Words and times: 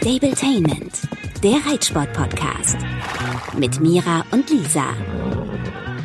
Stabletainment, 0.00 0.94
der 1.42 1.56
Reitsport-Podcast. 1.70 2.78
Mit 3.58 3.80
Mira 3.80 4.24
und 4.30 4.48
Lisa. 4.48 4.94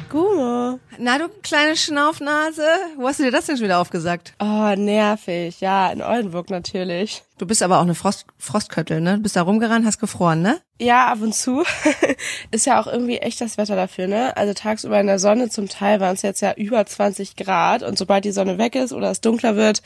Gumo. 0.10 0.80
Na, 1.00 1.18
du 1.18 1.30
kleine 1.44 1.78
Schnaufnase, 1.78 2.66
wo 2.98 3.08
hast 3.08 3.20
du 3.20 3.24
dir 3.24 3.32
das 3.32 3.46
denn 3.46 3.56
schon 3.56 3.64
wieder 3.64 3.80
aufgesagt? 3.80 4.34
Oh, 4.40 4.76
nervig. 4.76 5.62
Ja, 5.62 5.90
in 5.92 6.02
Oldenburg 6.02 6.50
natürlich. 6.50 7.24
Du 7.38 7.46
bist 7.46 7.64
aber 7.64 7.78
auch 7.78 7.84
eine 7.84 7.96
Frost 7.96 8.26
Frostköttel, 8.38 9.00
ne? 9.00 9.16
Du 9.16 9.24
bist 9.24 9.38
da 9.38 9.44
rumgerannt, 9.44 9.86
hast 9.86 10.00
gefroren, 10.00 10.42
ne? 10.42 10.60
Ja, 10.78 11.08
ab 11.08 11.22
und 11.22 11.34
zu. 11.34 11.64
ist 12.52 12.66
ja 12.66 12.82
auch 12.82 12.88
irgendwie 12.88 13.20
echt 13.20 13.40
das 13.40 13.58
Wetter 13.58 13.78
dafür, 13.78 14.08
ne? 14.08 14.36
Also 14.36 14.54
tagsüber 14.54 15.00
in 15.00 15.08
der 15.08 15.20
Sonne 15.20 15.50
zum 15.50 15.70
Teil 15.70 16.02
waren 16.02 16.16
es 16.16 16.22
jetzt 16.22 16.42
ja 16.42 16.54
über 16.54 16.86
20 16.86 17.38
Grad 17.38 17.82
und 17.82 17.98
sobald 17.98 18.26
die 18.26 18.34
Sonne 18.34 18.58
weg 18.58 18.76
ist 18.76 18.92
oder 18.92 19.10
es 19.10 19.22
dunkler 19.22 19.56
wird, 19.56 19.82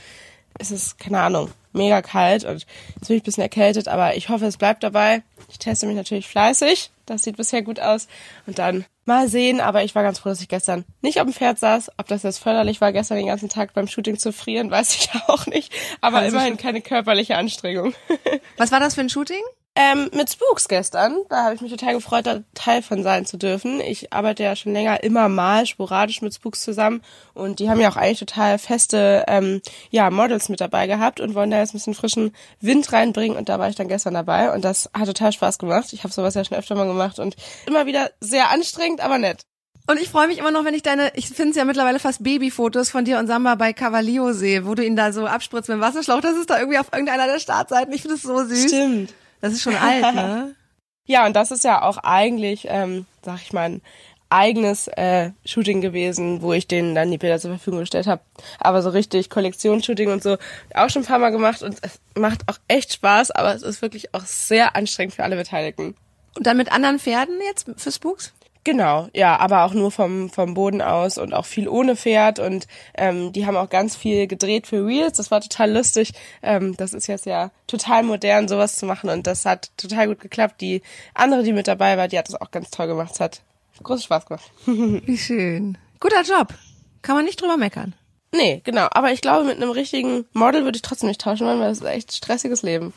ist 0.58 0.72
es, 0.72 0.98
keine 0.98 1.20
Ahnung, 1.20 1.52
mega 1.74 2.02
kalt 2.02 2.44
und 2.44 2.66
jetzt 2.96 3.07
bin 3.07 3.18
ich 3.18 3.21
ein 3.21 3.26
bisschen 3.26 3.44
erkältet, 3.44 3.88
aber 3.88 4.16
ich 4.16 4.30
hoffe, 4.30 4.46
es 4.46 4.57
bleibt 4.57 4.84
dabei. 4.84 5.24
Ich 5.50 5.60
teste 5.60 5.86
mich 5.86 5.96
natürlich 5.96 6.28
fleißig. 6.28 6.92
Das 7.06 7.24
sieht 7.24 7.38
bisher 7.38 7.62
gut 7.62 7.80
aus. 7.80 8.07
Und 8.46 8.60
dann 8.60 8.86
mal 9.06 9.28
sehen, 9.28 9.60
aber 9.60 9.84
ich 9.84 9.96
war 9.96 10.04
ganz 10.04 10.20
froh, 10.20 10.30
dass 10.30 10.42
ich 10.42 10.48
gestern 10.48 10.86
nicht 11.02 11.20
auf 11.20 11.26
dem 11.26 11.34
Pferd 11.34 11.57
saß. 11.60 11.92
Ob 11.98 12.07
das 12.07 12.24
jetzt 12.24 12.40
förderlich 12.40 12.82
war, 12.82 12.93
gestern 12.93 13.18
den 13.18 13.28
ganzen 13.28 13.50
Tag 13.50 13.74
beim 13.74 13.88
Shooting 13.88 14.18
zu 14.18 14.32
frieren, 14.32 14.71
weiß 14.71 14.96
ich 14.96 15.10
auch 15.28 15.48
nicht. 15.48 15.74
Aber 16.02 16.20
also 16.20 16.36
immerhin 16.36 16.57
keine 16.57 16.82
körperliche 16.82 17.36
Anstrengung. 17.36 17.93
Was 18.57 18.71
war 18.71 18.79
das 18.79 18.96
für 18.96 19.02
ein 19.02 19.10
Shooting? 19.10 19.42
Ähm, 19.82 20.10
mit 20.14 20.29
Spooks 20.29 20.68
gestern. 20.68 21.15
Da 21.29 21.46
habe 21.46 21.56
ich 21.56 21.61
mich 21.61 21.71
total 21.71 21.93
gefreut, 21.93 22.25
da 22.25 22.42
Teil 22.54 22.82
von 22.82 23.01
sein 23.01 23.25
zu 23.25 23.37
dürfen. 23.37 23.79
Ich 23.79 24.11
arbeite 24.11 24.43
ja 24.43 24.57
schon 24.57 24.74
länger 24.74 25.04
immer 25.06 25.29
mal 25.29 25.65
sporadisch 25.65 26.21
mit 26.21 26.33
Spooks 26.33 26.61
zusammen 26.64 27.01
und 27.33 27.60
die 27.60 27.70
haben 27.70 27.79
ja 27.79 27.89
auch 27.89 27.96
eigentlich 27.96 28.20
total 28.20 28.60
feste 28.60 29.23
ähm, 29.29 29.61
ja, 29.89 30.10
Models 30.10 30.50
mit 30.50 30.60
dabei 30.60 30.86
gehabt 30.86 31.21
und 31.21 31.34
wollen 31.34 31.50
da 31.50 31.60
jetzt 31.60 31.70
ein 31.70 31.78
bisschen 31.78 31.93
frischen 31.93 32.36
Wind 32.59 32.92
reinbringen 32.92 33.38
und 33.38 33.47
da 33.47 33.58
war 33.58 33.70
ich 33.70 33.78
dann 33.78 33.88
gestern 33.88 34.16
dabei 34.16 34.52
und 34.52 34.66
das 34.66 34.89
hat 34.94 35.06
total 35.06 35.31
Spaß 35.31 35.59
gemacht. 35.59 35.94
Ich 35.94 36.04
habe 36.04 36.14
sowas 36.14 36.34
ja 36.34 36.44
schon 36.44 36.58
öfter 36.58 36.76
mal 36.76 36.86
gemacht 36.86 37.17
und 37.17 37.38
immer 37.66 37.86
wieder 37.86 38.11
sehr 38.20 38.50
anstrengend, 38.50 39.00
aber 39.00 39.17
nett. 39.17 39.44
Und 39.88 39.98
ich 39.98 40.09
freue 40.09 40.28
mich 40.28 40.39
immer 40.39 40.52
noch, 40.52 40.66
wenn 40.66 40.73
ich 40.73 40.84
deine, 40.84 41.14
ich 41.16 41.30
finde 41.30 41.52
es 41.52 41.56
ja 41.56 41.64
mittlerweile 41.64 42.00
fast 42.00 42.22
Babyfotos 42.22 42.89
von 42.89 43.06
dir 43.06 43.17
und 43.17 43.28
Samba 43.28 43.56
bei 43.56 43.72
Cavallio 43.72 44.34
sehe, 44.34 44.66
wo 44.66 44.76
du 44.76 44.84
ihn 44.86 44.98
da 44.98 45.14
so 45.14 45.26
abspritzt 45.26 45.70
mit 45.70 45.78
dem 45.78 45.82
Wasserschlauch. 45.82 46.20
Das 46.20 46.36
ist 46.36 46.50
da 46.50 46.59
irgendwie 46.59 46.80
auf 46.80 46.92
irgendeiner 46.92 47.28
der 47.28 47.39
Startseiten. 47.39 47.94
Ich 47.94 48.02
finde 48.02 48.17
es 48.17 48.23
so 48.23 48.44
süß. 48.44 48.67
Stimmt. 48.67 49.14
Das 49.42 49.54
ist 49.54 49.62
schon 49.62 49.76
alt, 49.76 50.16
ne? 50.16 50.56
ja, 51.06 51.26
und 51.26 51.36
das 51.36 51.52
ist 51.52 51.64
ja 51.64 51.82
auch 51.82 51.98
eigentlich, 51.98 52.66
ähm, 52.70 53.06
sag 53.23 53.42
ich 53.42 53.54
mal, 53.54 53.70
ein 53.70 53.82
eigenes 54.30 54.88
äh, 54.90 55.32
Shooting 55.44 55.82
gewesen, 55.82 56.42
wo 56.42 56.54
ich 56.54 56.68
denen 56.68 56.94
dann 56.94 57.09
die 57.09 57.18
Bilder 57.18 57.40
zur 57.40 57.52
Verfügung 57.52 57.80
gestellt 57.80 58.08
habe. 58.08 58.22
Aber 58.60 58.82
so 58.82 58.90
richtig 58.90 59.30
Kollektionsshooting 59.30 60.12
und 60.12 60.22
so 60.22 60.38
auch 60.76 60.90
schon 60.90 61.02
ein 61.02 61.08
paar 61.08 61.20
Mal 61.20 61.32
gemacht 61.32 61.64
und 61.64 61.78
es 61.82 62.00
macht 62.16 62.42
auch 62.48 62.58
echt 62.67 62.94
Spaß, 62.94 63.32
aber 63.32 63.54
es 63.56 63.64
ist 63.64 63.82
wirklich 63.82 64.14
auch 64.14 64.26
sehr 64.26 64.76
anstrengend 64.76 65.16
für 65.16 65.23
alle 65.23 65.36
Beteiligten. 65.36 65.95
Und 66.38 66.45
dann 66.45 66.58
mit 66.58 66.72
anderen 66.72 67.00
Pferden 67.00 67.40
jetzt 67.42 67.67
für 67.76 67.92
Spooks? 67.92 68.34
Genau, 68.66 69.08
ja, 69.16 69.38
aber 69.40 69.64
auch 69.64 69.74
nur 69.74 69.90
vom, 69.90 70.30
vom 70.30 70.54
Boden 70.54 70.82
aus 70.82 71.18
und 71.18 71.34
auch 71.34 71.46
viel 71.46 71.70
ohne 71.70 71.96
Pferd 71.96 72.40
und 72.40 72.68
ähm, 72.96 73.32
die 73.32 73.46
haben 73.46 73.56
auch 73.56 73.70
ganz 73.70 73.96
viel 73.96 74.28
gedreht 74.28 74.68
für 74.68 74.86
Reels. 74.86 75.18
Das 75.18 75.32
war 75.32 75.40
total 75.40 75.72
lustig. 75.72 76.12
Ähm, 76.42 76.76
das 76.76 76.94
ist 76.94 77.08
jetzt 77.08 77.26
ja 77.26 77.52
total 77.68 78.04
modern, 78.04 78.50
sowas 78.50 78.76
zu 78.76 78.86
machen 78.86 79.10
und 79.10 79.28
das 79.28 79.46
hat 79.46 79.72
total 79.78 80.08
gut 80.08 80.20
geklappt. 80.20 80.60
Die 80.60 80.82
andere, 81.14 81.44
die 81.44 81.54
mit 81.54 81.68
dabei 81.68 81.98
war, 81.98 82.10
die 82.10 82.18
hat 82.18 82.28
das 82.28 82.40
auch 82.40 82.52
ganz 82.52 82.70
toll 82.70 82.88
gemacht. 82.88 83.12
Es 83.14 83.20
hat 83.22 83.42
großen 83.82 84.04
Spaß 84.04 84.26
gemacht. 84.26 84.52
Wie 84.66 85.18
schön. 85.18 85.78
Guter 86.02 86.23
Job. 86.23 86.54
Kann 87.02 87.16
man 87.16 87.23
nicht 87.23 87.42
drüber 87.42 87.56
meckern. 87.56 87.96
Nee, 88.34 88.62
genau. 88.64 88.88
Aber 88.92 89.12
ich 89.12 89.22
glaube, 89.22 89.46
mit 89.46 89.56
einem 89.56 89.72
richtigen 89.72 90.26
Model 90.34 90.64
würde 90.64 90.76
ich 90.76 90.82
trotzdem 90.82 91.08
nicht 91.08 91.22
tauschen 91.22 91.48
wollen, 91.48 91.60
weil 91.60 91.70
das 91.70 91.80
ist 91.80 91.86
echt 91.86 92.16
stressiges 92.16 92.62
Leben. 92.62 92.94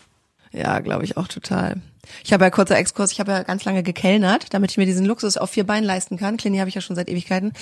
Ja, 0.53 0.79
glaube 0.81 1.05
ich 1.05 1.17
auch 1.17 1.29
total. 1.29 1.81
Ich 2.25 2.33
habe 2.33 2.45
ja 2.45 2.51
kurzer 2.51 2.77
Exkurs, 2.77 3.13
ich 3.13 3.21
habe 3.21 3.31
ja 3.31 3.43
ganz 3.43 3.65
lange 3.65 3.83
gekellnert, 3.83 4.47
damit 4.51 4.73
ich 4.73 4.77
mir 4.77 4.87
diesen 4.87 5.07
Luxus 5.07 5.37
auf 5.37 5.51
vier 5.51 5.65
Beinen 5.65 5.85
leisten 5.85 6.17
kann. 6.17 6.37
Klinik 6.37 6.61
habe 6.61 6.69
ich 6.69 6.75
ja 6.75 6.81
schon 6.81 6.97
seit 6.97 7.09
Ewigkeiten. 7.09 7.53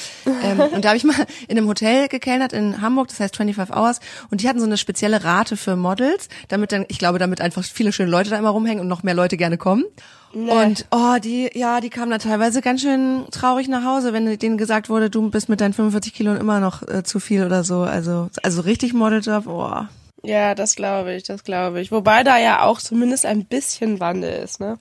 ähm, 0.43 0.61
und 0.75 0.85
da 0.85 0.89
habe 0.89 0.97
ich 0.97 1.05
mal 1.05 1.27
in 1.47 1.59
einem 1.59 1.69
Hotel 1.69 2.09
gekellnert 2.09 2.53
in 2.53 2.81
Hamburg, 2.81 3.09
das 3.09 3.21
heißt 3.21 3.37
25 3.37 3.77
Hours. 3.77 4.01
Und 4.31 4.43
die 4.43 4.49
hatten 4.49 4.59
so 4.59 4.67
eine 4.67 4.79
spezielle 4.79 5.25
Rate 5.25 5.57
für 5.57 5.77
Models, 5.77 6.29
damit 6.49 6.73
dann, 6.73 6.87
ich 6.89 6.99
glaube, 6.99 7.19
damit 7.19 7.41
einfach 7.41 7.63
viele 7.65 7.93
schöne 7.93 8.11
Leute 8.11 8.31
da 8.31 8.39
immer 8.39 8.51
rumhängen 8.51 8.81
und 8.81 8.89
noch 8.89 9.03
mehr 9.03 9.15
Leute 9.15 9.37
gerne 9.37 9.59
kommen. 9.59 9.85
Nee. 10.33 10.51
Und 10.51 10.87
oh, 10.91 11.17
die, 11.23 11.51
ja, 11.55 11.81
die 11.81 11.91
kamen 11.91 12.11
da 12.11 12.19
teilweise 12.19 12.63
ganz 12.63 12.83
schön 12.83 13.25
traurig 13.33 13.69
nach 13.69 13.85
Hause, 13.85 14.13
wenn 14.13 14.39
denen 14.39 14.59
gesagt 14.59 14.89
wurde, 14.89 15.11
du 15.11 15.29
bist 15.29 15.49
mit 15.49 15.61
deinen 15.61 15.73
45 15.73 16.15
Kilo 16.15 16.35
immer 16.35 16.61
noch 16.61 16.87
äh, 16.87 17.03
zu 17.03 17.21
viel 17.21 17.45
oder 17.45 17.65
so. 17.65 17.81
Also, 17.81 18.31
also 18.43 18.63
richtig 18.63 18.95
Modeljob, 18.95 19.47
oh. 19.47 19.87
Ja, 20.23 20.55
das 20.55 20.77
glaube 20.77 21.15
ich, 21.15 21.23
das 21.23 21.45
glaube 21.45 21.81
ich. 21.81 21.93
Wobei 21.93 22.25
da 22.25 22.39
ja 22.39 22.63
auch 22.65 22.81
zumindest 22.81 23.27
ein 23.27 23.47
bisschen 23.47 24.01
Wandel 24.01 24.43
ist, 24.43 24.61
ne? 24.61 24.79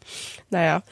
Naja. 0.49 0.83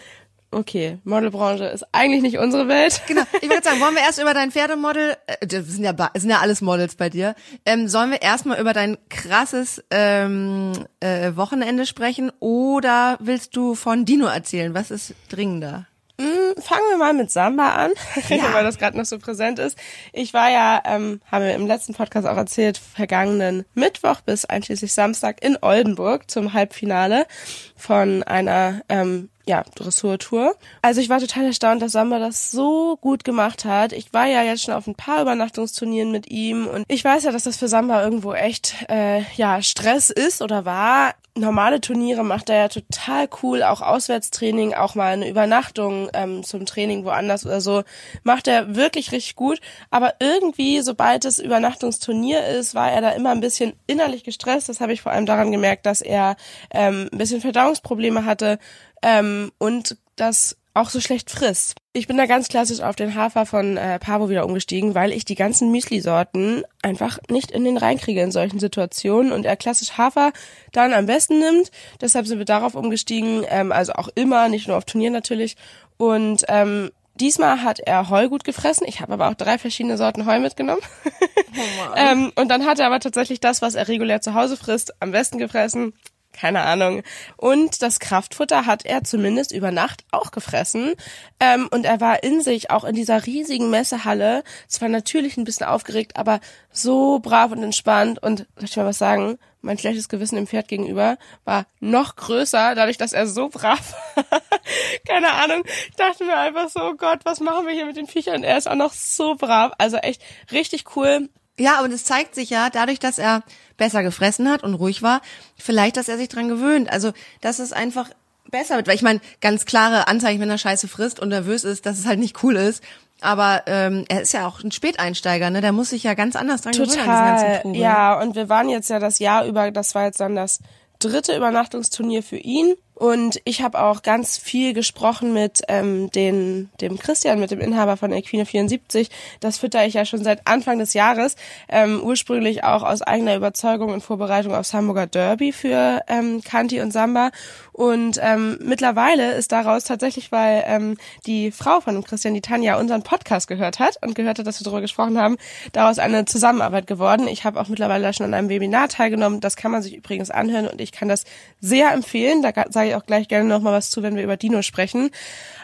Okay, 0.49 0.99
Modelbranche 1.03 1.65
ist 1.65 1.85
eigentlich 1.91 2.21
nicht 2.21 2.37
unsere 2.37 2.69
Welt. 2.69 3.01
Genau. 3.07 3.23
Ich 3.41 3.49
würde 3.49 3.63
sagen, 3.63 3.81
wollen 3.81 3.95
wir 3.95 4.01
erst 4.01 4.21
über 4.21 4.33
dein 4.33 4.51
Pferdemodel, 4.51 5.17
äh, 5.27 5.45
das 5.45 5.67
sind 5.67 5.83
ja, 5.83 5.93
sind 6.15 6.29
ja 6.29 6.39
alles 6.39 6.61
Models 6.61 6.95
bei 6.95 7.09
dir, 7.09 7.35
ähm, 7.65 7.89
sollen 7.89 8.11
wir 8.11 8.21
erstmal 8.21 8.59
über 8.59 8.71
dein 8.71 8.97
krasses 9.09 9.83
ähm, 9.91 10.71
äh, 11.01 11.35
Wochenende 11.35 11.85
sprechen 11.85 12.31
oder 12.39 13.17
willst 13.19 13.57
du 13.57 13.75
von 13.75 14.05
Dino 14.05 14.27
erzählen? 14.27 14.73
Was 14.73 14.89
ist 14.89 15.15
dringender? 15.27 15.85
Mm, 16.19 16.59
fangen 16.59 16.89
wir 16.89 16.97
mal 16.97 17.13
mit 17.13 17.29
Samba 17.29 17.75
an, 17.75 17.91
ja. 18.29 18.53
weil 18.53 18.63
das 18.63 18.79
gerade 18.79 18.97
noch 18.97 19.05
so 19.05 19.19
präsent 19.19 19.59
ist. 19.59 19.77
Ich 20.13 20.33
war 20.33 20.49
ja, 20.49 20.81
ähm, 20.85 21.21
haben 21.31 21.45
wir 21.45 21.53
im 21.53 21.67
letzten 21.67 21.93
Podcast 21.93 22.27
auch 22.27 22.37
erzählt, 22.37 22.77
vergangenen 22.77 23.65
Mittwoch 23.75 24.21
bis 24.21 24.45
einschließlich 24.45 24.93
Samstag 24.93 25.43
in 25.43 25.57
Oldenburg 25.61 26.29
zum 26.29 26.53
Halbfinale 26.53 27.27
von 27.75 28.23
einer 28.23 28.81
ähm, 28.89 29.29
ja, 29.47 29.63
Dressurtour. 29.75 30.55
Also 30.81 30.99
ich 30.99 31.09
war 31.09 31.19
total 31.19 31.45
erstaunt, 31.45 31.81
dass 31.81 31.93
Samba 31.93 32.19
das 32.19 32.51
so 32.51 32.97
gut 32.97 33.23
gemacht 33.23 33.63
hat. 33.65 33.93
Ich 33.93 34.13
war 34.13 34.25
ja 34.25 34.43
jetzt 34.43 34.63
schon 34.63 34.73
auf 34.73 34.87
ein 34.87 34.95
paar 34.95 35.21
Übernachtungsturnieren 35.21 36.11
mit 36.11 36.29
ihm 36.29 36.67
und 36.67 36.83
ich 36.87 37.03
weiß 37.03 37.23
ja, 37.23 37.31
dass 37.31 37.43
das 37.43 37.57
für 37.57 37.67
Samba 37.67 38.03
irgendwo 38.03 38.33
echt 38.33 38.75
äh, 38.89 39.21
ja 39.35 39.61
Stress 39.61 40.09
ist 40.09 40.41
oder 40.41 40.65
war. 40.65 41.13
Normale 41.37 41.81
Turniere 41.81 42.23
macht 42.23 42.49
er 42.49 42.57
ja 42.57 42.67
total 42.67 43.29
cool, 43.41 43.63
auch 43.63 43.81
Auswärtstraining, 43.81 44.73
auch 44.73 44.95
mal 44.95 45.13
eine 45.13 45.29
Übernachtung 45.29 46.09
ähm, 46.13 46.43
zum 46.43 46.65
Training 46.65 47.05
woanders 47.05 47.45
oder 47.45 47.61
so, 47.61 47.83
macht 48.23 48.47
er 48.47 48.75
wirklich 48.75 49.11
richtig 49.11 49.35
gut. 49.35 49.59
Aber 49.89 50.15
irgendwie, 50.19 50.81
sobald 50.81 51.25
es 51.25 51.39
Übernachtungsturnier 51.39 52.45
ist, 52.47 52.75
war 52.75 52.91
er 52.91 53.01
da 53.01 53.11
immer 53.11 53.31
ein 53.31 53.41
bisschen 53.41 53.73
innerlich 53.85 54.23
gestresst. 54.23 54.69
Das 54.69 54.81
habe 54.81 54.93
ich 54.93 55.01
vor 55.01 55.11
allem 55.11 55.25
daran 55.25 55.51
gemerkt, 55.51 55.85
dass 55.85 56.01
er 56.01 56.35
ähm, 56.71 57.09
ein 57.11 57.17
bisschen 57.17 57.41
Verdauungsprobleme 57.41 58.25
hatte 58.25 58.59
ähm, 59.01 59.51
und 59.57 59.97
das 60.15 60.57
auch 60.79 60.89
so 60.89 60.99
schlecht 61.01 61.29
frisst. 61.29 61.75
Ich 61.93 62.07
bin 62.07 62.17
da 62.17 62.25
ganz 62.25 62.47
klassisch 62.47 62.81
auf 62.81 62.95
den 62.95 63.15
Hafer 63.15 63.45
von 63.45 63.77
äh, 63.77 63.99
Pavo 63.99 64.29
wieder 64.29 64.45
umgestiegen, 64.45 64.95
weil 64.95 65.11
ich 65.11 65.25
die 65.25 65.35
ganzen 65.35 65.71
Müsli-Sorten 65.71 66.63
einfach 66.81 67.19
nicht 67.29 67.51
in 67.51 67.63
den 67.63 67.77
reinkriege 67.77 68.21
in 68.21 68.31
solchen 68.31 68.59
Situationen 68.59 69.31
und 69.31 69.45
er 69.45 69.55
klassisch 69.55 69.97
Hafer 69.97 70.31
dann 70.71 70.93
am 70.93 71.07
besten 71.07 71.39
nimmt. 71.39 71.71
Deshalb 72.01 72.27
sind 72.27 72.37
wir 72.37 72.45
darauf 72.45 72.75
umgestiegen, 72.75 73.43
ähm, 73.49 73.71
also 73.71 73.93
auch 73.93 74.09
immer, 74.15 74.49
nicht 74.49 74.67
nur 74.67 74.77
auf 74.77 74.85
Turnier 74.85 75.11
natürlich. 75.11 75.55
Und 75.97 76.45
ähm, 76.47 76.91
Diesmal 77.19 77.63
hat 77.63 77.79
er 77.79 78.09
Heu 78.09 78.29
gut 78.29 78.43
gefressen. 78.43 78.85
Ich 78.87 79.01
habe 79.01 79.13
aber 79.13 79.29
auch 79.29 79.33
drei 79.33 79.57
verschiedene 79.57 79.97
Sorten 79.97 80.27
Heu 80.27 80.39
mitgenommen. 80.39 80.81
Oh 81.03 81.95
ähm, 81.95 82.31
und 82.35 82.49
dann 82.49 82.65
hat 82.65 82.77
er 82.77 82.85
aber 82.85 82.99
tatsächlich 82.99 83.39
das, 83.39 83.63
was 83.63 83.73
er 83.73 83.87
regulär 83.87 84.21
zu 84.21 84.35
Hause 84.35 84.55
frisst, 84.55 84.93
am 85.01 85.11
besten 85.11 85.39
gefressen 85.39 85.93
keine 86.37 86.61
Ahnung. 86.61 87.03
Und 87.35 87.81
das 87.81 87.99
Kraftfutter 87.99 88.65
hat 88.65 88.85
er 88.85 89.03
zumindest 89.03 89.51
über 89.51 89.71
Nacht 89.71 90.03
auch 90.11 90.31
gefressen. 90.31 90.93
Ähm, 91.39 91.67
und 91.71 91.85
er 91.85 91.99
war 91.99 92.23
in 92.23 92.41
sich, 92.41 92.69
auch 92.69 92.83
in 92.83 92.95
dieser 92.95 93.25
riesigen 93.25 93.69
Messehalle, 93.69 94.43
zwar 94.67 94.89
natürlich 94.89 95.37
ein 95.37 95.43
bisschen 95.43 95.65
aufgeregt, 95.65 96.15
aber 96.15 96.39
so 96.71 97.19
brav 97.19 97.51
und 97.51 97.63
entspannt. 97.63 98.21
Und 98.21 98.47
soll 98.55 98.65
ich 98.65 98.77
mal 98.77 98.85
was 98.85 98.99
sagen? 98.99 99.37
Mein 99.61 99.79
schlechtes 99.79 100.07
Gewissen 100.07 100.37
im 100.37 100.47
Pferd 100.47 100.67
gegenüber 100.67 101.17
war 101.43 101.65
noch 101.79 102.15
größer, 102.15 102.75
dadurch, 102.75 102.97
dass 102.97 103.11
er 103.11 103.25
so 103.25 103.49
brav 103.49 103.95
war. 104.15 104.41
Keine 105.07 105.33
Ahnung. 105.33 105.63
Ich 105.89 105.95
dachte 105.95 106.23
mir 106.23 106.37
einfach 106.37 106.69
so, 106.69 106.81
oh 106.81 106.93
Gott, 106.93 107.21
was 107.23 107.39
machen 107.39 107.65
wir 107.65 107.73
hier 107.73 107.87
mit 107.87 107.97
den 107.97 108.07
Viechern? 108.07 108.43
Er 108.43 108.57
ist 108.57 108.69
auch 108.69 108.75
noch 108.75 108.93
so 108.93 109.35
brav. 109.35 109.73
Also 109.79 109.97
echt 109.97 110.21
richtig 110.51 110.95
cool. 110.95 111.29
Ja, 111.59 111.81
und 111.81 111.91
es 111.91 112.05
zeigt 112.05 112.35
sich 112.35 112.49
ja, 112.49 112.69
dadurch, 112.69 112.99
dass 112.99 113.17
er 113.17 113.43
besser 113.77 114.03
gefressen 114.03 114.49
hat 114.49 114.63
und 114.63 114.75
ruhig 114.75 115.01
war, 115.01 115.21
vielleicht, 115.57 115.97
dass 115.97 116.07
er 116.07 116.17
sich 116.17 116.29
dran 116.29 116.49
gewöhnt. 116.49 116.91
Also, 116.91 117.13
dass 117.41 117.59
es 117.59 117.73
einfach 117.73 118.09
besser 118.51 118.75
wird. 118.75 118.87
Weil 118.87 118.95
ich 118.95 119.01
meine, 119.01 119.21
ganz 119.41 119.65
klare 119.65 120.07
Anzeichen, 120.07 120.39
wenn 120.39 120.49
er 120.49 120.57
Scheiße 120.57 120.87
frisst 120.87 121.19
und 121.19 121.29
nervös 121.29 121.63
ist, 121.63 121.85
dass 121.85 121.99
es 121.99 122.05
halt 122.05 122.19
nicht 122.19 122.43
cool 122.43 122.55
ist. 122.55 122.83
Aber 123.21 123.63
ähm, 123.65 124.05
er 124.09 124.21
ist 124.21 124.33
ja 124.33 124.47
auch 124.47 124.63
ein 124.63 124.71
Späteinsteiger, 124.71 125.49
ne? 125.49 125.61
Der 125.61 125.71
muss 125.71 125.89
sich 125.89 126.03
ja 126.03 126.13
ganz 126.13 126.35
anders 126.35 126.61
dran 126.61 126.73
Total, 126.73 126.95
gewöhnen 126.95 127.09
an 127.09 127.25
ganzen 127.25 127.61
Trubel. 127.61 127.81
Ja, 127.81 128.21
und 128.21 128.35
wir 128.35 128.47
waren 128.49 128.69
jetzt 128.69 128.89
ja 128.89 128.99
das 128.99 129.17
Jahr 129.17 129.45
über, 129.45 129.71
das 129.71 129.95
war 129.95 130.05
jetzt 130.05 130.19
dann 130.19 130.35
das 130.35 130.59
dritte 130.99 131.35
Übernachtungsturnier 131.35 132.21
für 132.21 132.37
ihn. 132.37 132.75
Und 132.97 133.39
ich 133.43 133.61
habe 133.61 133.79
auch 133.79 134.01
ganz 134.01 134.39
viel 134.39 134.73
gesprochen 134.73 135.31
mit 135.31 135.61
ähm, 135.67 136.09
den, 136.09 136.71
dem 136.81 136.97
Christian, 136.97 137.39
mit 137.39 137.51
dem 137.51 137.61
Inhaber 137.61 137.95
von 137.95 138.11
Equine 138.11 138.47
74. 138.47 139.11
Das 139.39 139.59
fütter 139.59 139.85
ich 139.85 139.93
ja 139.93 140.03
schon 140.03 140.23
seit 140.23 140.47
Anfang 140.47 140.79
des 140.79 140.95
Jahres, 140.95 141.35
ähm, 141.69 142.01
ursprünglich 142.01 142.63
auch 142.63 142.81
aus 142.81 143.03
eigener 143.03 143.35
Überzeugung 143.35 143.93
in 143.93 144.01
Vorbereitung 144.01 144.55
aufs 144.55 144.73
Hamburger 144.73 145.05
Derby 145.05 145.51
für 145.51 146.01
ähm, 146.07 146.41
Kanti 146.43 146.81
und 146.81 146.91
Samba. 146.91 147.29
Und 147.71 148.19
ähm, 148.19 148.57
mittlerweile 148.63 149.33
ist 149.33 149.51
daraus 149.51 149.83
tatsächlich, 149.83 150.31
weil 150.31 150.63
ähm, 150.65 150.97
die 151.27 151.51
Frau 151.51 151.79
von 151.79 151.93
dem 151.93 152.03
Christian, 152.03 152.33
die 152.33 152.41
Tanja, 152.41 152.79
unseren 152.79 153.03
Podcast 153.03 153.47
gehört 153.47 153.77
hat 153.77 154.03
und 154.03 154.15
gehört 154.15 154.39
hat, 154.39 154.47
dass 154.47 154.59
wir 154.59 154.65
darüber 154.65 154.81
gesprochen 154.81 155.19
haben, 155.19 155.37
daraus 155.71 155.99
eine 155.99 156.25
Zusammenarbeit 156.25 156.87
geworden. 156.87 157.27
Ich 157.27 157.43
habe 157.43 157.61
auch 157.61 157.67
mittlerweile 157.67 158.11
schon 158.13 158.25
an 158.25 158.33
einem 158.33 158.49
Webinar 158.49 158.87
teilgenommen. 158.87 159.39
Das 159.39 159.55
kann 159.55 159.69
man 159.69 159.83
sich 159.83 159.95
übrigens 159.95 160.31
anhören 160.31 160.67
und 160.67 160.81
ich 160.81 160.91
kann 160.91 161.07
das 161.07 161.25
sehr 161.61 161.91
empfehlen. 161.91 162.41
Da 162.41 162.51
sage 162.71 162.86
ich 162.89 162.95
auch 162.95 163.05
gleich 163.05 163.27
gerne 163.27 163.47
noch 163.47 163.61
mal 163.61 163.73
was 163.73 163.89
zu, 163.89 164.03
wenn 164.03 164.15
wir 164.15 164.23
über 164.23 164.37
Dino 164.37 164.61
sprechen. 164.61 165.11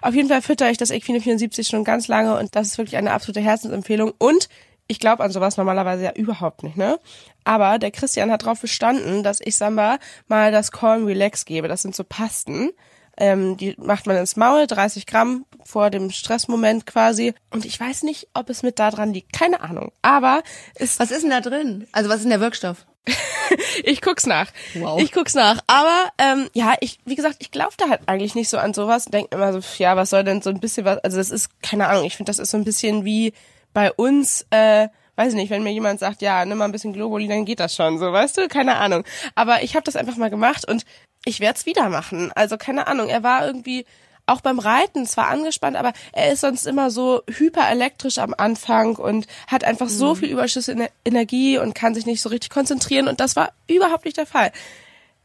Auf 0.02 0.14
jeden 0.14 0.30
Fall 0.30 0.42
fütter 0.42 0.70
ich 0.70 0.78
das 0.78 0.92
Equine 0.92 1.22
74 1.22 1.68
schon 1.68 1.84
ganz 1.84 2.08
lange 2.08 2.38
und 2.38 2.56
das 2.56 2.68
ist 2.68 2.78
wirklich 2.78 2.98
eine 2.98 3.12
absolute 3.12 3.42
Herzensempfehlung. 3.42 4.14
Und 4.18 4.50
ich 4.88 5.00
glaube 5.00 5.24
an 5.24 5.32
sowas 5.32 5.58
normalerweise 5.58 6.04
ja 6.04 6.12
überhaupt 6.14 6.64
nicht, 6.64 6.78
ne? 6.78 7.00
Aber 7.44 7.80
der 7.80 7.92
Christian 7.92 8.32
hat 8.32 8.44
darauf 8.44 8.62
bestanden, 8.62 9.24
dass 9.24 9.40
ich 9.42 9.56
Samba 9.56 9.98
mal 10.28 10.52
das 10.52 10.72
Calm 10.72 11.06
Relax 11.06 11.46
gebe. 11.46 11.68
Das 11.68 11.82
sind 11.82 11.96
so 11.96 12.04
Pasten. 12.04 12.70
Ähm, 13.16 13.58
die 13.58 13.76
macht 13.78 14.08
man 14.08 14.18
ins 14.18 14.36
Maul, 14.36 14.66
30 14.66 15.06
Gramm 15.06 15.46
vor 15.64 15.90
dem 15.90 16.10
Stressmoment 16.10 16.86
quasi. 16.86 17.34
Und 17.52 17.66
ich 17.66 17.80
weiß 17.80 18.04
nicht, 18.04 18.28
ob 18.34 18.50
es 18.50 18.64
mit 18.64 18.80
da 18.80 18.92
dran 18.92 19.14
liegt. 19.14 19.34
Keine 19.34 19.62
Ahnung. 19.62 19.92
Aber 20.02 20.42
ist. 20.76 21.00
Was 21.00 21.12
ist 21.12 21.22
denn 21.22 21.30
da 21.30 21.42
drin? 21.42 21.88
Also 21.92 22.10
was 22.10 22.18
ist 22.18 22.24
denn 22.24 22.32
der 22.32 22.40
Wirkstoff? 22.40 22.86
ich 23.84 24.02
guck's 24.02 24.26
nach. 24.26 24.52
Wow. 24.76 25.02
Ich 25.02 25.12
guck's 25.12 25.34
nach. 25.34 25.60
Aber 25.68 26.12
ähm, 26.18 26.50
ja, 26.54 26.76
ich, 26.80 27.00
wie 27.06 27.16
gesagt, 27.16 27.38
ich 27.40 27.52
glaube 27.52 27.74
da 27.78 27.90
halt 27.90 28.02
eigentlich 28.06 28.36
nicht 28.36 28.50
so 28.50 28.58
an 28.58 28.74
sowas. 28.74 29.06
Denk 29.06 29.34
immer 29.34 29.54
so, 29.54 29.60
ja, 29.78 29.96
was 29.96 30.10
soll 30.10 30.24
denn 30.24 30.42
so 30.42 30.50
ein 30.50 30.60
bisschen 30.60 30.86
was? 30.86 31.00
Also 31.00 31.18
das 31.18 31.30
ist 31.30 31.50
keine 31.62 31.88
Ahnung. 31.88 32.06
Ich 32.06 32.16
finde, 32.16 32.30
das 32.30 32.40
ist 32.40 32.52
so 32.52 32.58
ein 32.58 32.64
bisschen 32.64 33.06
wie 33.06 33.34
bei 33.74 33.92
uns, 33.92 34.46
äh, 34.52 34.88
weiß 35.16 35.30
ich 35.30 35.36
nicht, 35.36 35.50
wenn 35.50 35.64
mir 35.64 35.74
jemand 35.74 36.00
sagt, 36.00 36.22
ja, 36.22 36.46
nimm 36.46 36.58
mal 36.58 36.66
ein 36.66 36.72
bisschen 36.72 36.94
Globuli, 36.94 37.28
dann 37.28 37.46
geht 37.46 37.60
das 37.60 37.76
schon, 37.76 38.00
so, 38.00 38.12
weißt 38.12 38.38
du? 38.38 38.48
Keine 38.48 38.76
Ahnung. 38.78 39.04
Aber 39.36 39.64
ich 39.64 39.76
habe 39.76 39.84
das 39.84 39.96
einfach 39.96 40.16
mal 40.16 40.30
gemacht 40.30 40.68
und 40.68 40.86
ich 41.26 41.40
werde 41.40 41.58
es 41.58 41.66
wieder 41.66 41.90
machen. 41.90 42.32
Also 42.34 42.58
keine 42.58 42.88
Ahnung, 42.88 43.10
er 43.10 43.24
war 43.24 43.46
irgendwie 43.46 43.86
auch 44.26 44.42
beim 44.42 44.60
Reiten 44.60 45.06
zwar 45.06 45.28
angespannt, 45.28 45.76
aber 45.76 45.94
er 46.14 46.32
ist 46.32 46.42
sonst 46.42 46.66
immer 46.66 46.92
so 46.92 47.22
hyperelektrisch 47.30 48.20
am 48.20 48.34
Anfang 48.38 48.96
und 48.96 49.28
hat 49.48 49.64
einfach 49.64 49.88
mhm. 49.88 49.92
so 49.92 50.16
viel 50.16 50.30
überschüssige 50.30 50.90
Energie 51.04 51.58
und 51.58 51.76
kann 51.76 51.94
sich 51.94 52.06
nicht 52.06 52.22
so 52.22 52.30
richtig 52.30 52.50
konzentrieren 52.50 53.08
und 53.08 53.20
das 53.20 53.36
war 53.36 53.52
überhaupt 53.68 54.06
nicht 54.06 54.18
der 54.18 54.26
Fall 54.26 54.52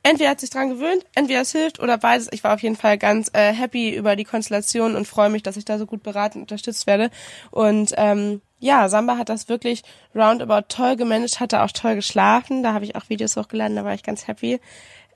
entweder 0.02 0.30
hat 0.30 0.40
sich 0.40 0.50
dran 0.50 0.70
gewöhnt, 0.70 1.04
entweder 1.14 1.42
es 1.42 1.52
hilft 1.52 1.80
oder 1.80 1.98
beides. 1.98 2.28
Ich 2.32 2.44
war 2.44 2.54
auf 2.54 2.62
jeden 2.62 2.76
Fall 2.76 2.98
ganz 2.98 3.30
äh, 3.32 3.52
happy 3.52 3.94
über 3.94 4.16
die 4.16 4.24
Konstellation 4.24 4.96
und 4.96 5.06
freue 5.06 5.30
mich, 5.30 5.42
dass 5.42 5.56
ich 5.56 5.64
da 5.64 5.78
so 5.78 5.86
gut 5.86 6.02
beraten 6.02 6.38
und 6.38 6.42
unterstützt 6.42 6.86
werde. 6.86 7.10
Und 7.50 7.92
ähm, 7.96 8.40
ja, 8.60 8.88
Samba 8.88 9.18
hat 9.18 9.28
das 9.28 9.48
wirklich 9.48 9.82
roundabout 10.14 10.66
toll 10.68 10.96
gemanagt, 10.96 11.40
hatte 11.40 11.62
auch 11.62 11.72
toll 11.72 11.94
geschlafen. 11.94 12.62
Da 12.62 12.72
habe 12.72 12.84
ich 12.84 12.96
auch 12.96 13.08
Videos 13.08 13.36
hochgeladen, 13.36 13.76
da 13.76 13.84
war 13.84 13.94
ich 13.94 14.02
ganz 14.02 14.26
happy. 14.26 14.60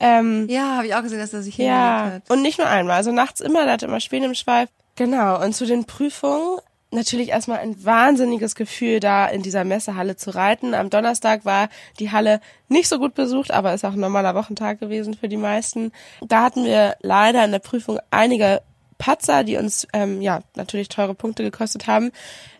Ähm, 0.02 0.49
ja, 0.49 0.76
habe 0.76 0.87
ich 0.87 0.94
auch 0.94 1.02
gesehen, 1.02 1.20
dass 1.20 1.32
er 1.32 1.43
sich 1.43 1.56
ja, 1.56 2.12
hat. 2.14 2.28
Und 2.28 2.43
nicht 2.43 2.58
nur 2.58 2.66
einmal, 2.66 2.96
also 2.96 3.12
nachts 3.12 3.40
immer, 3.40 3.64
der 3.64 3.75
hatte 3.75 3.87
immer 3.87 4.00
Schweden 4.00 4.25
im 4.25 4.34
Schweif. 4.34 4.69
Genau, 4.96 5.43
und 5.43 5.54
zu 5.54 5.64
den 5.64 5.84
Prüfungen 5.84 6.58
natürlich 6.90 7.31
erstmal 7.31 7.58
ein 7.60 7.82
wahnsinniges 7.84 8.54
Gefühl, 8.54 9.00
da 9.00 9.26
in 9.26 9.43
dieser 9.43 9.64
Messehalle 9.64 10.16
zu 10.16 10.34
reiten. 10.34 10.75
Am 10.75 10.90
Donnerstag 10.90 11.44
war 11.44 11.69
die 11.99 12.10
Halle 12.10 12.40
nicht 12.69 12.88
so 12.88 12.99
gut 12.99 13.14
besucht, 13.14 13.50
aber 13.50 13.72
ist 13.72 13.84
auch 13.84 13.94
ein 13.94 14.00
normaler 14.00 14.34
Wochentag 14.34 14.81
gewesen 14.81 15.14
für 15.14 15.28
die 15.28 15.38
meisten. 15.38 15.93
Da 16.20 16.43
hatten 16.43 16.64
wir 16.64 16.96
leider 17.00 17.44
in 17.44 17.52
der 17.52 17.60
Prüfung 17.60 17.99
einige 18.10 18.60
Patzer, 19.02 19.43
die 19.43 19.56
uns 19.56 19.88
ähm, 19.93 20.22
ja 20.22 20.43
natürlich 20.54 20.88
teure 20.88 21.16
Punkte 21.16 21.43
gekostet 21.43 21.88
haben. 21.88 22.12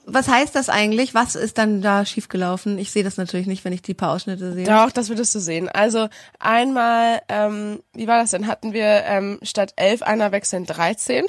Was 0.07 0.27
heißt 0.27 0.57
das 0.57 0.69
eigentlich? 0.69 1.15
Was 1.15 1.37
ist 1.37 1.57
dann 1.57 1.83
da 1.83 2.05
schiefgelaufen? 2.05 2.79
Ich 2.79 2.91
sehe 2.91 3.05
das 3.05 3.17
natürlich 3.17 3.47
nicht, 3.47 3.65
wenn 3.65 3.73
ich 3.73 3.83
die 3.83 3.95
paar 3.95 4.11
Ausschnitte 4.11 4.53
sehe. 4.53 4.67
Doch, 4.67 4.91
das 4.91 5.09
würdest 5.09 5.33
du 5.37 5.39
sehen. 5.39 5.69
Also 5.69 6.09
einmal, 6.41 7.23
ähm, 7.29 7.81
wie 7.95 8.09
war 8.09 8.19
das 8.19 8.33
denn? 8.33 8.49
Hatten 8.49 8.73
wir 8.73 9.05
ähm, 9.05 9.39
statt 9.43 9.73
elf 9.77 10.03
einer 10.03 10.33
wechseln 10.33 10.67
13. 10.67 11.27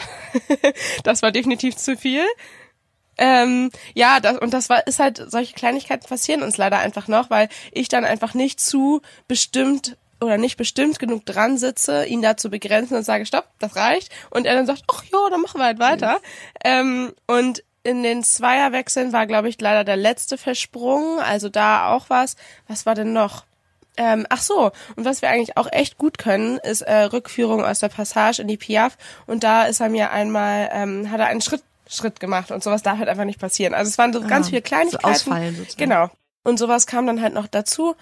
das 1.04 1.22
war 1.22 1.32
definitiv 1.32 1.76
zu 1.76 1.96
viel. 1.96 2.26
Ähm, 3.20 3.70
ja, 3.94 4.20
das, 4.20 4.40
und 4.40 4.52
das 4.52 4.68
war, 4.70 4.88
ist 4.88 4.98
halt, 4.98 5.24
solche 5.28 5.54
Kleinigkeiten 5.54 6.08
passieren 6.08 6.42
uns 6.42 6.58
leider 6.58 6.80
einfach 6.80 7.08
noch, 7.08 7.30
weil 7.30 7.50
ich 7.72 7.88
dann 7.88 8.04
einfach 8.04 8.34
nicht 8.34 8.60
zu 8.60 9.02
bestimmt 9.28 9.96
oder 10.24 10.38
nicht 10.38 10.58
bestimmt 10.58 11.00
genug 11.00 11.26
dran 11.26 11.58
sitze, 11.58 12.06
ihn 12.06 12.22
da 12.22 12.38
zu 12.38 12.50
begrenzen 12.50 12.96
und 12.96 13.04
sage, 13.04 13.26
stopp, 13.26 13.48
das 13.60 13.76
reicht. 13.76 14.12
Und 14.30 14.46
er 14.46 14.56
dann 14.56 14.66
sagt, 14.66 14.84
ach 14.92 15.04
ja, 15.04 15.30
dann 15.30 15.42
machen 15.42 15.60
wir 15.60 15.66
halt 15.66 15.80
weiter. 15.80 16.20
Ähm, 16.64 17.14
und 17.28 17.64
in 17.84 18.02
den 18.02 18.24
Zweierwechseln 18.24 19.12
war, 19.14 19.28
glaube 19.28 19.50
ich, 19.50 19.60
leider 19.60 19.84
der 19.84 19.98
letzte 19.98 20.38
versprungen. 20.38 21.20
Also 21.20 21.50
da 21.50 21.94
auch 21.94 22.10
was. 22.10 22.36
Was 22.68 22.86
war 22.86 22.96
denn 22.96 23.14
noch? 23.14 23.46
Ähm, 23.96 24.26
ach 24.30 24.42
so, 24.42 24.72
und 24.96 25.06
was 25.06 25.22
wir 25.22 25.30
eigentlich 25.30 25.56
auch 25.56 25.72
echt 25.72 26.00
gut 26.00 26.18
können, 26.18 26.58
ist 26.58 26.82
äh, 26.82 27.04
Rückführung 27.04 27.64
aus 27.64 27.80
der 27.80 27.90
Passage 27.90 28.42
in 28.42 28.48
die 28.48 28.58
Piaf. 28.58 28.98
Und 29.28 29.44
da 29.44 29.66
ist 29.66 29.82
er 29.82 29.90
mir 29.90 30.10
einmal, 30.10 30.70
ähm, 30.74 31.12
hat 31.12 31.20
er 31.20 31.28
einen 31.28 31.42
Schritt 31.42 31.62
Schritt 31.88 32.20
gemacht 32.20 32.50
und 32.52 32.64
sowas 32.64 32.82
darf 32.82 32.98
halt 32.98 33.10
einfach 33.10 33.26
nicht 33.26 33.40
passieren. 33.40 33.74
Also 33.74 33.90
es 33.90 33.98
waren 33.98 34.14
so 34.14 34.22
ah, 34.22 34.28
ganz 34.28 34.50
viele 34.50 34.62
Kleinigkeiten. 34.62 35.04
So 35.04 35.10
ausfallen 35.10 35.56
sozusagen. 35.56 35.90
Genau. 35.90 36.10
Und 36.44 36.58
sowas 36.58 36.88
kam 36.88 37.08
dann 37.08 37.22
halt 37.22 37.34
noch 37.34 37.48
dazu. 37.48 37.96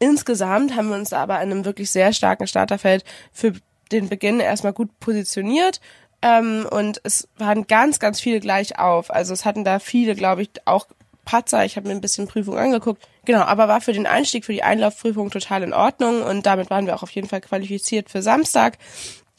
Insgesamt 0.00 0.74
haben 0.74 0.88
wir 0.88 0.96
uns 0.96 1.12
aber 1.12 1.36
in 1.36 1.52
einem 1.52 1.64
wirklich 1.64 1.90
sehr 1.90 2.12
starken 2.12 2.46
Starterfeld 2.46 3.04
für 3.32 3.52
den 3.92 4.08
Beginn 4.08 4.40
erstmal 4.40 4.72
gut 4.72 4.98
positioniert. 4.98 5.80
Ähm, 6.22 6.66
und 6.70 7.00
es 7.04 7.28
waren 7.36 7.66
ganz, 7.66 7.98
ganz 7.98 8.18
viele 8.18 8.40
gleich 8.40 8.78
auf. 8.78 9.10
Also 9.10 9.32
es 9.32 9.44
hatten 9.44 9.62
da 9.62 9.78
viele, 9.78 10.14
glaube 10.14 10.42
ich, 10.42 10.50
auch 10.64 10.86
Patzer. 11.24 11.64
Ich 11.64 11.76
habe 11.76 11.88
mir 11.88 11.94
ein 11.94 12.00
bisschen 12.00 12.26
Prüfung 12.26 12.56
angeguckt. 12.56 13.06
Genau, 13.24 13.42
aber 13.42 13.68
war 13.68 13.80
für 13.80 13.92
den 13.92 14.06
Einstieg, 14.06 14.44
für 14.44 14.52
die 14.52 14.62
Einlaufprüfung 14.62 15.30
total 15.30 15.62
in 15.62 15.74
Ordnung 15.74 16.22
und 16.22 16.46
damit 16.46 16.70
waren 16.70 16.86
wir 16.86 16.96
auch 16.96 17.02
auf 17.02 17.10
jeden 17.10 17.28
Fall 17.28 17.40
qualifiziert 17.40 18.10
für 18.10 18.22
Samstag. 18.22 18.78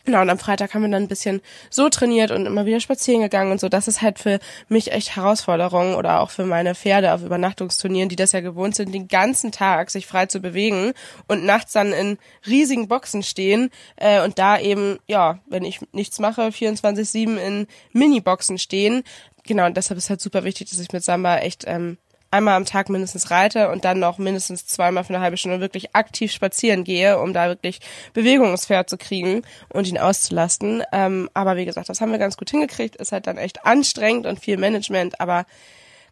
Genau, 0.06 0.22
und 0.22 0.30
am 0.30 0.40
Freitag 0.40 0.74
haben 0.74 0.82
wir 0.82 0.90
dann 0.90 1.04
ein 1.04 1.08
bisschen 1.08 1.42
so 1.70 1.90
trainiert 1.90 2.32
und 2.32 2.46
immer 2.46 2.66
wieder 2.66 2.80
spazieren 2.80 3.22
gegangen 3.22 3.52
und 3.52 3.60
so. 3.60 3.70
Das 3.70 3.88
ist 3.88 4.02
halt 4.02 4.20
für 4.20 4.40
mich 4.68 4.92
echt 4.92 5.16
Herausforderung 5.16 5.96
oder 5.96 6.22
auch 6.22 6.32
für 6.32 6.46
meine 6.46 6.76
Pferde 6.76 7.14
auf 7.14 7.24
Übernachtungsturnieren, 7.24 8.10
die 8.10 8.16
das 8.16 8.32
ja 8.32 8.42
gewohnt 8.42 8.76
sind, 8.76 8.94
den 8.94 9.08
ganzen 9.08 9.52
Tag 9.52 9.90
sich 9.92 10.08
frei 10.08 10.26
zu 10.26 10.40
bewegen 10.40 10.94
und 11.28 11.46
nachts 11.46 11.74
dann 11.74 11.94
in 11.94 12.18
riesigen 12.48 12.88
Boxen 12.88 13.24
stehen 13.24 13.70
äh, 13.98 14.24
und 14.24 14.40
da 14.40 14.60
eben, 14.60 14.98
ja, 15.08 15.40
wenn 15.48 15.64
ich 15.64 15.80
nichts 15.92 16.20
mache, 16.20 16.48
24-7 16.48 17.38
in 17.38 17.68
Mini-Boxen 17.94 18.58
stehen. 18.58 19.04
Genau, 19.44 19.66
und 19.66 19.78
deshalb 19.78 19.98
ist 19.98 20.10
halt 20.10 20.22
super 20.22 20.44
wichtig, 20.44 20.70
dass 20.70 20.80
ich 20.80 20.92
mit 20.92 21.04
Samba 21.04 21.38
echt 21.38 21.64
ähm, 21.68 21.98
einmal 22.32 22.56
am 22.56 22.66
Tag 22.66 22.90
mindestens 22.90 23.30
reite 23.30 23.70
und 23.70 23.86
dann 23.86 24.00
noch 24.00 24.18
mindestens 24.18 24.66
zweimal 24.66 25.04
für 25.04 25.14
eine 25.14 25.22
halbe 25.22 25.38
Stunde 25.38 25.60
wirklich 25.60 25.96
aktiv 25.96 26.32
spazieren 26.32 26.84
gehe, 26.84 27.20
um 27.20 27.34
da 27.34 27.48
wirklich 27.48 27.80
Bewegung 28.14 28.52
ins 28.52 28.66
Pferd 28.66 28.90
zu 28.90 28.98
kriegen 28.98 29.44
und 29.70 29.88
ihn 29.88 29.98
auszulasten. 29.98 30.84
Ähm, 30.92 31.30
aber 31.34 31.58
wie 31.58 31.66
gesagt, 31.66 31.90
das 31.90 32.02
haben 32.02 32.12
wir 32.12 32.20
ganz 32.20 32.38
gut 32.38 32.50
hingekriegt. 32.50 32.96
Ist 32.96 33.12
halt 33.12 33.28
dann 33.28 33.38
echt 33.38 33.66
anstrengend 33.66 34.26
und 34.26 34.40
viel 34.40 34.58
Management, 34.58 35.20
aber 35.20 35.46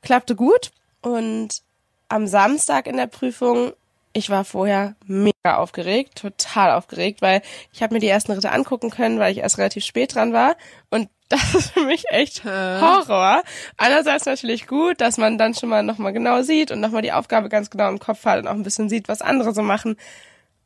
klappte 0.01 0.35
gut. 0.35 0.71
Und 1.01 1.61
am 2.09 2.27
Samstag 2.27 2.85
in 2.85 2.97
der 2.97 3.07
Prüfung 3.07 3.73
ich 4.11 4.29
war 4.29 4.43
vorher 4.43 4.95
mega 5.05 5.57
aufgeregt, 5.57 6.17
total 6.17 6.71
aufgeregt, 6.71 7.21
weil 7.21 7.41
ich 7.71 7.83
habe 7.83 7.93
mir 7.93 7.99
die 7.99 8.07
ersten 8.07 8.31
Ritte 8.31 8.51
angucken 8.51 8.89
können, 8.89 9.19
weil 9.19 9.31
ich 9.31 9.39
erst 9.39 9.59
relativ 9.59 9.85
spät 9.85 10.15
dran 10.15 10.33
war 10.33 10.55
und 10.89 11.09
das 11.29 11.55
ist 11.55 11.71
für 11.71 11.81
mich 11.81 12.05
echt 12.09 12.43
Horror. 12.43 13.43
Einerseits 13.77 14.25
natürlich 14.25 14.67
gut, 14.67 14.99
dass 15.01 15.17
man 15.17 15.37
dann 15.37 15.53
schon 15.53 15.69
mal 15.69 15.83
nochmal 15.83 16.13
genau 16.13 16.41
sieht 16.41 16.71
und 16.71 16.79
nochmal 16.79 17.01
die 17.01 17.11
Aufgabe 17.11 17.49
ganz 17.49 17.69
genau 17.69 17.89
im 17.89 17.99
Kopf 17.99 18.25
hat 18.25 18.39
und 18.39 18.47
auch 18.47 18.53
ein 18.53 18.63
bisschen 18.63 18.89
sieht, 18.89 19.07
was 19.07 19.21
andere 19.21 19.53
so 19.53 19.61
machen. 19.61 19.95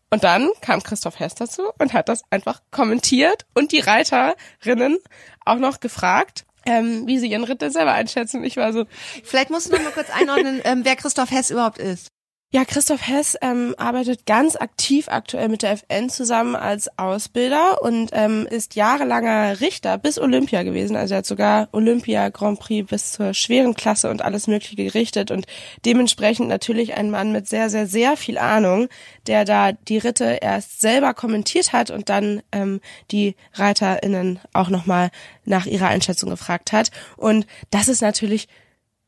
Und 0.10 0.24
dann 0.24 0.50
kam 0.62 0.84
Christoph 0.84 1.20
Hess 1.20 1.34
dazu 1.36 1.64
und 1.80 1.94
hat 1.94 2.08
das 2.08 2.22
einfach 2.30 2.62
kommentiert 2.70 3.46
und 3.56 3.72
die 3.72 3.80
Reiterinnen 3.80 5.00
auch 5.44 5.58
noch 5.58 5.80
gefragt, 5.80 6.46
ähm, 6.66 7.08
wie 7.08 7.18
sie 7.18 7.32
ihren 7.32 7.44
Ritt 7.44 7.62
selber 7.62 7.94
einschätzen. 7.94 8.44
Ich 8.44 8.56
war 8.58 8.74
so. 8.74 8.86
Vielleicht 9.24 9.50
musst 9.50 9.68
du 9.68 9.76
noch 9.76 9.84
mal 9.84 9.92
kurz 9.92 10.10
einordnen, 10.10 10.62
ähm, 10.64 10.82
wer 10.84 10.96
Christoph 10.96 11.32
Hess 11.32 11.50
überhaupt 11.50 11.80
ist. 11.80 12.10
Ja, 12.56 12.66
Christoph 12.66 13.08
Hess 13.08 13.36
ähm, 13.42 13.74
arbeitet 13.80 14.28
ganz 14.28 14.56
aktiv 14.56 15.08
aktuell 15.08 15.50
mit 15.50 15.64
der 15.64 15.72
FN 15.72 16.12
zusammen 16.12 16.56
als 16.56 17.00
Ausbilder 17.00 17.82
und 17.82 18.12
ähm, 18.14 18.46
ist 18.48 18.76
jahrelanger 18.76 19.60
Richter 19.60 19.98
bis 19.98 20.20
Olympia 20.20 20.62
gewesen. 20.62 20.96
Also 20.96 21.16
er 21.16 21.18
hat 21.18 21.26
sogar 21.26 21.68
Olympia 21.72 22.30
Grand 22.30 22.60
Prix 22.60 22.88
bis 22.88 23.14
zur 23.14 23.34
schweren 23.34 23.74
Klasse 23.74 24.12
und 24.12 24.22
alles 24.22 24.46
Mögliche 24.46 24.76
gerichtet 24.76 25.32
und 25.32 25.48
dementsprechend 25.84 26.48
natürlich 26.48 26.94
ein 26.94 27.10
Mann 27.10 27.32
mit 27.32 27.50
sehr, 27.50 27.72
sehr, 27.72 27.88
sehr 27.88 28.18
viel 28.18 28.38
Ahnung, 28.38 28.88
der 29.26 29.46
da 29.46 29.72
die 29.72 29.98
Ritte 29.98 30.38
erst 30.40 30.80
selber 30.80 31.16
kommentiert 31.16 31.74
hat 31.74 31.90
und 31.90 32.10
dann 32.10 32.44
ähm, 32.52 32.82
die 33.10 33.36
ReiterInnen 33.56 34.40
auch 34.54 34.70
nochmal 34.70 35.10
nach 35.44 35.66
ihrer 35.66 35.88
Einschätzung 35.88 36.30
gefragt 36.30 36.72
hat. 36.72 36.92
Und 37.18 37.48
das 37.72 37.88
ist 37.88 38.04
natürlich 38.04 38.48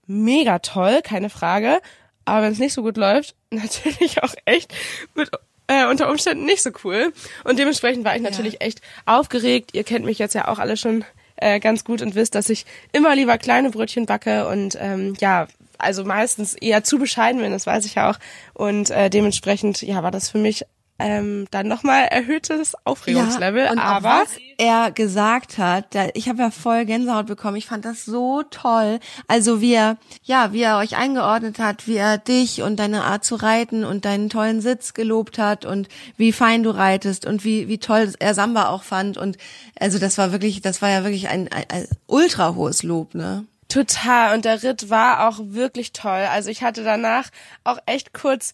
mega 0.08 0.58
toll, 0.58 1.02
keine 1.04 1.30
Frage 1.30 1.80
aber 2.26 2.44
wenn 2.44 2.54
es 2.54 2.60
nicht 2.60 2.74
so 2.74 2.82
gut 2.82 2.98
läuft, 2.98 3.36
natürlich 3.52 4.22
auch 4.22 4.34
echt 4.46 4.74
mit 5.14 5.30
äh, 5.68 5.86
unter 5.88 6.10
Umständen 6.10 6.46
nicht 6.46 6.62
so 6.62 6.72
cool. 6.84 7.14
Und 7.44 7.58
dementsprechend 7.58 8.06
war 8.06 8.16
ich 8.16 8.22
natürlich 8.22 8.54
ja. 8.54 8.60
echt 8.62 8.82
aufgeregt. 9.06 9.72
Ihr 9.74 9.84
kennt 9.84 10.06
mich 10.06 10.20
jetzt 10.20 10.36
ja 10.36 10.48
auch 10.48 10.60
alle 10.60 10.78
schon 10.78 11.06
äh, 11.38 11.60
ganz 11.60 11.84
gut 11.84 12.02
und 12.02 12.16
wisst, 12.16 12.36
dass 12.36 12.50
ich 12.50 12.66
immer 12.92 13.16
lieber 13.16 13.38
kleine 13.38 13.70
Brötchen 13.70 14.06
backe 14.06 14.48
und 14.48 14.78
ähm, 14.80 15.16
ja, 15.20 15.48
also 15.78 16.06
meistens 16.06 16.54
eher 16.54 16.84
zu 16.84 16.98
bescheiden 16.98 17.42
bin, 17.42 17.52
das 17.52 17.66
weiß 17.68 17.86
ich 17.86 17.96
ja 17.96 18.10
auch. 18.10 18.18
Und 18.54 18.90
äh, 18.92 19.10
dementsprechend, 19.10 19.82
ja, 19.82 20.04
war 20.04 20.12
das 20.12 20.30
für 20.30 20.38
mich 20.38 20.66
ähm, 20.98 21.48
dann 21.52 21.68
nochmal 21.68 22.06
erhöhtes 22.06 22.74
Aufregungslevel. 22.86 23.66
Ja, 23.66 23.72
und 23.72 23.80
aber 23.80 24.10
was 24.10 24.38
er 24.58 24.92
gesagt 24.92 25.58
hat, 25.58 25.94
da, 25.94 26.08
ich 26.14 26.30
habe 26.30 26.42
ja 26.42 26.52
voll 26.52 26.86
Gänsehaut 26.86 27.26
bekommen. 27.26 27.58
Ich 27.58 27.66
fand 27.66 27.84
das 27.84 28.06
so 28.06 28.44
toll. 28.44 29.00
Also 29.28 29.60
wie 29.60 29.74
er, 29.74 29.98
ja, 30.24 30.54
wie 30.54 30.62
er 30.62 30.78
euch 30.78 30.96
eingeordnet 30.96 31.60
hat, 31.60 31.88
wie 31.88 31.98
er 31.98 32.18
dich 32.18 32.62
und 32.62 32.78
deine 32.78 33.04
Art 33.04 33.26
zu 33.26 33.36
reiten 33.36 33.84
und 33.84 34.06
deinen 34.06 34.30
tollen 34.30 34.62
Sitz 34.62 34.94
gelobt 34.94 35.38
hat 35.38 35.66
und 35.66 35.90
wie 36.16 36.32
fein 36.32 36.64
du 36.64 36.70
reitest 36.70 37.26
und 37.26 37.44
wie 37.44 37.68
wie 37.68 37.78
toll 37.78 38.14
er 38.20 38.34
Samba 38.34 38.70
auch 38.70 38.84
fand 38.84 39.18
und 39.18 39.38
also 39.80 40.00
das 40.00 40.18
war 40.18 40.32
wirklich, 40.32 40.62
das 40.62 40.82
war 40.82 40.90
ja 40.90 41.04
wirklich 41.04 41.28
ein, 41.28 41.50
ein, 41.52 41.66
ein 41.70 41.88
ultra 42.08 42.56
hohes 42.56 42.84
Lob, 42.84 43.14
ne? 43.14 43.46
Total. 43.68 44.34
Und 44.34 44.46
der 44.46 44.64
Ritt 44.64 44.90
war 44.90 45.28
auch 45.28 45.40
wirklich 45.42 45.92
toll. 45.92 46.28
Also 46.32 46.50
ich 46.50 46.64
hatte 46.64 46.84
danach 46.84 47.30
auch 47.64 47.80
echt 47.86 48.14
kurz 48.14 48.54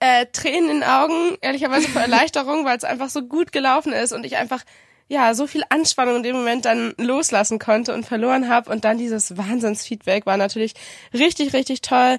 äh, 0.00 0.26
Tränen 0.32 0.70
in 0.70 0.80
den 0.80 0.88
Augen, 0.88 1.36
ehrlicherweise 1.40 1.88
vor 1.88 2.02
Erleichterung, 2.02 2.64
weil 2.64 2.76
es 2.76 2.84
einfach 2.84 3.08
so 3.08 3.22
gut 3.22 3.52
gelaufen 3.52 3.92
ist 3.92 4.12
und 4.12 4.24
ich 4.24 4.36
einfach 4.36 4.62
ja 5.08 5.34
so 5.34 5.46
viel 5.46 5.62
Anspannung 5.70 6.16
in 6.16 6.22
dem 6.22 6.36
Moment 6.36 6.64
dann 6.64 6.94
loslassen 6.98 7.58
konnte 7.58 7.94
und 7.94 8.04
verloren 8.04 8.48
habe 8.48 8.70
und 8.70 8.84
dann 8.84 8.98
dieses 8.98 9.36
Wahnsinnsfeedback 9.36 10.26
war 10.26 10.36
natürlich 10.36 10.74
richtig 11.14 11.54
richtig 11.54 11.80
toll. 11.80 12.18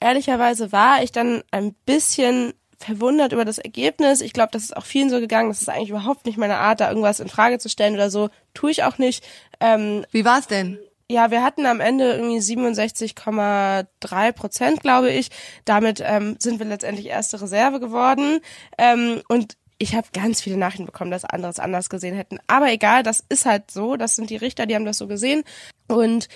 Ehrlicherweise 0.00 0.72
war 0.72 1.02
ich 1.02 1.12
dann 1.12 1.42
ein 1.50 1.74
bisschen 1.86 2.52
verwundert 2.78 3.32
über 3.32 3.44
das 3.44 3.58
Ergebnis. 3.58 4.20
Ich 4.20 4.32
glaube, 4.32 4.50
das 4.52 4.64
ist 4.64 4.76
auch 4.76 4.84
vielen 4.84 5.08
so 5.10 5.20
gegangen. 5.20 5.48
Das 5.48 5.62
ist 5.62 5.68
eigentlich 5.68 5.90
überhaupt 5.90 6.26
nicht 6.26 6.36
meine 6.36 6.58
Art, 6.58 6.80
da 6.80 6.88
irgendwas 6.88 7.20
in 7.20 7.28
Frage 7.28 7.58
zu 7.58 7.68
stellen 7.68 7.94
oder 7.94 8.10
so. 8.10 8.28
Tue 8.52 8.70
ich 8.70 8.84
auch 8.84 8.98
nicht. 8.98 9.24
Ähm, 9.60 10.04
Wie 10.10 10.24
war's 10.24 10.46
denn? 10.46 10.78
Ja, 11.10 11.30
wir 11.30 11.42
hatten 11.42 11.66
am 11.66 11.80
Ende 11.80 12.14
irgendwie 12.14 12.38
67,3 12.38 14.32
Prozent, 14.32 14.80
glaube 14.80 15.10
ich. 15.10 15.28
Damit 15.66 16.02
ähm, 16.04 16.36
sind 16.38 16.58
wir 16.58 16.66
letztendlich 16.66 17.06
erste 17.06 17.40
Reserve 17.42 17.78
geworden. 17.78 18.40
Ähm, 18.78 19.20
und 19.28 19.58
ich 19.78 19.94
habe 19.94 20.06
ganz 20.14 20.40
viele 20.40 20.56
Nachrichten 20.56 20.86
bekommen, 20.86 21.10
dass 21.10 21.26
andere 21.26 21.50
es 21.50 21.58
anders 21.58 21.90
gesehen 21.90 22.14
hätten. 22.14 22.38
Aber 22.46 22.72
egal, 22.72 23.02
das 23.02 23.22
ist 23.28 23.44
halt 23.44 23.70
so. 23.70 23.96
Das 23.96 24.16
sind 24.16 24.30
die 24.30 24.36
Richter, 24.36 24.66
die 24.66 24.74
haben 24.74 24.86
das 24.86 24.98
so 24.98 25.06
gesehen. 25.06 25.44
Und 25.88 26.28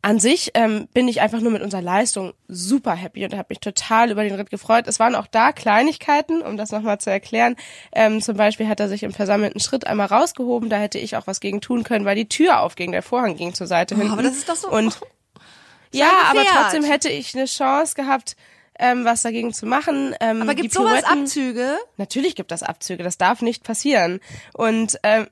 an 0.00 0.20
sich 0.20 0.52
ähm, 0.54 0.88
bin 0.94 1.08
ich 1.08 1.20
einfach 1.20 1.40
nur 1.40 1.50
mit 1.50 1.62
unserer 1.62 1.82
Leistung 1.82 2.32
super 2.46 2.94
happy 2.94 3.24
und 3.24 3.32
habe 3.32 3.46
mich 3.48 3.58
total 3.58 4.10
über 4.12 4.22
den 4.22 4.34
Ritt 4.34 4.50
gefreut. 4.50 4.84
Es 4.86 5.00
waren 5.00 5.16
auch 5.16 5.26
da 5.26 5.52
Kleinigkeiten, 5.52 6.40
um 6.40 6.56
das 6.56 6.70
nochmal 6.70 6.98
zu 6.98 7.10
erklären. 7.10 7.56
Ähm, 7.92 8.22
zum 8.22 8.36
Beispiel 8.36 8.68
hat 8.68 8.78
er 8.78 8.88
sich 8.88 9.02
im 9.02 9.12
versammelten 9.12 9.60
Schritt 9.60 9.86
einmal 9.86 10.06
rausgehoben, 10.06 10.70
da 10.70 10.76
hätte 10.76 10.98
ich 10.98 11.16
auch 11.16 11.26
was 11.26 11.40
gegen 11.40 11.60
tun 11.60 11.82
können, 11.82 12.04
weil 12.04 12.14
die 12.14 12.28
Tür 12.28 12.60
aufging, 12.60 12.92
der 12.92 13.02
Vorhang 13.02 13.36
ging 13.36 13.54
zur 13.54 13.66
Seite 13.66 13.94
oh, 13.94 13.98
hinten. 13.98 14.12
Aber 14.12 14.22
das 14.22 14.36
ist 14.36 14.48
doch 14.48 14.56
so. 14.56 14.70
Und 14.70 15.00
ja, 15.92 16.10
aber 16.30 16.44
trotzdem 16.44 16.84
hätte 16.84 17.08
ich 17.08 17.34
eine 17.34 17.46
Chance 17.46 17.94
gehabt, 17.96 18.36
ähm, 18.78 19.04
was 19.04 19.22
dagegen 19.22 19.52
zu 19.52 19.66
machen. 19.66 20.14
Ähm, 20.20 20.42
aber 20.42 20.54
gibt 20.54 20.72
sowas 20.72 21.02
Abzüge? 21.02 21.76
Natürlich 21.96 22.36
gibt 22.36 22.52
das 22.52 22.62
Abzüge, 22.62 23.02
das 23.02 23.18
darf 23.18 23.42
nicht 23.42 23.64
passieren. 23.64 24.20
Und 24.54 25.00
ähm, 25.02 25.26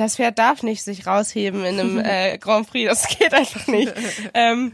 das 0.00 0.16
Pferd 0.16 0.38
darf 0.38 0.62
nicht 0.62 0.82
sich 0.82 1.06
rausheben 1.06 1.64
in 1.64 1.80
einem 1.80 1.98
äh, 2.04 2.38
Grand 2.38 2.70
Prix, 2.70 2.88
das 2.88 3.18
geht 3.18 3.34
einfach 3.34 3.66
nicht. 3.66 3.92
ähm, 4.34 4.72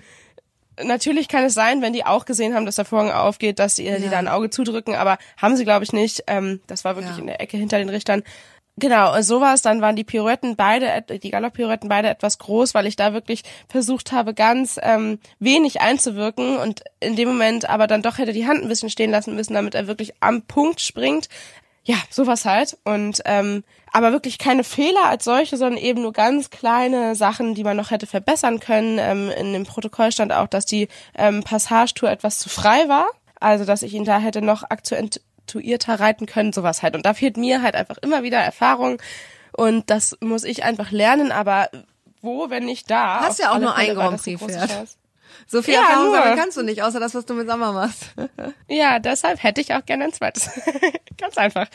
natürlich 0.83 1.29
kann 1.29 1.45
es 1.45 1.55
sein, 1.55 1.83
wenn 1.83 1.93
die 1.93 2.05
auch 2.05 2.25
gesehen 2.25 2.55
haben, 2.55 2.67
dass 2.67 2.77
der 2.77 2.85
Vorhang 2.85 3.11
aufgeht, 3.11 3.59
dass 3.59 3.75
die, 3.75 3.85
ja. 3.85 3.99
die 3.99 4.09
da 4.09 4.19
ein 4.19 4.29
Auge 4.29 4.51
zudrücken, 4.51 4.95
aber 4.95 5.19
haben 5.37 5.57
sie 5.57 5.65
glaube 5.65 5.85
ich 5.85 5.93
nicht. 5.93 6.25
Ähm, 6.27 6.61
das 6.67 6.85
war 6.85 6.97
wirklich 6.97 7.17
ja. 7.17 7.21
in 7.21 7.27
der 7.27 7.41
Ecke 7.41 7.57
hinter 7.57 7.79
den 7.79 7.89
Richtern. 7.89 8.23
Genau, 8.79 9.21
sowas, 9.21 9.61
dann 9.61 9.83
waren 9.83 9.97
die 9.97 10.05
Pirouetten 10.05 10.57
beide, 10.57 11.03
die 11.03 11.31
Galopp-Pirouetten 11.31 11.91
beide 11.91 12.09
etwas 12.09 12.39
groß, 12.39 12.73
weil 12.73 12.87
ich 12.87 12.97
da 12.97 13.13
wirklich 13.13 13.43
versucht 13.69 14.13
habe, 14.13 14.33
ganz 14.33 14.81
ähm, 14.83 15.19
wenig 15.39 15.83
einzuwirken 15.83 16.57
und 16.57 16.83
in 16.99 17.15
dem 17.15 17.29
Moment 17.29 17.69
aber 17.69 17.87
dann 17.87 18.01
doch 18.01 18.17
hätte 18.17 18.33
die 18.33 18.47
Hand 18.47 18.63
ein 18.63 18.69
bisschen 18.69 18.89
stehen 18.89 19.11
lassen 19.11 19.35
müssen, 19.35 19.53
damit 19.53 19.75
er 19.75 19.89
wirklich 19.89 20.15
am 20.21 20.41
Punkt 20.41 20.81
springt 20.81 21.29
ja, 21.85 21.97
sowas 22.11 22.45
halt. 22.45 22.79
Und 22.85 23.23
ähm, 23.25 23.65
aber 23.93 24.13
wirklich 24.13 24.39
keine 24.39 24.65
Fehler 24.65 25.05
als 25.05 25.25
solche, 25.25 25.57
sondern 25.57 25.81
eben 25.81 26.03
nur 26.03 26.13
ganz 26.13 26.51
kleine 26.51 27.15
Sachen, 27.15 27.55
die 27.55 27.63
man 27.63 27.77
noch 27.77 27.91
hätte 27.91 28.07
verbessern 28.07 28.59
können. 28.59 28.99
Ähm, 28.99 29.31
in 29.31 29.53
dem 29.53 29.65
Protokoll 29.65 30.11
stand 30.11 30.33
auch, 30.33 30.47
dass 30.49 30.65
die 30.65 30.89
ähm, 31.15 31.43
Passagetour 31.43 32.11
etwas 32.11 32.39
zu 32.39 32.49
frei 32.49 32.89
war. 32.89 33.07
Also 33.39 33.65
dass 33.65 33.83
ich 33.83 33.93
ihn 33.93 34.05
da 34.05 34.19
hätte 34.19 34.41
noch 34.41 34.63
akzentuierter 34.69 36.01
reiten 36.01 36.27
können, 36.27 36.53
sowas 36.53 36.83
halt. 36.83 36.97
Und 36.97 37.05
da 37.05 37.13
fehlt 37.13 37.37
mir 37.37 37.61
halt 37.61 37.75
einfach 37.75 37.99
immer 37.99 38.23
wieder 38.23 38.39
Erfahrung. 38.39 39.01
Und 39.55 39.91
das 39.91 40.17
muss 40.21 40.45
ich 40.45 40.65
einfach 40.65 40.91
lernen, 40.91 41.31
aber 41.31 41.69
wo, 42.23 42.49
wenn 42.49 42.65
nicht 42.65 42.91
da? 42.91 43.21
Hast 43.21 43.41
ja 43.41 43.53
auch 43.53 43.59
nur 43.59 43.75
ein 43.75 43.95
Grand 43.95 44.23
Prix 44.23 44.41
Pferd. 44.43 44.71
So 45.47 45.63
viel 45.63 45.75
ja, 45.75 45.81
Erfahrung 45.81 46.13
sammeln 46.13 46.39
kannst 46.39 46.57
du 46.57 46.63
nicht, 46.63 46.83
außer 46.83 47.01
das, 47.01 47.15
was 47.15 47.27
du 47.27 47.35
mit 47.35 47.49
Sommer 47.49 47.73
machst. 47.73 48.15
ja, 48.69 48.99
deshalb 48.99 49.43
hätte 49.43 49.61
ich 49.61 49.75
auch 49.75 49.85
gerne 49.85 50.05
ein 50.05 50.13
zweites. 50.13 50.51
Ganz 51.19 51.37
einfach. 51.37 51.69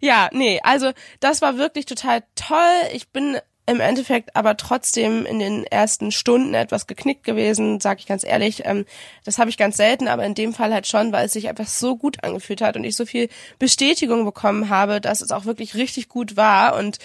Ja, 0.00 0.28
nee, 0.32 0.60
also 0.62 0.92
das 1.20 1.42
war 1.42 1.58
wirklich 1.58 1.86
total 1.86 2.24
toll. 2.34 2.58
Ich 2.92 3.08
bin 3.08 3.38
im 3.68 3.80
Endeffekt 3.80 4.34
aber 4.34 4.56
trotzdem 4.56 5.26
in 5.26 5.38
den 5.40 5.64
ersten 5.64 6.10
Stunden 6.10 6.54
etwas 6.54 6.86
geknickt 6.86 7.22
gewesen, 7.22 7.80
sag 7.80 7.98
ich 7.98 8.06
ganz 8.06 8.24
ehrlich. 8.24 8.62
Ähm, 8.64 8.86
das 9.24 9.38
habe 9.38 9.50
ich 9.50 9.58
ganz 9.58 9.76
selten, 9.76 10.08
aber 10.08 10.24
in 10.24 10.34
dem 10.34 10.54
Fall 10.54 10.72
halt 10.72 10.86
schon, 10.86 11.12
weil 11.12 11.26
es 11.26 11.34
sich 11.34 11.50
einfach 11.50 11.66
so 11.66 11.94
gut 11.94 12.24
angefühlt 12.24 12.62
hat 12.62 12.76
und 12.76 12.84
ich 12.84 12.96
so 12.96 13.04
viel 13.04 13.28
Bestätigung 13.58 14.24
bekommen 14.24 14.70
habe, 14.70 15.02
dass 15.02 15.20
es 15.20 15.32
auch 15.32 15.44
wirklich 15.44 15.74
richtig 15.74 16.08
gut 16.08 16.34
war. 16.34 16.76
Und 16.76 16.98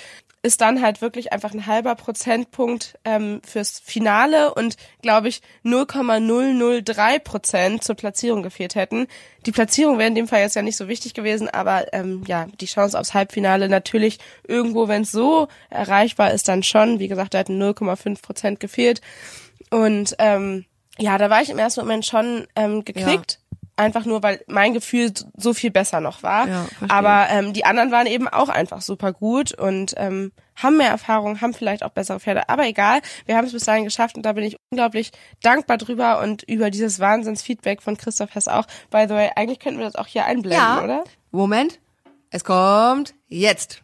ist 0.44 0.60
dann 0.60 0.82
halt 0.82 1.02
wirklich 1.02 1.32
einfach 1.32 1.54
ein 1.54 1.66
halber 1.66 1.96
Prozentpunkt 1.96 3.00
ähm, 3.06 3.42
fürs 3.46 3.80
Finale 3.80 4.54
und 4.54 4.76
glaube 5.02 5.30
ich 5.30 5.42
0,003 5.64 7.20
Prozent 7.20 7.84
zur 7.84 7.96
Platzierung 7.96 8.44
gefehlt 8.44 8.76
hätten. 8.76 9.08
Die 9.46 9.54
Platzierung 9.54 9.98
wäre 9.98 10.10
in 10.10 10.16
dem 10.16 10.28
Fall 10.28 10.42
jetzt 10.42 10.58
ja 10.58 10.62
nicht 10.62 10.76
so 10.76 10.90
wichtig 10.90 11.14
gewesen, 11.14 11.48
aber 11.48 11.94
ähm, 11.94 12.24
ja, 12.28 12.48
die 12.60 12.66
Chance 12.66 13.00
aufs 13.00 13.14
Halbfinale 13.14 13.70
natürlich 13.70 14.20
irgendwo, 14.46 14.90
wenn 14.90 15.04
es 15.04 15.14
so 15.14 15.48
erreichbar 15.70 16.32
ist, 16.32 16.50
dann 16.50 16.62
schon. 16.62 17.00
Wie 17.00 17.08
gesagt, 17.08 17.34
da 17.34 17.38
hätten 17.40 17.62
0,5 17.62 18.22
Prozent 18.22 18.60
gefehlt. 18.60 19.00
Und 19.70 20.14
ähm, 20.20 20.66
ja, 21.00 21.18
da 21.18 21.30
war 21.30 21.42
ich 21.42 21.50
im 21.50 21.58
ersten 21.58 21.82
Moment 21.82 22.06
schon 22.06 22.48
ähm, 22.58 22.84
geknickt. 22.84 23.32
Ja 23.32 23.43
einfach 23.75 24.06
nur, 24.06 24.22
weil 24.24 24.44
mein 24.48 24.74
Gefühl 24.74 25.12
so 25.36 25.53
viel 25.53 25.72
besser 25.72 26.00
noch 26.00 26.24
war. 26.24 26.48
Ja, 26.48 26.68
Aber 26.89 27.27
ähm, 27.30 27.53
die 27.53 27.65
anderen 27.65 27.92
waren 27.92 28.08
eben 28.08 28.27
auch 28.27 28.50
einfach 28.50 28.82
super 28.82 29.13
gut 29.13 29.58
und 29.58 29.94
ähm, 29.98 30.32
haben 30.56 30.77
mehr 30.77 30.89
Erfahrung, 30.89 31.42
haben 31.42 31.53
vielleicht 31.53 31.84
auch 31.84 31.89
bessere 31.89 32.20
Pferde. 32.20 32.50
Aber 32.50 32.65
egal, 32.68 33.01
wir 33.25 33.36
haben 33.36 33.46
es 33.46 33.53
bis 33.53 33.65
dahin 33.65 33.84
geschafft 33.84 34.15
und 34.15 34.24
da 34.24 34.34
bin 34.34 34.44
ich 34.44 34.58
unglaublich 34.70 35.12
dankbar 35.42 35.77
drüber 35.77 36.22
und 36.22 36.44
über 36.44 36.70
dieses 36.70 37.00
Wahnsinnsfeedback 37.00 37.82
von 37.82 37.98
Christoph 37.98 38.36
Hess 38.36 38.48
auch. 38.48 38.65
By 38.92 39.06
the 39.08 39.15
way, 39.15 39.32
eigentlich 39.36 39.60
könnten 39.60 39.80
wir 39.80 39.86
das 39.86 39.96
auch 39.96 40.08
hier 40.08 40.25
einblenden, 40.25 40.62
ja. 40.62 40.84
oder? 40.84 41.03
Moment, 41.32 41.80
es 42.30 42.44
kommt 42.44 43.15
jetzt. 43.27 43.82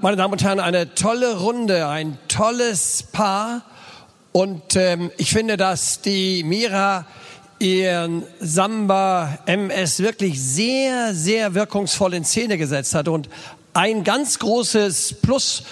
Meine 0.00 0.16
Damen 0.16 0.32
und 0.32 0.44
Herren, 0.44 0.60
eine 0.60 0.94
tolle 0.94 1.40
Runde, 1.40 1.88
ein 1.88 2.18
tolles 2.28 3.02
Paar. 3.02 3.62
Und 4.30 4.76
ähm, 4.76 5.10
ich 5.16 5.32
finde, 5.32 5.56
dass 5.56 6.02
die 6.02 6.44
Mira 6.44 7.06
ihren 7.58 8.22
Samba 8.40 9.38
MS 9.46 10.00
wirklich 10.00 10.40
sehr, 10.40 11.14
sehr 11.14 11.54
wirkungsvoll 11.54 12.14
in 12.14 12.24
Szene 12.24 12.58
gesetzt 12.58 12.94
hat. 12.94 13.08
Und 13.08 13.28
ein 13.74 14.04
ganz 14.04 14.38
großes 14.38 15.16
Plus 15.22 15.64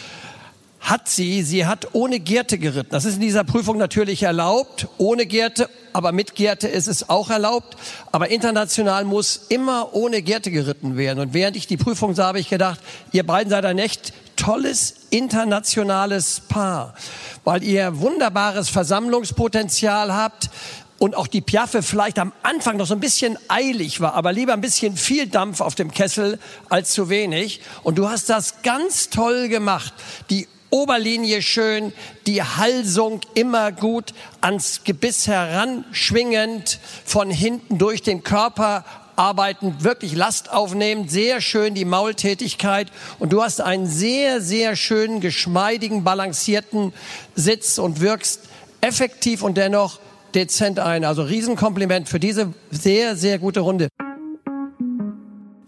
hat 0.81 1.09
sie, 1.09 1.43
sie 1.43 1.66
hat 1.66 1.88
ohne 1.95 2.21
Gerte 2.21 2.59
geritten. 2.59 2.90
Das 2.90 3.05
ist 3.05 3.14
in 3.14 3.21
dieser 3.21 3.43
Prüfung 3.43 3.76
natürlich 3.76 4.23
erlaubt, 4.23 4.87
ohne 4.99 5.26
Gerte, 5.26 5.69
aber 5.93 6.12
mit 6.12 6.37
Gerte 6.37 6.69
ist 6.69 6.87
es 6.87 7.09
auch 7.09 7.31
erlaubt. 7.31 7.76
Aber 8.12 8.31
international 8.31 9.05
muss 9.05 9.47
immer 9.49 9.95
ohne 9.95 10.23
Gerte 10.23 10.52
geritten 10.52 10.97
werden. 10.97 11.19
Und 11.19 11.35
während 11.35 11.57
ich 11.57 11.66
die 11.66 11.76
Prüfung 11.76 12.14
sah, 12.14 12.26
habe 12.26 12.38
ich 12.38 12.49
gedacht, 12.49 12.81
ihr 13.11 13.26
beiden 13.26 13.50
seid 13.50 13.64
ein 13.64 13.78
echt 13.78 14.12
tolles 14.37 14.95
internationales 15.11 16.43
Paar, 16.49 16.95
weil 17.43 17.64
ihr 17.64 17.99
wunderbares 17.99 18.69
Versammlungspotenzial 18.69 20.14
habt, 20.14 20.50
und 20.98 21.14
auch 21.14 21.26
die 21.26 21.40
Piaffe 21.40 21.82
vielleicht 21.82 22.18
am 22.18 22.32
Anfang 22.42 22.76
noch 22.76 22.86
so 22.86 22.94
ein 22.94 23.00
bisschen 23.00 23.38
eilig 23.48 24.00
war, 24.00 24.14
aber 24.14 24.32
lieber 24.32 24.54
ein 24.54 24.60
bisschen 24.60 24.96
viel 24.96 25.26
Dampf 25.26 25.60
auf 25.60 25.74
dem 25.74 25.90
Kessel 25.90 26.38
als 26.68 26.92
zu 26.92 27.08
wenig. 27.08 27.60
Und 27.82 27.96
du 27.98 28.08
hast 28.08 28.30
das 28.30 28.62
ganz 28.62 29.10
toll 29.10 29.48
gemacht. 29.48 29.92
Die 30.30 30.48
Oberlinie 30.70 31.42
schön, 31.42 31.92
die 32.26 32.42
Halsung 32.42 33.20
immer 33.34 33.72
gut 33.72 34.12
ans 34.40 34.82
Gebiss 34.84 35.26
heranschwingend, 35.26 36.80
von 37.04 37.30
hinten 37.30 37.78
durch 37.78 38.02
den 38.02 38.22
Körper 38.22 38.84
arbeiten, 39.14 39.76
wirklich 39.82 40.14
Last 40.14 40.50
aufnehmen, 40.50 41.08
sehr 41.08 41.40
schön 41.40 41.74
die 41.74 41.84
Maultätigkeit 41.84 42.88
und 43.18 43.32
du 43.32 43.42
hast 43.42 43.60
einen 43.60 43.86
sehr, 43.86 44.40
sehr 44.40 44.76
schönen, 44.76 45.20
geschmeidigen, 45.20 46.04
balancierten 46.04 46.92
Sitz 47.34 47.78
und 47.78 48.00
wirkst 48.00 48.40
effektiv 48.82 49.42
und 49.42 49.56
dennoch 49.56 50.00
dezent 50.37 50.78
ein. 50.78 51.05
Also 51.05 51.23
Riesenkompliment 51.23 52.09
für 52.09 52.21
diese 52.21 52.52
sehr, 52.71 53.16
sehr 53.16 53.38
gute 53.38 53.61
Runde. 53.61 53.88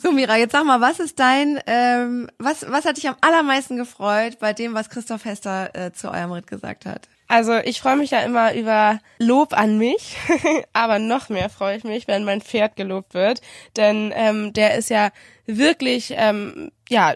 So, 0.00 0.12
Mira, 0.12 0.36
jetzt 0.36 0.52
sag 0.52 0.64
mal, 0.64 0.80
was 0.80 1.00
ist 1.00 1.18
dein, 1.18 1.58
ähm, 1.66 2.30
was, 2.38 2.64
was 2.70 2.84
hat 2.84 2.98
dich 2.98 3.08
am 3.08 3.16
allermeisten 3.20 3.76
gefreut 3.76 4.38
bei 4.38 4.52
dem, 4.52 4.74
was 4.74 4.90
Christoph 4.90 5.24
Hester 5.24 5.74
äh, 5.74 5.92
zu 5.92 6.10
eurem 6.10 6.30
Ritt 6.30 6.46
gesagt 6.46 6.86
hat? 6.86 7.08
Also 7.26 7.56
ich 7.56 7.80
freue 7.80 7.96
mich 7.96 8.12
ja 8.12 8.20
immer 8.20 8.54
über 8.54 9.00
Lob 9.18 9.52
an 9.52 9.76
mich, 9.76 10.16
aber 10.72 10.98
noch 10.98 11.28
mehr 11.28 11.50
freue 11.50 11.76
ich 11.76 11.84
mich, 11.84 12.08
wenn 12.08 12.24
mein 12.24 12.40
Pferd 12.40 12.76
gelobt 12.76 13.12
wird, 13.12 13.42
denn 13.76 14.12
ähm, 14.14 14.54
der 14.54 14.76
ist 14.76 14.88
ja 14.88 15.10
wirklich 15.44 16.14
ähm, 16.16 16.70
ja 16.88 17.14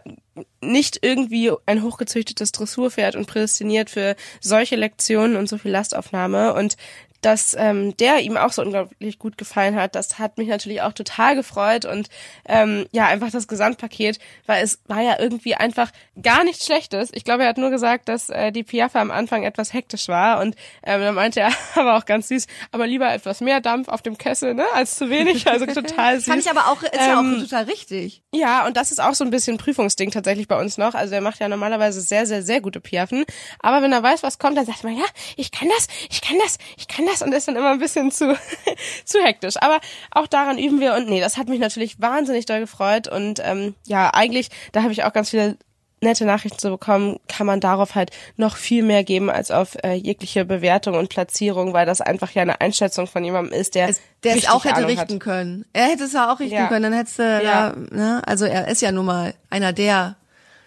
nicht 0.60 0.98
irgendwie 1.02 1.52
ein 1.64 1.82
hochgezüchtetes 1.82 2.52
Dressurpferd 2.52 3.16
und 3.16 3.26
prädestiniert 3.26 3.88
für 3.88 4.16
solche 4.40 4.76
Lektionen 4.76 5.36
und 5.36 5.48
so 5.48 5.56
viel 5.56 5.70
Lastaufnahme 5.70 6.52
und 6.54 6.76
dass 7.22 7.56
ähm, 7.58 7.96
der 7.96 8.20
ihm 8.20 8.36
auch 8.36 8.52
so 8.52 8.62
unglaublich 8.62 9.18
gut 9.18 9.38
gefallen 9.38 9.76
hat. 9.76 9.94
Das 9.94 10.18
hat 10.18 10.38
mich 10.38 10.48
natürlich 10.48 10.82
auch 10.82 10.92
total 10.92 11.34
gefreut 11.34 11.84
und 11.84 12.08
ähm, 12.46 12.86
ja, 12.92 13.06
einfach 13.06 13.30
das 13.30 13.48
Gesamtpaket, 13.48 14.18
weil 14.46 14.62
es 14.62 14.80
war 14.86 15.00
ja 15.00 15.18
irgendwie 15.18 15.54
einfach 15.54 15.90
gar 16.20 16.44
nichts 16.44 16.66
Schlechtes. 16.66 17.10
Ich 17.12 17.24
glaube, 17.24 17.44
er 17.44 17.48
hat 17.48 17.58
nur 17.58 17.70
gesagt, 17.70 18.08
dass 18.08 18.28
äh, 18.28 18.52
die 18.52 18.64
Piaffe 18.64 18.98
am 18.98 19.10
Anfang 19.10 19.44
etwas 19.44 19.72
hektisch 19.72 20.08
war 20.08 20.40
und 20.40 20.56
ähm, 20.82 21.00
dann 21.00 21.14
meinte 21.14 21.40
er 21.40 21.52
aber 21.74 21.96
auch 21.96 22.04
ganz 22.04 22.28
süß, 22.28 22.46
aber 22.72 22.86
lieber 22.86 23.12
etwas 23.12 23.40
mehr 23.40 23.60
Dampf 23.60 23.88
auf 23.88 24.02
dem 24.02 24.18
Kessel, 24.18 24.54
ne, 24.54 24.64
als 24.74 24.96
zu 24.96 25.08
wenig. 25.08 25.46
Also 25.46 25.66
total 25.66 26.16
süß. 26.16 26.26
Fand 26.26 26.42
ich 26.42 26.50
aber 26.50 26.68
auch, 26.68 26.82
ist 26.82 26.92
ähm, 26.92 27.08
ja 27.08 27.18
auch 27.18 27.24
ähm, 27.24 27.40
total 27.40 27.64
richtig. 27.64 28.22
Ja, 28.34 28.66
und 28.66 28.76
das 28.76 28.90
ist 28.90 29.00
auch 29.00 29.14
so 29.14 29.24
ein 29.24 29.30
bisschen 29.30 29.58
Prüfungsding 29.58 30.10
tatsächlich 30.10 30.48
bei 30.48 30.58
uns 30.58 30.78
noch. 30.78 30.94
Also 30.94 31.14
er 31.14 31.20
macht 31.20 31.38
ja 31.38 31.48
normalerweise 31.48 32.00
sehr, 32.00 32.26
sehr, 32.26 32.42
sehr 32.42 32.60
gute 32.60 32.80
Piaffen. 32.80 33.24
Aber 33.60 33.82
wenn 33.82 33.92
er 33.92 34.02
weiß, 34.02 34.22
was 34.22 34.38
kommt, 34.38 34.56
dann 34.56 34.66
sagt 34.66 34.84
man, 34.84 34.96
ja, 34.96 35.04
ich 35.36 35.50
kann 35.52 35.68
das, 35.68 35.86
ich 36.10 36.20
kann 36.20 36.38
das, 36.38 36.58
ich 36.76 36.88
kann 36.88 37.06
das 37.06 37.11
das 37.12 37.22
und 37.22 37.32
ist 37.32 37.48
dann 37.48 37.56
immer 37.56 37.70
ein 37.70 37.78
bisschen 37.78 38.10
zu, 38.10 38.36
zu 39.04 39.22
hektisch. 39.22 39.56
Aber 39.60 39.80
auch 40.10 40.26
daran 40.26 40.58
üben 40.58 40.80
wir 40.80 40.94
und 40.94 41.08
nee, 41.08 41.20
das 41.20 41.36
hat 41.36 41.48
mich 41.48 41.60
natürlich 41.60 42.00
wahnsinnig 42.00 42.46
doll 42.46 42.60
gefreut 42.60 43.08
und 43.08 43.40
ähm, 43.44 43.74
ja, 43.86 44.10
eigentlich, 44.12 44.48
da 44.72 44.82
habe 44.82 44.92
ich 44.92 45.04
auch 45.04 45.12
ganz 45.12 45.30
viele 45.30 45.56
nette 46.02 46.24
Nachrichten 46.24 46.58
zu 46.58 46.70
bekommen, 46.70 47.18
kann 47.28 47.46
man 47.46 47.60
darauf 47.60 47.94
halt 47.94 48.10
noch 48.36 48.56
viel 48.56 48.82
mehr 48.82 49.04
geben 49.04 49.30
als 49.30 49.50
auf 49.50 49.76
äh, 49.84 49.94
jegliche 49.94 50.44
Bewertung 50.44 50.96
und 50.96 51.08
Platzierung, 51.08 51.72
weil 51.72 51.86
das 51.86 52.00
einfach 52.00 52.32
ja 52.32 52.42
eine 52.42 52.60
Einschätzung 52.60 53.06
von 53.06 53.24
jemandem 53.24 53.58
ist, 53.58 53.74
der 53.74 53.88
es, 53.88 54.00
der 54.24 54.36
es 54.36 54.48
auch 54.48 54.64
hätte 54.64 54.76
Ahnung 54.76 54.90
richten 54.90 55.14
hat. 55.14 55.20
können. 55.20 55.64
Er 55.72 55.86
hätte 55.86 56.04
es 56.04 56.12
ja 56.12 56.32
auch 56.32 56.40
richten 56.40 56.56
ja. 56.56 56.66
können, 56.66 56.82
dann 56.82 56.92
hättest 56.92 57.18
du 57.18 57.22
ja. 57.22 57.40
ja, 57.40 57.74
ne? 57.90 58.22
also 58.26 58.44
er 58.44 58.68
ist 58.68 58.82
ja 58.82 58.90
nun 58.90 59.06
mal 59.06 59.34
einer 59.48 59.72
der 59.72 60.16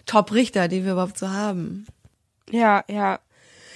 Top-Richter, 0.05 0.67
die 0.67 0.85
wir 0.85 0.93
überhaupt 0.93 1.17
so 1.17 1.29
haben. 1.29 1.85
Ja, 2.49 2.83
ja. 2.87 3.19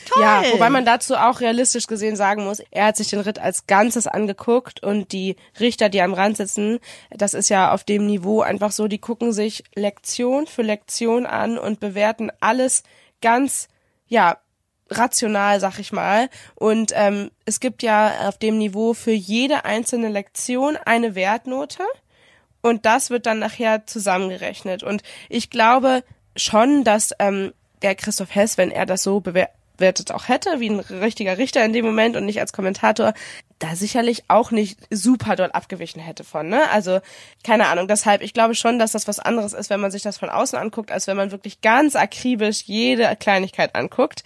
Toll. 0.10 0.22
Ja, 0.22 0.44
wobei 0.52 0.70
man 0.70 0.86
dazu 0.86 1.16
auch 1.16 1.40
realistisch 1.40 1.88
gesehen 1.88 2.16
sagen 2.16 2.44
muss, 2.44 2.62
er 2.72 2.86
hat 2.86 2.98
sich 2.98 3.10
den 3.10 3.20
Ritt 3.20 3.40
als 3.40 3.68
Ganzes 3.68 4.08
angeguckt 4.08 4.82
und 4.84 5.12
die 5.12 5.36
Richter, 5.60 5.90
die 5.90 6.02
am 6.02 6.14
Rand 6.14 6.38
sitzen, 6.38 6.80
das 7.12 7.34
ist 7.34 7.50
ja 7.50 7.72
auf 7.72 7.84
dem 7.84 8.08
Niveau 8.08 8.42
einfach 8.42 8.72
so, 8.72 8.88
die 8.88 9.00
gucken 9.00 9.34
sich 9.34 9.64
Lektion 9.76 10.48
für 10.48 10.64
Lektion 10.64 11.26
an 11.26 11.58
und 11.58 11.80
bewerten 11.80 12.32
alles 12.40 12.84
ganz, 13.22 13.68
ja, 14.08 14.38
rational, 14.90 15.60
sag 15.60 15.78
ich 15.78 15.92
mal. 15.92 16.30
Und 16.56 16.92
ähm, 16.96 17.30
es 17.46 17.60
gibt 17.60 17.84
ja 17.84 18.28
auf 18.28 18.40
dem 18.40 18.58
Niveau 18.58 18.94
für 18.94 19.12
jede 19.12 19.66
einzelne 19.66 20.10
Lektion 20.10 20.78
eine 20.78 21.14
Wertnote 21.14 21.84
und 22.62 22.86
das 22.86 23.10
wird 23.10 23.26
dann 23.26 23.40
nachher 23.40 23.86
zusammengerechnet. 23.86 24.84
Und 24.84 25.04
ich 25.30 25.50
glaube 25.50 26.04
schon, 26.36 26.84
dass 26.84 27.12
ähm, 27.20 27.54
der 27.82 27.96
Christoph 27.96 28.34
Hess, 28.34 28.58
wenn 28.58 28.72
er 28.72 28.86
das 28.86 29.04
so 29.04 29.20
bewertet, 29.20 29.59
bewertet 29.80 30.12
auch 30.12 30.28
hätte, 30.28 30.60
wie 30.60 30.70
ein 30.70 30.80
richtiger 30.80 31.38
Richter 31.38 31.64
in 31.66 31.74
dem 31.74 31.86
Moment 31.86 32.16
und 32.16 32.26
nicht 32.26 32.40
als 32.40 32.54
Kommentator, 32.54 33.14
da 33.58 33.76
sicherlich 33.76 34.24
auch 34.28 34.52
nicht 34.52 34.80
super 34.90 35.36
doll 35.36 35.50
abgewichen 35.52 36.02
hätte 36.02 36.24
von, 36.24 36.48
ne? 36.48 36.70
Also, 36.72 37.00
keine 37.44 37.68
Ahnung. 37.68 37.88
Deshalb, 37.88 38.22
ich 38.22 38.34
glaube 38.34 38.56
schon, 38.56 38.80
dass 38.80 38.92
das 38.92 39.08
was 39.08 39.20
anderes 39.20 39.54
ist, 39.54 39.70
wenn 39.70 39.80
man 39.80 39.92
sich 39.92 40.02
das 40.02 40.18
von 40.18 40.30
außen 40.30 40.58
anguckt, 40.58 40.92
als 40.92 41.08
wenn 41.08 41.18
man 41.18 41.32
wirklich 41.32 41.62
ganz 41.62 41.96
akribisch 41.96 42.64
jede 42.66 43.16
Kleinigkeit 43.18 43.76
anguckt. 43.76 44.24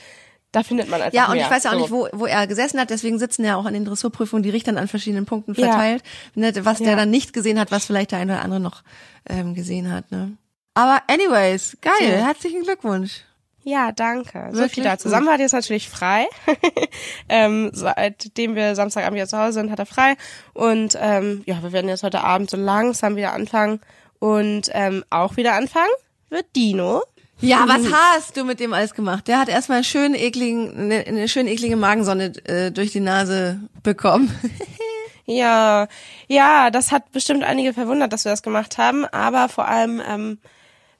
Da 0.51 0.61
findet 0.61 0.87
man 0.87 1.01
einfach 1.01 1.15
Ja, 1.15 1.25
und 1.25 1.35
mehr. 1.35 1.45
ich 1.45 1.51
weiß 1.51 1.63
ja 1.63 1.71
auch 1.71 1.75
so. 1.75 1.81
nicht, 1.81 1.91
wo, 1.91 2.07
wo 2.11 2.25
er 2.27 2.45
gesessen 2.45 2.79
hat, 2.79 2.91
deswegen 2.91 3.17
sitzen 3.17 3.43
ja 3.43 3.55
auch 3.55 3.65
an 3.65 3.73
den 3.73 3.85
Dressurprüfungen 3.85 4.43
die 4.43 4.51
Richter 4.51 4.77
an 4.77 4.87
verschiedenen 4.87 5.25
Punkten 5.25 5.55
verteilt. 5.55 6.03
Ja. 6.35 6.51
Ne, 6.51 6.65
was 6.65 6.77
ja. 6.79 6.85
der 6.85 6.95
dann 6.95 7.09
nicht 7.09 7.33
gesehen 7.33 7.59
hat, 7.59 7.71
was 7.71 7.85
vielleicht 7.85 8.11
der 8.11 8.19
eine 8.19 8.33
oder 8.33 8.43
andere 8.43 8.59
noch 8.59 8.83
ähm, 9.27 9.55
gesehen 9.55 9.91
hat, 9.91 10.11
ne? 10.11 10.37
Aber 10.75 11.01
anyways, 11.07 11.77
geil, 11.81 11.93
so. 11.99 12.05
herzlichen 12.05 12.63
Glückwunsch. 12.63 13.21
Ja, 13.63 13.91
danke. 13.93 14.49
So 14.51 14.67
viel 14.67 14.83
dazu. 14.83 15.07
Samba 15.07 15.33
hat 15.33 15.39
jetzt 15.39 15.53
natürlich 15.53 15.89
frei. 15.89 16.27
ähm, 17.29 17.71
seitdem 17.73 18.55
wir 18.55 18.75
Samstagabend 18.75 19.15
wieder 19.15 19.27
zu 19.27 19.37
Hause 19.37 19.53
sind, 19.53 19.71
hat 19.71 19.79
er 19.79 19.85
frei. 19.85 20.15
Und 20.53 20.97
ähm, 20.99 21.43
ja, 21.45 21.63
wir 21.63 21.71
werden 21.71 21.87
jetzt 21.87 22.03
heute 22.03 22.23
Abend 22.23 22.49
so 22.49 22.57
langsam 22.57 23.15
wieder 23.15 23.33
anfangen. 23.33 23.79
Und 24.19 24.69
ähm, 24.73 25.03
auch 25.09 25.37
wieder 25.37 25.53
anfangen 25.53 25.91
wird 26.29 26.47
Dino. 26.55 27.03
Ja, 27.39 27.65
was 27.67 27.91
hast 27.91 28.37
du 28.37 28.45
mit 28.45 28.59
dem 28.59 28.73
alles 28.73 28.93
gemacht? 28.93 29.27
Der 29.27 29.39
hat 29.39 29.49
erstmal 29.49 29.77
einen 29.77 29.83
schönen 29.83 30.15
ekligen, 30.15 30.77
eine, 30.77 31.05
eine 31.05 31.27
schön 31.27 31.47
eklige 31.47 31.75
Magensonne 31.75 32.33
äh, 32.45 32.71
durch 32.71 32.91
die 32.91 33.01
Nase 33.01 33.59
bekommen. 33.81 34.33
ja, 35.25 35.87
ja, 36.27 36.69
das 36.69 36.91
hat 36.91 37.11
bestimmt 37.11 37.43
einige 37.43 37.73
verwundert, 37.73 38.13
dass 38.13 38.23
wir 38.23 38.31
das 38.31 38.43
gemacht 38.43 38.77
haben. 38.77 39.05
Aber 39.05 39.49
vor 39.49 39.67
allem 39.67 40.01
ähm, 40.07 40.37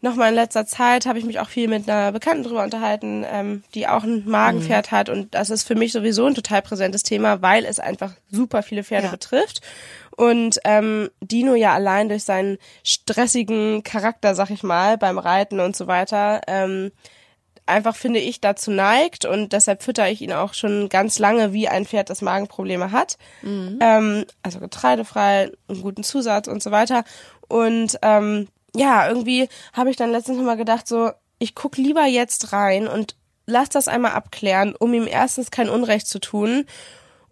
nochmal 0.04 0.30
in 0.30 0.36
letzter 0.36 0.66
Zeit 0.66 1.06
habe 1.06 1.18
ich 1.18 1.26
mich 1.26 1.40
auch 1.40 1.48
viel 1.48 1.68
mit 1.68 1.90
einer 1.90 2.12
Bekannten 2.12 2.44
drüber 2.44 2.64
unterhalten, 2.64 3.26
ähm, 3.26 3.64
die 3.74 3.88
auch 3.88 4.04
ein 4.04 4.28
Magenpferd 4.28 4.92
mhm. 4.92 4.96
hat 4.96 5.10
und 5.10 5.34
das 5.34 5.50
ist 5.50 5.64
für 5.64 5.76
mich 5.76 5.94
sowieso 5.94 6.26
ein 6.26 6.36
total 6.36 6.62
präsentes 6.62 7.04
Thema, 7.04 7.42
weil 7.42 7.66
es 7.66 7.80
einfach 7.80 8.12
super 8.30 8.64
viele 8.64 8.84
Pferde 8.84 9.08
ja. 9.08 9.12
betrifft. 9.12 9.62
Und 10.16 10.60
ähm, 10.66 11.10
Dino 11.22 11.56
ja 11.56 11.74
allein 11.74 12.10
durch 12.10 12.24
seinen 12.24 12.60
stressigen 12.84 13.82
Charakter, 13.82 14.36
sag 14.36 14.52
ich 14.52 14.62
mal, 14.62 14.98
beim 14.98 15.18
Reiten 15.18 15.60
und 15.60 15.76
so 15.76 15.88
weiter, 15.88 16.42
ähm, 16.46 16.92
einfach 17.66 17.96
finde 17.96 18.20
ich 18.20 18.42
dazu 18.42 18.70
neigt 18.70 19.26
und 19.26 19.54
deshalb 19.54 19.82
fütter 19.82 20.10
ich 20.10 20.22
ihn 20.22 20.34
auch 20.34 20.54
schon 20.54 20.90
ganz 20.90 21.18
lange 21.18 21.54
wie 21.54 21.68
ein 21.68 21.86
Pferd, 21.86 22.10
das 22.10 22.22
Magenprobleme 22.22 22.92
hat. 22.92 23.18
Mhm. 23.42 23.80
Ähm, 23.82 24.26
also 24.44 24.60
getreidefrei, 24.60 25.50
einen 25.70 25.82
guten 25.82 26.04
Zusatz 26.04 26.48
und 26.48 26.62
so 26.62 26.72
weiter. 26.72 27.06
Und 27.48 27.98
ähm, 28.02 28.50
ja, 28.76 29.08
irgendwie 29.08 29.50
habe 29.74 29.90
ich 29.90 29.96
dann 29.96 30.12
letztens 30.12 30.40
mal 30.40 30.58
gedacht, 30.58 30.88
so, 30.88 31.12
ich 31.40 31.56
guck 31.56 31.78
lieber 31.78 32.06
jetzt 32.06 32.54
rein 32.54 32.88
und 32.88 33.16
lass 33.46 33.70
das 33.70 33.88
einmal 33.88 34.14
abklären, 34.14 34.76
um 34.76 34.94
ihm 34.94 35.08
erstens 35.08 35.52
kein 35.52 35.70
Unrecht 35.70 36.08
zu 36.08 36.20
tun 36.20 36.66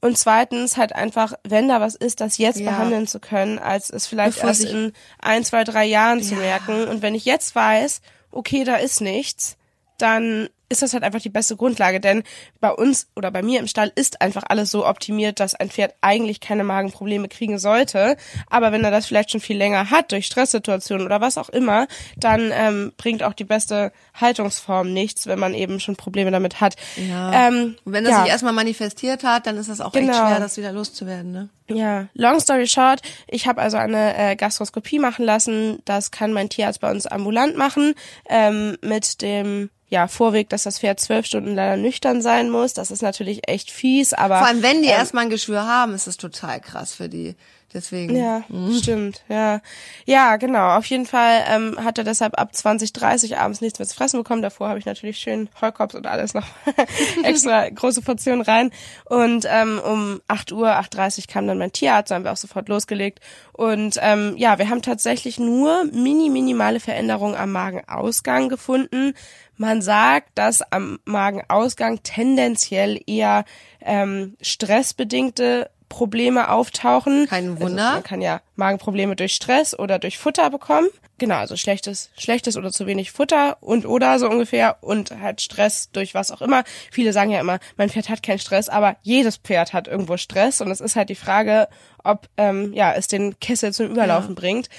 und 0.01 0.17
zweitens 0.17 0.77
halt 0.77 0.93
einfach, 0.93 1.34
wenn 1.43 1.67
da 1.67 1.80
was 1.80 1.95
ist, 1.95 2.21
das 2.21 2.39
jetzt 2.39 2.60
ja. 2.60 2.71
behandeln 2.71 3.06
zu 3.06 3.19
können, 3.19 3.60
als 3.60 3.91
es 3.91 4.08
vielleicht 4.08 4.36
Bevor 4.36 4.49
erst 4.49 4.65
in 4.65 4.93
ein, 5.19 5.45
zwei, 5.45 5.63
drei 5.63 5.86
Jahren 5.86 6.19
ja. 6.19 6.25
zu 6.25 6.36
merken. 6.36 6.88
Und 6.88 7.04
wenn 7.04 7.13
ich 7.13 7.23
jetzt 7.23 7.56
weiß, 7.56 8.01
okay, 8.32 8.63
da 8.63 8.77
ist 8.77 8.99
nichts, 8.99 9.58
dann 9.99 10.49
ist 10.72 10.82
das 10.82 10.94
halt 10.94 11.04
einfach 11.04 11.22
die 11.22 11.30
beste 11.30 11.56
Grundlage, 11.56 12.00
denn 12.00 12.24
bei 12.60 12.72
uns 12.72 13.08
oder 13.16 13.30
bei 13.30 13.44
mir 13.44 13.60
im 13.60 13.68
Stall 13.68 13.92
ist 13.96 14.22
einfach 14.22 14.44
alles 14.48 14.72
so 14.72 14.88
optimiert, 14.88 15.40
dass 15.40 15.54
ein 15.54 15.70
Pferd 15.70 15.94
eigentlich 16.02 16.40
keine 16.40 16.64
Magenprobleme 16.64 17.28
kriegen 17.28 17.60
sollte. 17.60 18.18
Aber 18.50 18.72
wenn 18.72 18.84
er 18.84 18.92
das 18.92 19.06
vielleicht 19.06 19.32
schon 19.32 19.42
viel 19.42 19.58
länger 19.58 19.92
hat 19.92 20.12
durch 20.12 20.26
Stresssituationen 20.26 21.06
oder 21.06 21.22
was 21.22 21.38
auch 21.38 21.50
immer, 21.50 21.88
dann 22.18 22.52
ähm, 22.54 22.94
bringt 22.98 23.24
auch 23.24 23.34
die 23.34 23.44
beste 23.44 23.92
Haltungsform 24.14 24.92
nichts, 24.94 25.28
wenn 25.28 25.40
man 25.40 25.54
eben 25.54 25.80
schon 25.80 25.96
Probleme 25.96 26.32
damit 26.32 26.62
hat. 26.62 26.76
Ja. 26.96 27.48
Ähm, 27.48 27.76
wenn 27.86 28.04
das 28.04 28.14
ja. 28.14 28.22
sich 28.22 28.32
erstmal 28.32 28.54
manifestiert 28.54 29.24
hat, 29.24 29.48
dann 29.48 29.58
ist 29.58 29.70
das 29.70 29.82
auch 29.82 29.92
genau. 29.92 30.12
echt 30.12 30.20
schwer, 30.20 30.40
das 30.40 30.58
wieder 30.58 30.72
loszuwerden. 30.72 31.32
Ne? 31.32 31.50
Ja, 31.68 32.08
long 32.14 32.40
story 32.40 32.68
short, 32.68 33.02
ich 33.28 33.48
habe 33.48 33.62
also 33.62 33.78
eine 33.78 34.18
äh, 34.18 34.36
Gastroskopie 34.36 35.00
machen 35.00 35.26
lassen. 35.26 35.80
Das 35.86 36.12
kann 36.12 36.34
mein 36.34 36.50
Tierarzt 36.50 36.82
bei 36.82 36.92
uns 36.92 37.08
ambulant 37.08 37.58
machen 37.58 37.94
ähm, 38.30 38.78
mit 38.82 39.22
dem 39.22 39.70
ja, 39.92 40.08
Vorweg, 40.08 40.48
dass 40.65 40.76
das 40.76 40.80
Pferd 40.80 41.00
zwölf 41.00 41.26
Stunden 41.26 41.56
leider 41.56 41.78
nüchtern 41.78 42.21
sein 42.21 42.50
muss. 42.50 42.74
Das 42.74 42.91
ist 42.91 43.02
natürlich 43.02 43.47
echt 43.47 43.71
fies, 43.71 44.13
aber. 44.13 44.38
Vor 44.38 44.47
allem, 44.47 44.62
wenn 44.62 44.82
die 44.82 44.89
ähm, 44.89 44.95
erstmal 44.95 45.24
ein 45.24 45.30
Geschwür 45.30 45.65
haben, 45.65 45.93
ist 45.93 46.08
es 46.08 46.17
total 46.17 46.60
krass 46.60 46.93
für 46.93 47.10
die. 47.10 47.36
Deswegen. 47.74 48.16
Ja, 48.16 48.44
mhm. 48.50 48.74
stimmt, 48.74 49.24
ja. 49.30 49.62
Ja, 50.06 50.36
genau. 50.36 50.78
Auf 50.78 50.86
jeden 50.88 51.06
Fall 51.06 51.44
ähm, 51.48 51.78
hat 51.84 51.98
er 51.98 52.04
deshalb 52.04 52.38
ab 52.38 52.54
20, 52.54 52.92
30 52.92 53.38
abends 53.38 53.62
nichts 53.62 53.80
mehr 53.80 53.88
zu 53.88 53.96
fressen 53.96 54.18
bekommen. 54.18 54.42
Davor 54.42 54.68
habe 54.68 54.80
ich 54.80 54.86
natürlich 54.86 55.20
schön 55.20 55.48
Heukops 55.62 55.96
und 55.96 56.06
alles 56.06 56.34
noch 56.34 56.46
extra 57.24 57.70
große 57.70 58.02
Portionen 58.02 58.42
rein. 58.42 58.72
Und 59.06 59.46
ähm, 59.50 59.80
um 59.80 60.22
8 60.28 60.52
Uhr, 60.52 60.68
8.30 60.68 61.28
kam 61.28 61.48
dann 61.48 61.58
mein 61.58 61.72
Tierarzt, 61.72 62.12
da 62.12 62.16
haben 62.16 62.26
wir 62.26 62.34
auch 62.34 62.38
sofort 62.38 62.68
losgelegt. 62.68 63.20
Und 63.54 63.98
ähm, 64.02 64.36
ja, 64.38 64.58
wir 64.60 64.70
haben 64.70 64.82
tatsächlich 64.82 65.40
nur 65.40 65.86
mini, 65.86 66.30
minimale 66.30 66.80
Veränderungen 66.80 67.36
am 67.36 67.52
Magenausgang 67.52 68.50
gefunden. 68.50 69.14
Man 69.56 69.82
sagt, 69.82 70.30
dass 70.36 70.62
am 70.72 71.00
Magenausgang 71.06 72.02
tendenziell 72.04 73.00
eher 73.06 73.46
ähm, 73.80 74.36
stressbedingte 74.42 75.70
Probleme 75.91 76.49
auftauchen. 76.49 77.27
Kein 77.27 77.51
also 77.51 77.60
Wunder. 77.60 77.84
Also 77.84 77.93
man 77.95 78.04
kann 78.04 78.21
ja 78.21 78.41
Magenprobleme 78.56 79.17
durch 79.17 79.34
Stress 79.34 79.77
oder 79.77 79.99
durch 79.99 80.17
Futter 80.17 80.49
bekommen. 80.49 80.88
Genau, 81.17 81.36
also 81.36 81.58
schlechtes, 81.58 82.10
schlechtes 82.17 82.56
oder 82.56 82.71
zu 82.71 82.88
wenig 82.88 83.12
Futter 83.12 83.58
und 83.60 83.86
oder 83.86 84.17
so 84.17 84.30
ungefähr 84.30 84.77
und 84.82 85.12
halt 85.19 85.41
Stress 85.41 85.91
durch 85.91 86.15
was 86.15 86.32
auch 86.32 86.41
immer. 86.41 86.63
Viele 86.91 87.12
sagen 87.12 87.30
ja 87.30 87.41
immer, 87.41 87.60
mein 87.75 87.89
Pferd 87.89 88.08
hat 88.08 88.23
keinen 88.23 88.39
Stress, 88.39 88.69
aber 88.69 88.95
jedes 89.01 89.36
Pferd 89.38 89.73
hat 89.73 89.89
irgendwo 89.89 90.15
Stress 90.15 90.62
und 90.62 90.71
es 90.71 90.80
ist 90.80 90.95
halt 90.95 91.10
die 91.10 91.15
Frage, 91.15 91.67
ob 92.04 92.30
ähm, 92.38 92.71
ja 92.73 92.93
es 92.93 93.08
den 93.08 93.38
Kessel 93.39 93.73
zum 93.73 93.88
Überlaufen 93.88 94.36
ja. 94.36 94.39
bringt. 94.39 94.69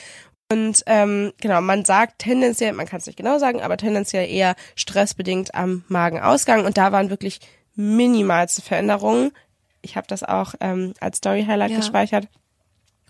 Und 0.51 0.83
ähm, 0.87 1.33
genau, 1.41 1.61
man 1.61 1.85
sagt 1.85 2.21
tendenziell, 2.21 2.73
man 2.73 2.87
kann 2.87 2.99
es 2.99 3.07
nicht 3.07 3.17
genau 3.17 3.39
sagen, 3.39 3.61
aber 3.61 3.77
tendenziell 3.77 4.29
eher 4.29 4.55
stressbedingt 4.75 5.55
am 5.55 5.85
Magenausgang. 5.89 6.65
Und 6.65 6.77
da 6.77 6.91
waren 6.91 7.11
wirklich 7.11 7.41
minimalste 7.75 8.63
Veränderungen. 8.63 9.33
Ich 9.83 9.97
habe 9.97 10.07
das 10.07 10.23
auch 10.23 10.55
ähm, 10.61 10.95
als 11.01 11.19
Story-Highlight 11.19 11.71
Ja. 11.73 11.77
gespeichert. 11.79 12.29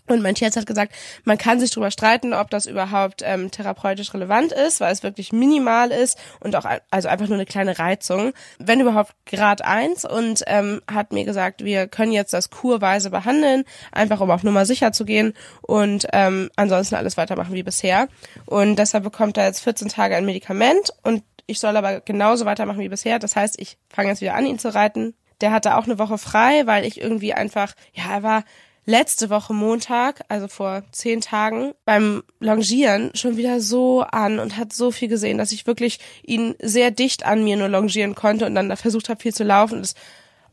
Und 0.05 0.21
mein 0.21 0.35
Tierarzt 0.35 0.57
hat 0.57 0.65
gesagt, 0.65 0.93
man 1.23 1.37
kann 1.37 1.61
sich 1.61 1.69
darüber 1.69 1.89
streiten, 1.89 2.33
ob 2.33 2.49
das 2.49 2.65
überhaupt 2.65 3.21
ähm, 3.23 3.51
therapeutisch 3.51 4.13
relevant 4.13 4.51
ist, 4.51 4.81
weil 4.81 4.91
es 4.91 5.01
wirklich 5.01 5.31
minimal 5.31 5.91
ist 5.91 6.17
und 6.41 6.57
auch 6.57 6.65
also 6.91 7.07
einfach 7.07 7.27
nur 7.27 7.35
eine 7.37 7.45
kleine 7.45 7.79
Reizung. 7.79 8.33
Wenn 8.59 8.81
überhaupt 8.81 9.13
Grad 9.25 9.63
1 9.63 10.03
und 10.03 10.43
ähm, 10.47 10.81
hat 10.91 11.13
mir 11.13 11.23
gesagt, 11.23 11.63
wir 11.63 11.87
können 11.87 12.11
jetzt 12.11 12.33
das 12.33 12.49
kurweise 12.49 13.11
behandeln, 13.11 13.63
einfach 13.93 14.19
um 14.19 14.29
auf 14.29 14.43
Nummer 14.43 14.65
sicher 14.65 14.91
zu 14.91 15.05
gehen 15.05 15.33
und 15.61 16.05
ähm, 16.11 16.49
ansonsten 16.57 16.95
alles 16.95 17.15
weitermachen 17.15 17.53
wie 17.53 17.63
bisher. 17.63 18.09
Und 18.45 18.75
deshalb 18.75 19.05
bekommt 19.05 19.37
er 19.37 19.45
jetzt 19.45 19.61
14 19.61 19.87
Tage 19.87 20.17
ein 20.17 20.25
Medikament 20.25 20.91
und 21.03 21.23
ich 21.45 21.61
soll 21.61 21.77
aber 21.77 22.01
genauso 22.01 22.43
weitermachen 22.45 22.79
wie 22.79 22.89
bisher. 22.89 23.19
Das 23.19 23.37
heißt, 23.37 23.57
ich 23.57 23.77
fange 23.89 24.09
jetzt 24.09 24.19
wieder 24.21 24.35
an, 24.35 24.45
ihn 24.45 24.59
zu 24.59 24.73
reiten. 24.73 25.13
Der 25.43 25.51
hatte 25.51 25.75
auch 25.75 25.83
eine 25.83 25.99
Woche 25.99 26.17
frei, 26.17 26.67
weil 26.67 26.85
ich 26.85 27.01
irgendwie 27.01 27.33
einfach, 27.33 27.73
ja, 27.91 28.13
er 28.13 28.23
war 28.23 28.43
letzte 28.85 29.29
Woche 29.29 29.53
Montag, 29.53 30.21
also 30.29 30.47
vor 30.47 30.83
zehn 30.93 31.19
Tagen, 31.19 31.73
beim 31.83 32.23
Longieren 32.39 33.11
schon 33.13 33.35
wieder 33.35 33.59
so 33.59 34.03
an 34.03 34.39
und 34.39 34.55
hat 34.55 34.71
so 34.71 34.89
viel 34.89 35.09
gesehen, 35.09 35.37
dass 35.37 35.51
ich 35.51 35.67
wirklich 35.67 35.99
ihn 36.23 36.55
sehr 36.61 36.91
dicht 36.91 37.25
an 37.25 37.43
mir 37.43 37.57
nur 37.57 37.67
longieren 37.67 38.15
konnte 38.15 38.45
und 38.45 38.55
dann 38.55 38.69
da 38.69 38.77
versucht 38.77 39.09
habe, 39.09 39.19
viel 39.19 39.33
zu 39.33 39.43
laufen. 39.43 39.81
Das, 39.81 39.95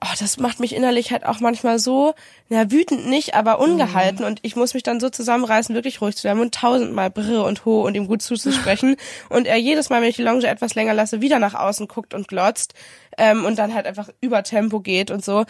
oh, 0.02 0.14
das 0.18 0.38
macht 0.38 0.60
mich 0.60 0.74
innerlich 0.74 1.12
halt 1.12 1.26
auch 1.26 1.40
manchmal 1.40 1.78
so, 1.78 2.14
ja, 2.48 2.70
wütend 2.70 3.06
nicht, 3.06 3.34
aber 3.34 3.58
ungehalten 3.58 4.24
und 4.24 4.40
ich 4.42 4.56
muss 4.56 4.72
mich 4.72 4.82
dann 4.82 4.98
so 4.98 5.10
zusammenreißen, 5.10 5.74
wirklich 5.74 6.00
ruhig 6.00 6.16
zu 6.16 6.22
bleiben 6.22 6.40
und 6.40 6.54
tausendmal 6.54 7.10
Brr 7.10 7.44
und 7.44 7.64
Ho 7.64 7.82
und 7.82 7.94
ihm 7.94 8.06
gut 8.06 8.22
zuzusprechen 8.22 8.96
und 9.28 9.46
er 9.46 9.56
jedes 9.56 9.90
Mal, 9.90 10.00
wenn 10.00 10.08
ich 10.08 10.16
die 10.16 10.22
Longe 10.22 10.46
etwas 10.46 10.74
länger 10.74 10.94
lasse, 10.94 11.20
wieder 11.20 11.38
nach 11.38 11.54
außen 11.54 11.86
guckt 11.86 12.14
und 12.14 12.28
glotzt 12.28 12.74
ähm, 13.18 13.44
und 13.44 13.58
dann 13.58 13.74
halt 13.74 13.86
einfach 13.86 14.08
über 14.20 14.42
Tempo 14.42 14.80
geht 14.80 15.10
und 15.10 15.24
so. 15.24 15.44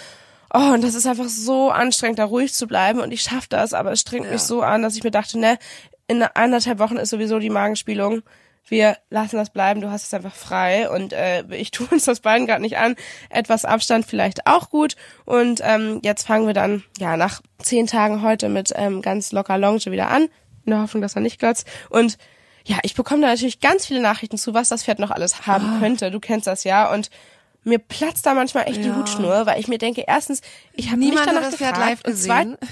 Oh, 0.53 0.73
und 0.75 0.83
das 0.83 0.97
ist 0.97 1.07
einfach 1.07 1.29
so 1.29 1.71
anstrengend, 1.71 2.19
da 2.19 2.25
ruhig 2.25 2.53
zu 2.53 2.67
bleiben. 2.67 2.99
Und 2.99 3.13
ich 3.13 3.23
schaffe 3.23 3.47
das, 3.49 3.73
aber 3.73 3.93
es 3.93 4.01
strengt 4.01 4.29
mich 4.33 4.41
so 4.41 4.63
an, 4.63 4.83
dass 4.83 4.97
ich 4.97 5.05
mir 5.05 5.13
dachte, 5.13 5.39
ne, 5.39 5.59
in 6.09 6.25
anderthalb 6.25 6.81
Wochen 6.81 6.97
ist 6.97 7.11
sowieso 7.11 7.39
die 7.39 7.51
Magenspielung. 7.51 8.23
Wir 8.69 8.97
lassen 9.11 9.37
das 9.37 9.51
bleiben, 9.51 9.81
du 9.81 9.91
hast 9.91 10.05
es 10.05 10.15
einfach 10.15 10.35
frei 10.35 10.89
und 10.91 11.13
äh, 11.13 11.43
ich 11.55 11.71
tue 11.73 11.89
uns 11.91 12.05
das 12.05 12.21
beiden 12.21 12.47
gerade 12.47 12.63
nicht 12.63 12.79
an. 12.79 12.95
Etwas 13.29 13.65
Abstand 13.65 14.07
vielleicht 14.07 14.47
auch 14.47 14.71
gut. 14.71 14.95
Und 15.25 15.61
ähm, 15.65 16.01
jetzt 16.05 16.27
fangen 16.27 16.47
wir 16.47 16.55
dann 16.55 16.85
ja 16.99 17.17
nach 17.17 17.41
zehn 17.59 17.87
Tagen 17.89 18.23
heute 18.23 18.49
mit 18.49 18.73
ähm, 18.77 19.03
ganz 19.03 19.33
locker 19.33 19.59
Longe 19.59 19.87
wieder 19.87 20.09
an, 20.09 20.29
in 20.65 20.71
der 20.73 20.83
Hoffnung, 20.83 21.03
dass 21.03 21.17
er 21.17 21.21
nicht 21.23 21.41
glotzt. 21.41 21.67
Und 21.89 22.17
ja, 22.65 22.79
ich 22.83 22.95
bekomme 22.95 23.23
da 23.23 23.29
natürlich 23.29 23.61
ganz 23.61 23.87
viele 23.87 24.01
Nachrichten 24.01 24.39
zu, 24.39 24.55
was 24.55 24.69
das 24.69 24.85
Pferd 24.85 24.99
noch 25.01 25.11
alles 25.11 25.47
haben 25.47 25.81
könnte. 25.81 26.11
Du 26.11 26.21
kennst 26.21 26.47
das 26.47 26.63
ja 26.65 26.93
und 26.93 27.11
mir 27.65 27.79
platzt 27.79 28.25
da 28.25 28.35
manchmal 28.35 28.69
echt 28.69 28.85
die 28.85 28.89
Ja. 28.89 28.97
Hutschnur, 28.97 29.47
weil 29.47 29.59
ich 29.61 29.69
mir 29.69 29.79
denke, 29.79 30.05
erstens, 30.07 30.41
ich 30.73 30.91
habe 30.91 31.01
nicht 31.01 31.19
danach 31.19 31.43
das 31.43 31.57
Pferd 31.57 31.75
gefragt 31.75 31.91
live 31.91 32.01
und 32.05 32.11
gesehen. 32.13 32.57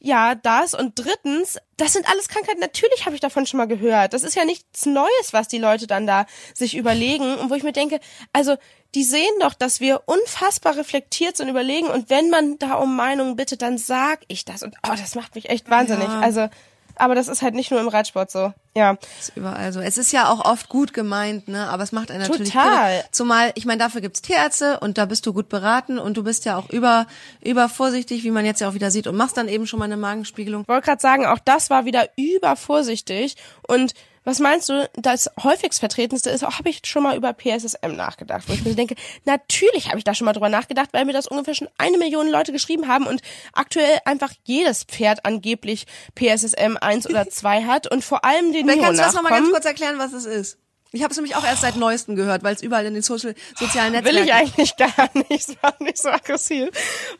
ja, 0.00 0.34
das 0.34 0.74
und 0.74 0.98
drittens, 0.98 1.58
das 1.76 1.92
sind 1.92 2.08
alles 2.08 2.28
Krankheiten. 2.28 2.60
Natürlich 2.60 3.04
habe 3.04 3.14
ich 3.14 3.20
davon 3.20 3.46
schon 3.46 3.58
mal 3.58 3.66
gehört. 3.66 4.14
Das 4.14 4.22
ist 4.22 4.34
ja 4.34 4.44
nichts 4.44 4.86
Neues, 4.86 5.32
was 5.32 5.46
die 5.46 5.58
Leute 5.58 5.86
dann 5.86 6.06
da 6.06 6.26
sich 6.54 6.76
überlegen 6.76 7.36
und 7.36 7.50
wo 7.50 7.54
ich 7.54 7.62
mir 7.62 7.72
denke, 7.72 8.00
also 8.32 8.56
die 8.94 9.04
sehen 9.04 9.34
doch, 9.40 9.54
dass 9.54 9.80
wir 9.80 10.02
unfassbar 10.06 10.76
reflektiert 10.76 11.36
sind, 11.36 11.48
überlegen 11.48 11.86
und 11.86 12.10
wenn 12.10 12.30
man 12.30 12.58
da 12.58 12.74
um 12.74 12.96
Meinungen 12.96 13.36
bittet, 13.36 13.62
dann 13.62 13.78
sag 13.78 14.20
ich 14.26 14.44
das 14.44 14.62
und 14.62 14.74
oh, 14.88 14.94
das 14.96 15.14
macht 15.14 15.34
mich 15.34 15.48
echt 15.50 15.70
wahnsinnig. 15.70 16.08
Ja. 16.08 16.20
Also, 16.20 16.48
aber 16.96 17.14
das 17.14 17.28
ist 17.28 17.42
halt 17.42 17.54
nicht 17.54 17.70
nur 17.70 17.80
im 17.80 17.88
Reitsport 17.88 18.30
so. 18.30 18.52
Ja. 18.76 18.96
ist 19.18 19.32
überall 19.36 19.72
so. 19.72 19.80
Es 19.80 19.98
ist 19.98 20.12
ja 20.12 20.28
auch 20.28 20.44
oft 20.44 20.68
gut 20.68 20.92
gemeint, 20.92 21.48
ne? 21.48 21.68
Aber 21.68 21.82
es 21.82 21.92
macht 21.92 22.10
einen 22.10 22.20
natürlich 22.20 22.52
Total. 22.52 23.04
Zumal, 23.10 23.52
ich 23.56 23.66
meine, 23.66 23.78
dafür 23.78 24.00
gibt's 24.00 24.22
Tierärzte 24.22 24.78
und 24.80 24.96
da 24.96 25.06
bist 25.06 25.26
du 25.26 25.32
gut 25.32 25.48
beraten 25.48 25.98
und 25.98 26.16
du 26.16 26.22
bist 26.22 26.44
ja 26.44 26.56
auch 26.56 26.70
über 26.70 27.06
über 27.42 27.68
vorsichtig, 27.68 28.22
wie 28.22 28.30
man 28.30 28.44
jetzt 28.44 28.60
ja 28.60 28.68
auch 28.68 28.74
wieder 28.74 28.90
sieht 28.90 29.06
und 29.06 29.16
machst 29.16 29.36
dann 29.36 29.48
eben 29.48 29.66
schon 29.66 29.78
mal 29.78 29.86
eine 29.86 29.96
Magenspiegelung. 29.96 30.62
Ich 30.62 30.68
wollte 30.68 30.86
gerade 30.86 31.02
sagen, 31.02 31.26
auch 31.26 31.40
das 31.44 31.70
war 31.70 31.84
wieder 31.84 32.08
übervorsichtig. 32.16 33.36
Und 33.66 33.94
was 34.24 34.38
meinst 34.38 34.68
du, 34.68 34.88
das 34.94 35.30
häufigst 35.42 35.80
vertretenste 35.80 36.30
ist, 36.30 36.44
auch 36.44 36.58
habe 36.58 36.68
ich 36.68 36.82
schon 36.84 37.02
mal 37.02 37.16
über 37.16 37.32
PSSM 37.32 37.96
nachgedacht, 37.96 38.48
wo 38.48 38.52
ich 38.52 38.64
mir 38.64 38.74
denke, 38.74 38.94
natürlich 39.24 39.88
habe 39.88 39.98
ich 39.98 40.04
da 40.04 40.14
schon 40.14 40.26
mal 40.26 40.32
drüber 40.32 40.48
nachgedacht, 40.48 40.90
weil 40.92 41.06
mir 41.06 41.12
das 41.12 41.26
ungefähr 41.26 41.54
schon 41.54 41.68
eine 41.78 41.96
Million 41.96 42.28
Leute 42.28 42.52
geschrieben 42.52 42.86
haben 42.86 43.06
und 43.06 43.22
aktuell 43.52 43.98
einfach 44.04 44.32
jedes 44.44 44.84
Pferd 44.84 45.24
angeblich 45.24 45.86
PSSM 46.14 46.76
1 46.80 47.08
oder 47.08 47.28
2 47.30 47.64
hat 47.64 47.90
und 47.90 48.04
vor 48.04 48.24
allem 48.24 48.52
den 48.52 48.66
Vielleicht 48.66 48.82
kannst 48.82 49.00
du 49.00 49.04
das 49.04 49.14
noch 49.14 49.22
mal 49.22 49.30
ganz 49.30 49.50
kurz 49.50 49.64
erklären, 49.64 49.98
was 49.98 50.12
es 50.12 50.26
ist. 50.26 50.58
Ich 50.92 51.02
habe 51.02 51.12
es 51.12 51.16
nämlich 51.16 51.36
auch 51.36 51.44
erst 51.44 51.62
seit 51.62 51.76
neuestem 51.76 52.16
gehört, 52.16 52.42
weil 52.42 52.54
es 52.54 52.62
überall 52.62 52.84
in 52.84 52.94
den 52.94 53.02
Social, 53.02 53.34
sozialen 53.56 53.92
Will 53.92 54.12
Netzwerken 54.12 54.26
ich 54.26 54.34
eigentlich 54.34 54.76
gar 54.76 55.10
nicht, 55.14 55.46
sag 55.62 55.80
nicht 55.80 55.98
so 55.98 56.08
aggressiv. 56.08 56.70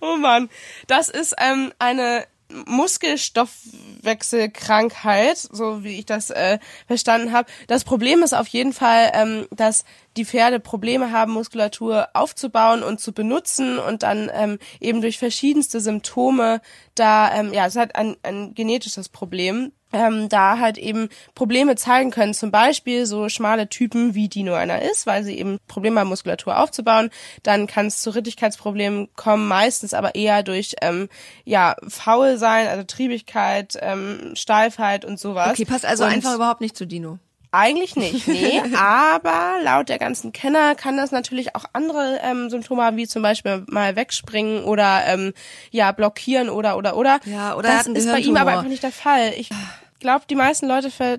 Oh 0.00 0.16
Mann. 0.16 0.50
Das 0.88 1.08
ist 1.08 1.34
ähm, 1.38 1.72
eine 1.78 2.26
Muskelstoffwechselkrankheit, 2.66 5.38
so 5.38 5.84
wie 5.84 5.98
ich 5.98 6.06
das 6.06 6.30
äh, 6.30 6.58
verstanden 6.86 7.32
habe. 7.32 7.50
Das 7.66 7.84
Problem 7.84 8.22
ist 8.22 8.32
auf 8.34 8.48
jeden 8.48 8.72
Fall, 8.72 9.10
ähm, 9.14 9.46
dass 9.50 9.84
die 10.16 10.24
Pferde 10.24 10.60
Probleme 10.60 11.12
haben, 11.12 11.32
Muskulatur 11.32 12.08
aufzubauen 12.14 12.82
und 12.82 13.00
zu 13.00 13.12
benutzen 13.12 13.78
und 13.78 14.02
dann 14.02 14.30
ähm, 14.32 14.58
eben 14.80 15.00
durch 15.00 15.18
verschiedenste 15.18 15.80
Symptome 15.80 16.60
da, 16.94 17.34
ähm, 17.34 17.52
ja, 17.52 17.66
es 17.66 17.76
halt 17.76 17.96
ein, 17.96 18.16
ein 18.22 18.54
genetisches 18.54 19.08
Problem, 19.08 19.72
ähm, 19.92 20.28
da 20.28 20.58
halt 20.58 20.78
eben 20.78 21.08
Probleme 21.34 21.76
zeigen 21.76 22.10
können. 22.10 22.34
Zum 22.34 22.50
Beispiel 22.50 23.06
so 23.06 23.28
schmale 23.28 23.68
Typen, 23.68 24.14
wie 24.14 24.28
Dino 24.28 24.54
einer 24.54 24.82
ist, 24.82 25.06
weil 25.06 25.24
sie 25.24 25.38
eben 25.38 25.58
Probleme 25.68 26.00
haben, 26.00 26.08
Muskulatur 26.08 26.58
aufzubauen. 26.58 27.10
Dann 27.42 27.66
kann 27.66 27.86
es 27.86 28.00
zu 28.00 28.10
Rittigkeitsproblemen 28.10 29.08
kommen, 29.16 29.48
meistens 29.48 29.94
aber 29.94 30.14
eher 30.14 30.42
durch 30.42 30.76
ähm, 30.82 31.08
ja 31.44 31.76
faul 31.88 32.38
sein, 32.38 32.68
also 32.68 32.84
Triebigkeit, 32.84 33.78
ähm, 33.80 34.32
Steifheit 34.34 35.04
und 35.04 35.18
sowas. 35.18 35.50
Okay, 35.50 35.64
passt 35.64 35.86
also 35.86 36.04
und 36.04 36.10
einfach 36.10 36.34
überhaupt 36.34 36.60
nicht 36.60 36.76
zu 36.76 36.86
Dino. 36.86 37.18
Eigentlich 37.52 37.96
nicht, 37.96 38.28
nee. 38.28 38.62
aber 38.76 39.56
laut 39.62 39.88
der 39.88 39.98
ganzen 39.98 40.32
Kenner 40.32 40.74
kann 40.74 40.96
das 40.96 41.10
natürlich 41.10 41.54
auch 41.56 41.64
andere 41.72 42.20
ähm, 42.22 42.50
Symptome 42.50 42.82
haben, 42.82 42.96
wie 42.96 43.06
zum 43.06 43.22
Beispiel 43.22 43.64
mal 43.68 43.96
wegspringen 43.96 44.64
oder 44.64 45.02
ähm, 45.06 45.32
ja 45.70 45.92
blockieren 45.92 46.48
oder 46.48 46.76
oder 46.76 46.96
oder. 46.96 47.20
Ja, 47.24 47.56
oder 47.56 47.68
er 47.68 47.76
das 47.78 47.86
ist 47.86 48.10
bei 48.10 48.18
ihm 48.18 48.36
aber 48.36 48.52
einfach 48.52 48.64
nicht 48.64 48.82
der 48.82 48.92
Fall. 48.92 49.32
Ich 49.36 49.50
glaube, 49.98 50.24
die 50.28 50.36
meisten 50.36 50.66
Leute 50.66 50.90
ver 50.90 51.18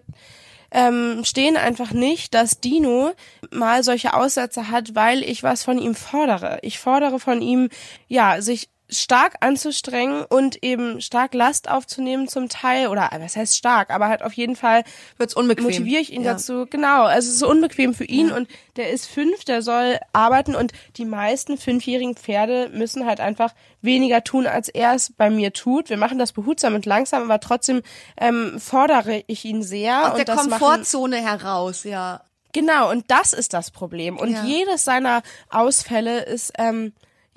ähm, 0.74 1.24
stehen 1.26 1.58
einfach 1.58 1.92
nicht, 1.92 2.34
dass 2.34 2.62
Dino 2.62 3.12
mal 3.52 3.84
solche 3.84 4.14
Aussätze 4.14 4.72
hat, 4.72 4.96
weil 4.96 5.22
ich 5.22 5.44
was 5.44 5.64
von 5.64 5.78
ihm 5.78 5.96
fordere. 5.96 6.60
Ich 6.62 6.80
fordere 6.80 7.20
von 7.20 7.42
ihm, 7.42 7.68
ja, 8.08 8.42
sich 8.42 8.70
stark 8.92 9.36
anzustrengen 9.40 10.26
und 10.26 10.64
eben 10.64 11.00
stark 11.00 11.34
Last 11.34 11.70
aufzunehmen 11.70 12.28
zum 12.28 12.50
Teil 12.50 12.88
oder 12.88 13.10
was 13.20 13.36
heißt 13.38 13.56
stark, 13.56 13.90
aber 13.90 14.10
halt 14.10 14.22
auf 14.22 14.34
jeden 14.34 14.56
Fall 14.56 14.84
Wird's 15.18 15.34
unbequem. 15.34 15.64
motiviere 15.66 16.02
ich 16.02 16.12
ihn 16.12 16.24
Ja. 16.24 16.34
dazu. 16.34 16.66
Genau, 16.70 17.04
also 17.04 17.28
es 17.30 17.34
ist 17.36 17.40
so 17.40 17.50
unbequem 17.50 17.94
für 17.94 18.04
ihn 18.04 18.32
und 18.32 18.50
der 18.76 18.92
ist 18.92 19.06
fünf, 19.08 19.46
der 19.46 19.62
soll 19.62 19.98
arbeiten 20.14 20.56
und 20.56 20.74
die 20.98 21.06
meisten 21.06 21.58
fünfjährigen 21.58 22.16
Pferde 22.16 22.70
müssen 22.74 23.06
halt 23.06 23.20
einfach 23.22 23.54
weniger 23.82 24.24
tun, 24.24 24.46
als 24.46 24.68
er 24.68 24.94
es 24.94 25.14
bei 25.14 25.30
mir 25.30 25.54
tut. 25.54 25.90
Wir 25.90 25.98
machen 25.98 26.20
das 26.20 26.34
behutsam 26.34 26.76
und 26.76 26.86
langsam, 26.86 27.24
aber 27.24 27.40
trotzdem 27.40 27.82
ähm, 28.18 28.60
fordere 28.60 29.24
ich 29.28 29.46
ihn 29.46 29.64
sehr. 29.64 30.12
Aus 30.14 30.20
und 30.20 30.28
der 30.28 30.36
Komfortzone 30.36 31.18
heraus, 31.18 31.84
ja. 31.86 32.22
Genau, 32.54 32.92
und 32.92 33.10
das 33.10 33.32
ist 33.32 33.54
das 33.54 33.72
Problem. 33.72 34.18
Und 34.18 34.32
Ja. 34.34 34.44
jedes 34.44 34.84
seiner 34.84 35.22
Ausfälle 35.50 36.24
ist, 36.24 36.52
ähm, 36.58 36.92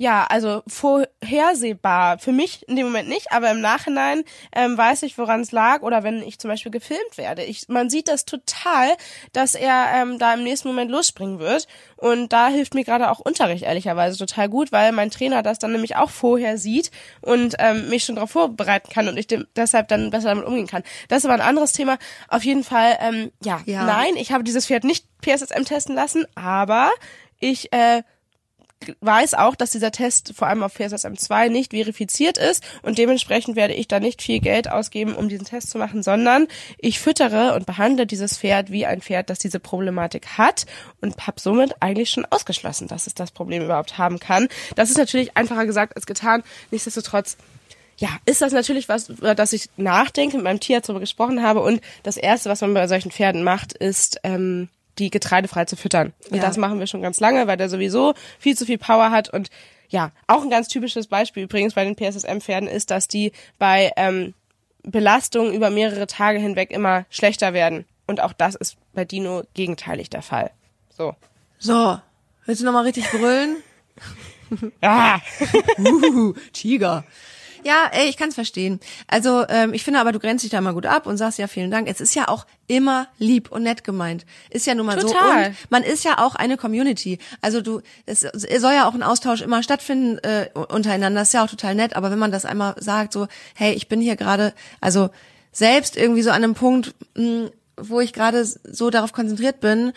ja, 0.04 0.26
also 0.28 0.62
vorhersehbar. 0.66 2.18
Für 2.18 2.32
mich 2.32 2.68
in 2.68 2.76
dem 2.76 2.84
Moment 2.84 3.08
nicht, 3.08 3.32
aber 3.32 3.50
im 3.50 3.62
Nachhinein 3.62 4.22
ähm, 4.54 4.76
weiß 4.76 5.02
ich, 5.04 5.16
woran 5.16 5.40
es 5.40 5.50
lag. 5.50 5.80
Oder 5.80 6.02
wenn 6.02 6.22
ich 6.22 6.38
zum 6.38 6.50
Beispiel 6.50 6.70
gefilmt 6.70 7.16
werde. 7.16 7.42
Ich, 7.42 7.68
man 7.70 7.88
sieht 7.88 8.08
das 8.08 8.26
total, 8.26 8.88
dass 9.32 9.54
er 9.54 9.86
ähm, 9.94 10.18
da 10.18 10.34
im 10.34 10.42
nächsten 10.44 10.68
Moment 10.68 10.90
losspringen 10.90 11.38
wird. 11.38 11.66
Und 11.96 12.34
da 12.34 12.48
hilft 12.48 12.74
mir 12.74 12.84
gerade 12.84 13.10
auch 13.10 13.18
Unterricht 13.18 13.64
ehrlicherweise 13.64 14.18
total 14.18 14.50
gut, 14.50 14.72
weil 14.72 14.92
mein 14.92 15.10
Trainer 15.10 15.42
das 15.42 15.58
dann 15.58 15.72
nämlich 15.72 15.96
auch 15.96 16.10
vorher 16.10 16.58
sieht 16.58 16.90
und 17.22 17.54
ähm, 17.58 17.88
mich 17.88 18.04
schon 18.04 18.16
darauf 18.16 18.30
vorbereiten 18.32 18.90
kann 18.92 19.08
und 19.08 19.16
ich 19.16 19.26
dem, 19.26 19.46
deshalb 19.56 19.88
dann 19.88 20.10
besser 20.10 20.28
damit 20.28 20.44
umgehen 20.44 20.66
kann. 20.66 20.82
Das 21.08 21.20
ist 21.20 21.24
aber 21.24 21.34
ein 21.34 21.40
anderes 21.40 21.72
Thema. 21.72 21.96
Auf 22.28 22.44
jeden 22.44 22.62
Fall, 22.62 22.98
ähm, 23.00 23.32
ja, 23.42 23.62
Ja. 23.64 23.84
nein, 23.84 24.16
ich 24.16 24.32
habe 24.32 24.44
dieses 24.44 24.66
Pferd 24.66 24.84
nicht 24.84 25.06
PSSM 25.22 25.64
testen 25.64 25.94
lassen, 25.94 26.26
aber 26.34 26.90
ich 27.38 27.72
äh, 27.72 28.02
weiß 29.00 29.34
auch, 29.34 29.54
dass 29.54 29.70
dieser 29.70 29.90
Test 29.90 30.32
vor 30.34 30.48
allem 30.48 30.62
auf 30.62 30.74
PSSM 30.74 31.14
2 31.14 31.48
nicht 31.48 31.72
verifiziert 31.72 32.38
ist 32.38 32.62
und 32.82 32.98
dementsprechend 32.98 33.56
werde 33.56 33.74
ich 33.74 33.88
da 33.88 34.00
nicht 34.00 34.22
viel 34.22 34.40
Geld 34.40 34.70
ausgeben, 34.70 35.14
um 35.14 35.28
diesen 35.28 35.46
Test 35.46 35.70
zu 35.70 35.78
machen, 35.78 36.02
sondern 36.02 36.46
ich 36.78 37.00
füttere 37.00 37.54
und 37.54 37.66
behandle 37.66 38.06
dieses 38.06 38.38
Pferd 38.38 38.70
wie 38.70 38.86
ein 38.86 39.00
Pferd, 39.00 39.30
das 39.30 39.38
diese 39.38 39.60
Problematik 39.60 40.38
hat 40.38 40.66
und 41.00 41.26
habe 41.26 41.40
somit 41.40 41.80
eigentlich 41.80 42.10
schon 42.10 42.26
ausgeschlossen, 42.26 42.88
dass 42.88 43.06
es 43.06 43.14
das 43.14 43.30
Problem 43.30 43.64
überhaupt 43.64 43.98
haben 43.98 44.18
kann. 44.18 44.48
Das 44.76 44.90
ist 44.90 44.98
natürlich 44.98 45.36
einfacher 45.36 45.66
gesagt 45.66 45.96
als 45.96 46.06
getan. 46.06 46.42
Nichtsdestotrotz 46.70 47.36
ja, 47.98 48.08
ist 48.26 48.42
das 48.42 48.52
natürlich 48.52 48.88
was, 48.88 49.08
über 49.08 49.34
das 49.34 49.52
ich 49.52 49.70
nachdenke, 49.76 50.36
mit 50.36 50.44
meinem 50.44 50.60
Tierarzt 50.60 50.88
darüber 50.88 51.00
gesprochen 51.00 51.42
habe. 51.42 51.60
Und 51.60 51.80
das 52.02 52.16
Erste, 52.16 52.50
was 52.50 52.60
man 52.60 52.74
bei 52.74 52.88
solchen 52.88 53.10
Pferden 53.10 53.44
macht, 53.44 53.72
ist, 53.72 54.18
ähm, 54.24 54.68
die 54.98 55.10
getreidefrei 55.10 55.64
zu 55.64 55.76
füttern. 55.76 56.12
Und 56.30 56.36
Ja. 56.36 56.42
das 56.42 56.56
machen 56.56 56.78
wir 56.78 56.86
schon 56.86 57.02
ganz 57.02 57.20
lange, 57.20 57.46
weil 57.46 57.56
der 57.56 57.68
sowieso 57.68 58.14
viel 58.38 58.56
zu 58.56 58.64
viel 58.66 58.78
Power 58.78 59.10
hat. 59.10 59.28
Und 59.28 59.50
ja, 59.88 60.12
auch 60.26 60.42
ein 60.42 60.50
ganz 60.50 60.68
typisches 60.68 61.06
Beispiel 61.08 61.44
übrigens 61.44 61.74
bei 61.74 61.84
den 61.84 61.96
PSSM-Pferden 61.96 62.68
ist, 62.68 62.90
dass 62.90 63.08
die 63.08 63.32
bei 63.58 63.92
ähm, 63.96 64.34
Belastung 64.82 65.52
über 65.52 65.70
mehrere 65.70 66.06
Tage 66.06 66.38
hinweg 66.38 66.70
immer 66.70 67.06
schlechter 67.10 67.52
werden. 67.52 67.84
Und 68.06 68.20
auch 68.20 68.32
das 68.32 68.54
ist 68.54 68.76
bei 68.92 69.04
Dino 69.04 69.42
gegenteilig 69.54 70.10
der 70.10 70.22
Fall. 70.22 70.50
So. 70.96 71.14
So, 71.58 71.98
willst 72.44 72.60
du 72.60 72.66
nochmal 72.66 72.84
richtig 72.84 73.10
brüllen? 73.10 73.56
Ah. 74.82 75.18
Uhu, 75.78 76.34
Tiger. 76.52 77.04
Ja, 77.64 77.88
ey, 77.92 78.08
ich 78.08 78.18
kann 78.18 78.28
es 78.28 78.34
verstehen. 78.34 78.78
Also 79.08 79.44
ähm, 79.48 79.72
ich 79.72 79.84
finde 79.84 79.98
aber, 79.98 80.12
du 80.12 80.18
grenzt 80.18 80.44
dich 80.44 80.50
da 80.50 80.60
mal 80.60 80.74
gut 80.74 80.84
ab 80.84 81.06
und 81.06 81.16
sagst 81.16 81.38
ja 81.38 81.46
vielen 81.46 81.70
Dank. 81.70 81.88
Es 81.88 82.00
ist 82.00 82.14
ja 82.14 82.28
auch 82.28 82.46
immer 82.66 83.08
lieb 83.18 83.50
und 83.50 83.62
nett 83.62 83.84
gemeint. 83.84 84.26
Ist 84.50 84.66
ja 84.66 84.74
nun 84.74 84.84
mal 84.86 85.00
so. 85.00 85.08
Total. 85.08 85.48
Und 85.48 85.70
man 85.70 85.82
ist 85.82 86.04
ja 86.04 86.18
auch 86.18 86.34
eine 86.34 86.58
Community. 86.58 87.18
Also 87.40 87.62
du, 87.62 87.80
es 88.04 88.20
soll 88.20 88.72
ja 88.72 88.86
auch 88.86 88.94
ein 88.94 89.02
Austausch 89.02 89.40
immer 89.40 89.62
stattfinden 89.62 90.18
äh, 90.18 90.50
untereinander. 90.54 91.20
Das 91.22 91.28
ist 91.28 91.34
ja 91.34 91.44
auch 91.44 91.50
total 91.50 91.74
nett. 91.74 91.96
Aber 91.96 92.10
wenn 92.10 92.18
man 92.18 92.30
das 92.30 92.44
einmal 92.44 92.74
sagt, 92.78 93.14
so, 93.14 93.28
hey, 93.54 93.72
ich 93.72 93.88
bin 93.88 94.00
hier 94.00 94.16
gerade, 94.16 94.52
also 94.82 95.08
selbst 95.50 95.96
irgendwie 95.96 96.22
so 96.22 96.30
an 96.30 96.44
einem 96.44 96.54
Punkt, 96.54 96.94
mh, 97.16 97.50
wo 97.76 98.00
ich 98.00 98.12
gerade 98.12 98.44
so 98.44 98.90
darauf 98.90 99.12
konzentriert 99.12 99.60
bin, 99.60 99.92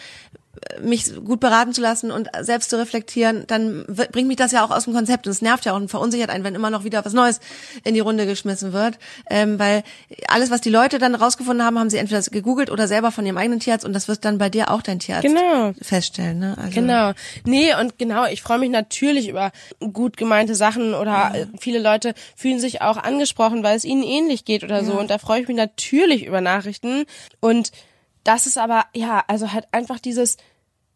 mich 0.82 1.14
gut 1.24 1.40
beraten 1.40 1.74
zu 1.74 1.82
lassen 1.82 2.12
und 2.12 2.30
selbst 2.42 2.70
zu 2.70 2.78
reflektieren, 2.78 3.46
dann 3.48 3.86
bringt 4.12 4.28
mich 4.28 4.38
das 4.38 4.52
ja 4.52 4.64
auch 4.66 4.72
aus 4.72 4.86
dem 4.86 4.94
Konzept 4.94 5.28
und 5.28 5.32
es 5.32 5.42
nervt 5.42 5.66
ja 5.66 5.74
auch 5.74 5.78
und 5.78 5.90
verunsichert 5.90 6.30
einen, 6.30 6.44
wenn 6.44 6.56
immer 6.56 6.70
noch 6.70 6.84
wieder 6.84 7.04
was 7.06 7.14
Neues 7.14 7.40
in 7.84 7.94
die 7.94 8.00
Runde 8.00 8.26
geschmissen 8.26 8.74
wird, 8.74 8.98
ähm, 9.30 9.60
weil 9.60 9.84
alles, 10.28 10.52
was 10.52 10.62
die 10.62 10.70
Leute 10.70 11.00
dann 11.00 11.16
rausgefunden 11.16 11.66
haben, 11.66 11.78
haben 11.80 11.90
sie 11.90 11.98
entweder 11.98 12.22
gegoogelt 12.22 12.70
oder 12.72 12.88
selber 12.88 13.12
von 13.12 13.26
ihrem 13.26 13.38
eigenen 13.38 13.60
Tierarzt 13.60 13.86
und 13.86 13.94
das 13.94 14.08
wird 14.08 14.26
dann 14.26 14.38
bei 14.38 14.50
dir 14.50 14.72
auch 14.72 14.82
dein 14.82 15.00
Tierarzt 15.00 15.26
Genau. 15.28 15.74
feststellen. 15.82 16.40
Ne? 16.40 16.56
Also, 16.58 16.72
Genau. 16.72 17.12
Nee, 17.46 17.74
und 17.80 17.98
genau, 17.98 18.26
ich 18.26 18.42
freue 18.42 18.60
mich 18.60 18.70
natürlich 18.70 19.30
über 19.30 19.52
gut 19.94 20.18
gemeinte 20.18 20.56
Sachen 20.56 20.94
oder 20.94 21.32
äh, 21.34 21.46
viele 21.60 21.80
Leute 21.80 22.14
fühlen 22.36 22.60
sich 22.60 22.82
auch 22.82 22.98
angesprochen, 22.98 23.64
weil 23.64 23.76
es 23.78 23.86
ihnen 23.86 24.04
ähnlich 24.04 24.46
geht 24.46 24.64
oder 24.64 24.84
so. 24.84 25.00
Und 25.00 25.10
da 25.10 25.18
freue 25.18 25.42
ich 25.42 25.48
mich 25.48 25.58
natürlich 25.58 26.26
über 26.26 26.42
Nachrichten. 26.42 27.06
Und 27.40 27.72
das 28.28 28.46
ist 28.46 28.58
aber, 28.58 28.86
ja, 28.94 29.24
also 29.28 29.52
halt 29.54 29.68
einfach 29.72 30.00
dieses, 30.00 30.38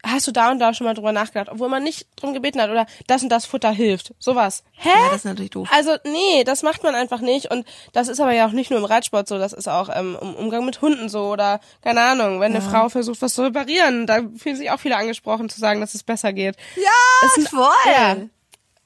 hast 0.04 0.26
du 0.28 0.32
da 0.32 0.50
und 0.52 0.58
da 0.60 0.74
schon 0.74 0.86
mal 0.86 0.96
drüber 0.96 1.12
nachgedacht, 1.12 1.48
obwohl 1.52 1.70
man 1.70 1.84
nicht 1.84 2.08
drum 2.16 2.34
gebeten 2.34 2.60
hat 2.60 2.70
oder 2.72 2.88
das 3.08 3.22
und 3.24 3.30
das 3.30 3.46
Futter 3.46 3.72
hilft. 3.72 4.14
Sowas. 4.18 4.64
Hä? 4.74 4.90
Ja, 4.90 5.06
das 5.10 5.18
ist 5.18 5.26
natürlich 5.26 5.52
doof. 5.52 5.70
Also 5.72 5.96
nee, 6.06 6.44
das 6.44 6.64
macht 6.64 6.82
man 6.84 6.96
einfach 6.96 7.22
nicht 7.22 7.52
und 7.52 7.66
das 7.94 8.08
ist 8.08 8.20
aber 8.20 8.34
ja 8.34 8.48
auch 8.48 8.52
nicht 8.52 8.72
nur 8.72 8.80
im 8.80 8.86
Reitsport 8.86 9.28
so, 9.28 9.38
das 9.38 9.54
ist 9.54 9.68
auch 9.70 9.90
ähm, 9.96 10.18
im 10.20 10.34
Umgang 10.36 10.66
mit 10.66 10.82
Hunden 10.82 11.08
so 11.08 11.30
oder 11.30 11.60
keine 11.84 12.02
Ahnung, 12.02 12.40
wenn 12.40 12.52
eine 12.52 12.62
Frau 12.62 12.90
versucht, 12.90 13.22
was 13.22 13.36
zu 13.36 13.44
reparieren, 13.44 14.08
da 14.08 14.22
fühlen 14.38 14.56
sich 14.56 14.72
auch 14.72 14.80
viele 14.80 14.98
angesprochen 14.98 15.50
zu 15.50 15.60
sagen, 15.60 15.82
dass 15.82 15.94
es 15.94 16.02
besser 16.04 16.34
geht. 16.34 16.56
Ja, 16.76 17.28
Es 17.28 17.36
sind- 17.36 17.50
voll. 17.50 17.68
Ja, 17.96 18.18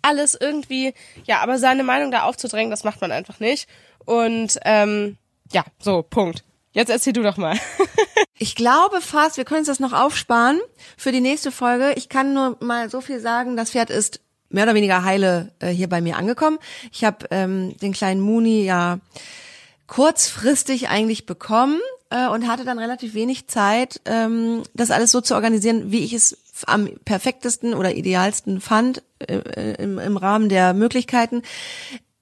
alles 0.02 0.38
irgendwie, 0.40 0.94
ja, 1.24 1.40
aber 1.40 1.58
seine 1.58 1.84
Meinung 1.84 2.12
da 2.12 2.24
aufzudrängen, 2.24 2.70
das 2.72 2.84
macht 2.84 3.00
man 3.02 3.12
einfach 3.14 3.40
nicht 3.40 3.68
und 4.06 4.60
ähm, 4.66 5.18
ja, 5.52 5.64
so 5.80 6.04
Punkt. 6.04 6.44
Jetzt 6.74 6.90
erzähl 6.90 7.14
du 7.14 7.24
doch 7.24 7.38
mal. 7.38 7.58
Ich 8.38 8.56
glaube 8.56 9.00
fast, 9.00 9.38
wir 9.38 9.46
können 9.46 9.60
uns 9.60 9.68
das 9.68 9.80
noch 9.80 9.94
aufsparen 9.94 10.60
für 10.98 11.12
die 11.12 11.22
nächste 11.22 11.52
Folge. 11.52 11.94
Ich 11.96 12.10
kann 12.10 12.34
nur 12.34 12.58
mal 12.60 12.90
so 12.90 13.00
viel 13.00 13.20
sagen, 13.20 13.56
das 13.56 13.72
Pferd 13.72 13.90
ist 13.90 14.20
mehr 14.50 14.66
oder 14.66 14.76
weniger 14.76 15.04
heile 15.04 15.54
äh, 15.60 15.70
hier 15.70 15.88
bei 15.88 16.02
mir 16.02 16.18
angekommen. 16.18 16.60
Ich 16.92 17.06
habe 17.06 17.28
ähm, 17.32 17.78
den 17.78 17.94
kleinen 17.94 18.22
Muni 18.22 18.66
ja 18.66 19.00
kurzfristig 19.88 20.90
eigentlich 20.90 21.26
bekommen 21.26 21.80
äh, 22.10 22.28
und 22.28 22.48
hatte 22.48 22.66
dann 22.66 22.80
relativ 22.80 23.14
wenig 23.14 23.48
Zeit, 23.48 24.02
ähm, 24.06 24.64
das 24.74 24.92
alles 24.92 25.12
so 25.12 25.22
zu 25.22 25.36
organisieren, 25.36 25.92
wie 25.92 26.04
ich 26.04 26.14
es 26.14 26.38
am 26.66 26.90
perfektesten 27.06 27.74
oder 27.74 27.96
idealsten 27.96 28.60
fand 28.60 29.02
äh, 29.20 29.36
äh, 29.36 29.82
im, 29.82 29.98
im 29.98 30.18
Rahmen 30.18 30.50
der 30.50 30.74
Möglichkeiten. 30.74 31.42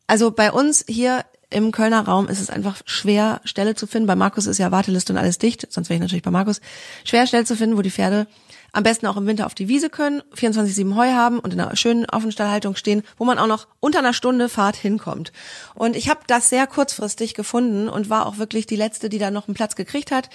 Also 0.05 0.31
bei 0.31 0.51
uns 0.51 0.85
hier 0.87 1.23
im 1.53 1.71
Kölner 1.71 2.05
Raum 2.05 2.27
ist 2.27 2.41
es 2.41 2.49
einfach 2.49 2.81
schwer, 2.85 3.41
Stelle 3.45 3.75
zu 3.75 3.87
finden. 3.87 4.07
Bei 4.07 4.15
Markus 4.15 4.47
ist 4.47 4.57
ja 4.57 4.71
Warteliste 4.71 5.13
und 5.13 5.19
alles 5.19 5.37
dicht, 5.37 5.67
sonst 5.69 5.89
wäre 5.89 5.95
ich 5.95 6.01
natürlich 6.01 6.23
bei 6.23 6.31
Markus. 6.31 6.61
Schwer, 7.03 7.27
Stelle 7.27 7.45
zu 7.45 7.55
finden, 7.55 7.77
wo 7.77 7.81
die 7.81 7.91
Pferde 7.91 8.27
am 8.73 8.81
besten 8.81 9.05
auch 9.05 9.17
im 9.17 9.27
Winter 9.27 9.45
auf 9.45 9.53
die 9.53 9.67
Wiese 9.67 9.91
können, 9.91 10.23
24-7 10.35 10.95
Heu 10.95 11.11
haben 11.11 11.37
und 11.39 11.53
in 11.53 11.59
einer 11.59 11.75
schönen 11.75 12.09
Offenstallhaltung 12.09 12.75
stehen, 12.75 13.03
wo 13.17 13.23
man 13.23 13.37
auch 13.37 13.45
noch 13.45 13.67
unter 13.79 13.99
einer 13.99 14.13
Stunde 14.13 14.49
Fahrt 14.49 14.75
hinkommt. 14.75 15.31
Und 15.75 15.95
ich 15.95 16.09
habe 16.09 16.21
das 16.25 16.49
sehr 16.49 16.65
kurzfristig 16.65 17.35
gefunden 17.35 17.87
und 17.87 18.09
war 18.09 18.25
auch 18.25 18.39
wirklich 18.39 18.65
die 18.65 18.75
Letzte, 18.75 19.09
die 19.09 19.19
da 19.19 19.29
noch 19.29 19.47
einen 19.47 19.53
Platz 19.53 19.75
gekriegt 19.75 20.11
hat 20.11 20.29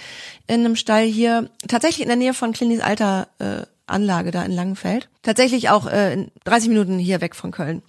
in 0.47 0.61
einem 0.61 0.77
Stall 0.77 1.05
hier, 1.05 1.51
tatsächlich 1.67 2.03
in 2.03 2.09
der 2.09 2.17
Nähe 2.17 2.33
von 2.33 2.53
Klinis 2.53 2.81
Alter 2.81 3.27
äh, 3.41 3.63
Anlage 3.91 4.31
da 4.31 4.43
in 4.45 4.53
Langenfeld. 4.53 5.09
Tatsächlich 5.23 5.71
auch 5.71 5.87
äh, 5.87 6.15
in 6.15 6.31
30 6.45 6.69
Minuten 6.69 6.99
hier 6.99 7.21
weg 7.21 7.35
von 7.35 7.51
Köln. 7.51 7.83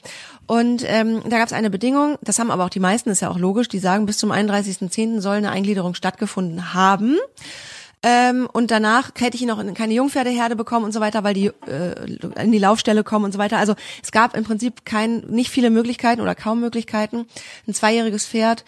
Und 0.48 0.84
ähm, 0.86 1.22
da 1.30 1.38
gab 1.38 1.48
es 1.48 1.54
eine 1.54 1.70
Bedingung, 1.70 2.18
das 2.22 2.40
haben 2.40 2.50
aber 2.50 2.66
auch 2.66 2.70
die 2.70 2.80
meisten, 2.80 3.10
ist 3.10 3.22
ja 3.22 3.30
auch 3.30 3.38
logisch, 3.38 3.68
die 3.68 3.80
sagen, 3.80 4.06
bis 4.06 4.18
zum 4.18 4.32
31.10. 4.32 5.22
soll 5.22 5.36
eine 5.36 5.52
Eingliederung 5.52 5.94
stattgefunden 5.94 6.74
haben. 6.74 7.18
Ähm, 8.02 8.48
und 8.52 8.72
danach 8.72 9.12
hätte 9.18 9.36
ich 9.36 9.44
noch 9.44 9.60
in 9.60 9.74
keine 9.74 9.94
Jungpferdeherde 9.94 10.56
bekommen 10.56 10.86
und 10.86 10.94
so 10.94 11.02
weiter, 11.02 11.24
weil 11.24 11.34
die 11.34 11.52
äh, 11.68 12.42
in 12.42 12.52
die 12.52 12.58
Laufstelle 12.58 13.04
kommen 13.04 13.26
und 13.26 13.34
so 13.34 13.40
weiter. 13.40 13.58
Also 13.58 13.76
es 14.02 14.12
gab 14.12 14.38
im 14.38 14.46
Prinzip 14.46 14.86
kein, 14.86 15.20
nicht 15.28 15.50
viele 15.50 15.70
Möglichkeiten 15.70 16.22
oder 16.22 16.34
kaum 16.34 16.62
Möglichkeiten, 16.62 17.26
ein 17.68 17.74
zweijähriges 17.74 18.26
Pferd 18.26 18.64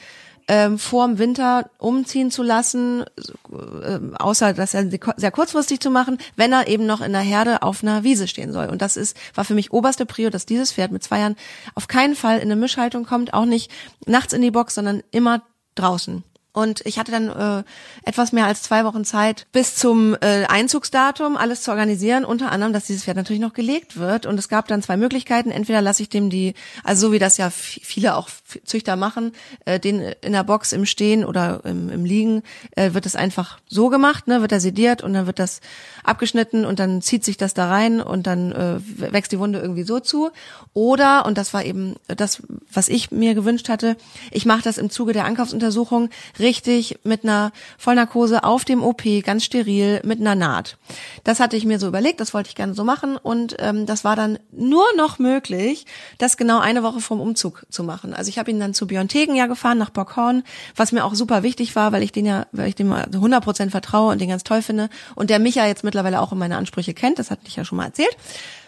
ähm, 0.51 0.77
vor 0.77 1.07
dem 1.07 1.17
Winter 1.17 1.69
umziehen 1.77 2.29
zu 2.29 2.43
lassen, 2.43 3.05
äh, 3.53 3.99
außer 4.19 4.53
das 4.53 4.71
sehr 4.71 4.89
sehr 5.15 5.31
kurzfristig 5.31 5.79
zu 5.79 5.89
machen, 5.89 6.17
wenn 6.35 6.51
er 6.51 6.67
eben 6.67 6.85
noch 6.85 6.99
in 6.99 7.13
der 7.13 7.21
Herde 7.21 7.61
auf 7.61 7.83
einer 7.83 8.03
Wiese 8.03 8.27
stehen 8.27 8.51
soll. 8.51 8.67
Und 8.67 8.81
das 8.81 8.97
ist 8.97 9.15
war 9.33 9.45
für 9.45 9.53
mich 9.53 9.71
oberste 9.71 10.05
Prio, 10.05 10.29
dass 10.29 10.45
dieses 10.45 10.73
Pferd 10.73 10.91
mit 10.91 11.05
zwei 11.05 11.19
Jahren 11.19 11.37
auf 11.73 11.87
keinen 11.87 12.15
Fall 12.15 12.39
in 12.39 12.51
eine 12.51 12.57
Mischhaltung 12.57 13.05
kommt, 13.05 13.33
auch 13.33 13.45
nicht 13.45 13.71
nachts 14.05 14.33
in 14.33 14.41
die 14.41 14.51
Box, 14.51 14.75
sondern 14.75 15.03
immer 15.11 15.41
draußen. 15.75 16.21
Und 16.53 16.81
ich 16.85 16.99
hatte 16.99 17.11
dann 17.11 17.29
äh, 17.29 17.63
etwas 18.03 18.33
mehr 18.33 18.45
als 18.45 18.61
zwei 18.61 18.83
Wochen 18.83 19.05
Zeit 19.05 19.47
bis 19.53 19.75
zum 19.75 20.15
äh, 20.19 20.45
Einzugsdatum 20.45 21.37
alles 21.37 21.61
zu 21.61 21.71
organisieren, 21.71 22.25
unter 22.25 22.51
anderem, 22.51 22.73
dass 22.73 22.87
dieses 22.87 23.05
Pferd 23.05 23.15
natürlich 23.15 23.41
noch 23.41 23.53
gelegt 23.53 23.97
wird. 23.97 24.25
Und 24.25 24.37
es 24.37 24.49
gab 24.49 24.67
dann 24.67 24.83
zwei 24.83 24.97
Möglichkeiten. 24.97 25.49
Entweder 25.49 25.81
lasse 25.81 26.03
ich 26.03 26.09
dem 26.09 26.29
die, 26.29 26.53
also 26.83 27.07
so 27.07 27.13
wie 27.13 27.19
das 27.19 27.37
ja 27.37 27.49
viele 27.49 28.15
auch 28.15 28.29
Züchter 28.65 28.97
machen, 28.97 29.31
äh, 29.65 29.79
den 29.79 30.01
in 30.21 30.33
der 30.33 30.43
Box 30.43 30.73
im 30.73 30.85
Stehen 30.85 31.23
oder 31.23 31.61
im, 31.63 31.89
im 31.89 32.03
Liegen, 32.03 32.43
äh, 32.75 32.93
wird 32.93 33.05
es 33.05 33.15
einfach 33.15 33.59
so 33.67 33.87
gemacht, 33.87 34.27
ne, 34.27 34.41
wird 34.41 34.51
er 34.51 34.59
sediert 34.59 35.01
und 35.03 35.13
dann 35.13 35.27
wird 35.27 35.39
das 35.39 35.61
abgeschnitten 36.03 36.65
und 36.65 36.79
dann 36.79 37.01
zieht 37.01 37.23
sich 37.23 37.37
das 37.37 37.53
da 37.53 37.69
rein 37.69 38.01
und 38.01 38.27
dann 38.27 38.51
äh, 38.51 38.79
wächst 39.13 39.31
die 39.31 39.39
Wunde 39.39 39.59
irgendwie 39.59 39.83
so 39.83 40.01
zu. 40.01 40.31
Oder, 40.73 41.25
und 41.25 41.37
das 41.37 41.53
war 41.53 41.63
eben 41.63 41.95
das, 42.07 42.43
was 42.71 42.89
ich 42.89 43.11
mir 43.11 43.35
gewünscht 43.35 43.69
hatte, 43.69 43.95
ich 44.31 44.45
mache 44.45 44.63
das 44.63 44.77
im 44.77 44.89
Zuge 44.89 45.13
der 45.13 45.23
Ankaufsuntersuchung 45.25 46.09
richtig 46.41 46.99
mit 47.03 47.23
einer 47.23 47.51
Vollnarkose 47.77 48.43
auf 48.43 48.65
dem 48.65 48.83
OP, 48.83 49.03
ganz 49.23 49.45
steril, 49.45 50.01
mit 50.03 50.19
einer 50.19 50.35
Naht. 50.35 50.77
Das 51.23 51.39
hatte 51.39 51.55
ich 51.55 51.65
mir 51.65 51.79
so 51.79 51.87
überlegt, 51.87 52.19
das 52.19 52.33
wollte 52.33 52.49
ich 52.49 52.55
gerne 52.55 52.73
so 52.73 52.83
machen 52.83 53.17
und 53.17 53.55
ähm, 53.59 53.85
das 53.85 54.03
war 54.03 54.15
dann 54.15 54.39
nur 54.51 54.85
noch 54.97 55.19
möglich, 55.19 55.85
das 56.17 56.37
genau 56.37 56.59
eine 56.59 56.83
Woche 56.83 56.99
vorm 56.99 57.21
Umzug 57.21 57.65
zu 57.69 57.83
machen. 57.83 58.13
Also 58.13 58.29
ich 58.29 58.39
habe 58.39 58.51
ihn 58.51 58.59
dann 58.59 58.73
zu 58.73 58.87
Björn 58.87 59.07
Tegen 59.07 59.35
ja 59.35 59.47
gefahren, 59.47 59.77
nach 59.77 59.89
Bockhorn, 59.89 60.43
was 60.75 60.91
mir 60.91 61.05
auch 61.05 61.15
super 61.15 61.43
wichtig 61.43 61.75
war, 61.75 61.91
weil 61.91 62.03
ich 62.03 62.11
den 62.11 62.25
ja, 62.25 62.45
weil 62.51 62.67
ich 62.67 62.75
dem 62.75 62.91
100% 62.91 63.69
vertraue 63.69 64.11
und 64.11 64.21
den 64.21 64.29
ganz 64.29 64.43
toll 64.43 64.61
finde 64.61 64.89
und 65.15 65.29
der 65.29 65.39
mich 65.39 65.55
ja 65.55 65.65
jetzt 65.65 65.83
mittlerweile 65.83 66.21
auch 66.21 66.31
in 66.31 66.37
meine 66.37 66.57
Ansprüche 66.57 66.93
kennt, 66.93 67.19
das 67.19 67.31
hatte 67.31 67.43
ich 67.45 67.55
ja 67.55 67.65
schon 67.65 67.77
mal 67.77 67.85
erzählt. 67.85 68.15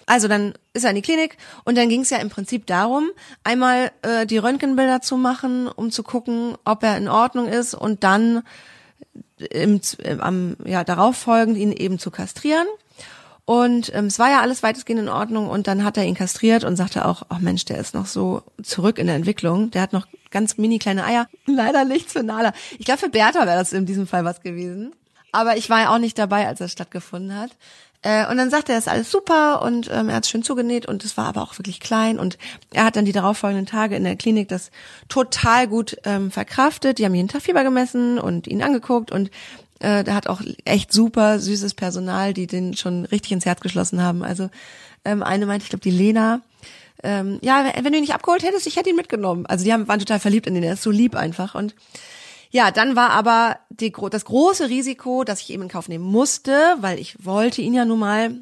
Also 0.06 0.28
dann 0.28 0.54
ist 0.74 0.84
er 0.84 0.90
in 0.90 0.96
die 0.96 1.02
Klinik 1.02 1.38
und 1.64 1.78
dann 1.78 1.90
ging 1.90 2.02
es 2.02 2.10
ja 2.10 2.18
im 2.18 2.30
Prinzip 2.30 2.66
darum, 2.68 3.10
einmal 3.44 3.92
äh, 4.02 4.26
die 4.26 4.38
Röntgenbilder 4.38 5.02
zu 5.02 5.18
machen, 5.18 5.68
um 5.68 5.92
zu 5.92 6.04
gucken, 6.04 6.56
ob 6.66 6.84
er 6.84 6.98
in 6.98 7.08
Ordnung 7.08 7.48
ist 7.48 7.74
und 7.74 8.04
dann 8.04 8.44
im, 9.38 9.82
im, 10.00 10.22
am 10.22 10.56
ja, 10.66 10.84
darauf 10.84 11.18
folgend 11.18 11.58
ihn 11.58 11.72
eben 11.72 12.00
zu 12.00 12.12
kastrieren. 12.12 12.68
Und 13.46 13.94
ähm, 13.94 14.06
es 14.06 14.20
war 14.20 14.30
ja 14.30 14.40
alles 14.40 14.64
weitestgehend 14.64 15.02
in 15.02 15.10
Ordnung 15.10 15.50
und 15.50 15.68
dann 15.68 15.84
hat 15.84 15.98
er 15.98 16.06
ihn 16.06 16.16
kastriert 16.16 16.64
und 16.64 16.78
sagte 16.78 17.06
auch, 17.06 17.24
ach 17.28 17.40
Mensch, 17.40 17.66
der 17.66 17.78
ist 17.78 17.94
noch 17.94 18.06
so 18.06 18.42
zurück 18.62 18.98
in 18.98 19.08
der 19.08 19.18
Entwicklung. 19.18 19.70
Der 19.72 19.82
hat 19.82 19.92
noch 19.92 20.08
ganz 20.32 20.58
mini 20.58 20.80
kleine 20.80 21.04
Eier. 21.04 21.28
Leider 21.46 21.84
nichts 21.84 22.14
für 22.14 22.24
Nala. 22.24 22.54
Ich 22.80 22.86
glaube, 22.86 23.00
für 23.00 23.10
Bertha 23.10 23.46
wäre 23.46 23.58
das 23.58 23.74
in 23.74 23.86
diesem 23.86 24.08
Fall 24.08 24.24
was 24.24 24.42
gewesen. 24.42 24.94
Aber 25.34 25.58
ich 25.58 25.70
war 25.70 25.82
ja 25.82 25.94
auch 25.94 25.98
nicht 25.98 26.18
dabei, 26.18 26.48
als 26.48 26.60
das 26.60 26.72
stattgefunden 26.72 27.38
hat. 27.38 27.52
Äh, 28.04 28.30
und 28.30 28.38
dann 28.38 28.50
sagte 28.50 28.74
er, 28.74 28.78
es 28.78 28.86
ist 28.86 28.92
alles 28.92 29.10
super 29.10 29.62
und 29.62 29.90
ähm, 29.92 30.10
er 30.10 30.16
hat 30.16 30.26
es 30.26 30.30
schön 30.30 30.44
zugenäht 30.44 30.86
und 30.86 31.04
es 31.06 31.18
war 31.18 31.26
aber 31.26 31.42
auch 31.42 31.58
wirklich 31.58 31.80
klein 31.80 32.20
und 32.20 32.38
er 32.74 32.84
hat 32.84 32.98
dann 32.98 33.06
die 33.06 33.14
darauffolgenden 33.14 33.66
Tage 33.66 33.96
in 33.96 34.04
der 34.04 34.18
Klinik 34.18 34.50
das 34.50 34.72
total 35.08 35.68
gut 35.68 35.98
ähm, 36.04 36.30
verkraftet. 36.30 37.00
Die 37.00 37.06
haben 37.06 37.16
jeden 37.16 37.30
Tag 37.30 37.42
Fieber 37.42 37.64
gemessen 37.64 38.20
und 38.20 38.48
ihn 38.48 38.62
angeguckt 38.62 39.12
und 39.12 39.32
äh, 39.80 40.04
der 40.04 40.16
hat 40.16 40.28
auch 40.28 40.42
echt 40.66 40.92
super 40.92 41.40
süßes 41.40 41.76
Personal, 41.76 42.34
die 42.34 42.46
den 42.46 42.76
schon 42.76 43.06
richtig 43.06 43.32
ins 43.32 43.46
Herz 43.46 43.62
geschlossen 43.62 44.02
haben. 44.02 44.22
Also 44.22 44.50
ähm, 45.06 45.24
eine 45.24 45.46
meinte, 45.46 45.64
ich 45.64 45.70
glaube 45.70 45.84
die 45.84 45.92
Lena, 45.92 46.42
ähm, 47.04 47.40
ja, 47.42 47.72
wenn 47.76 47.92
du 47.92 47.98
ihn 47.98 48.02
nicht 48.02 48.14
abgeholt 48.14 48.44
hättest, 48.44 48.68
ich 48.68 48.76
hätte 48.76 48.90
ihn 48.90 48.96
mitgenommen. 48.96 49.46
Also 49.46 49.64
die 49.64 49.74
haben, 49.74 49.88
waren 49.88 50.00
total 50.00 50.20
verliebt 50.20 50.48
in 50.48 50.56
den, 50.56 50.64
er 50.64 50.74
ist 50.74 50.84
so 50.84 50.92
lieb 50.92 51.16
einfach. 51.16 51.56
Und 51.56 51.76
ja, 52.54 52.70
dann 52.70 52.96
war 52.96 53.10
aber 53.10 53.58
die, 53.70 53.92
das 54.12 54.26
große 54.26 54.70
Risiko, 54.70 55.24
dass 55.24 55.42
ich 55.42 55.50
eben 55.50 55.64
in 55.64 55.70
Kauf 55.70 55.90
nehmen 55.90 56.06
musste, 56.06 56.78
weil 56.82 57.00
ich 57.00 57.26
wollte 57.26 57.64
ihn 57.64 57.74
ja 57.74 57.84
nun 57.84 57.98
mal 57.98 58.36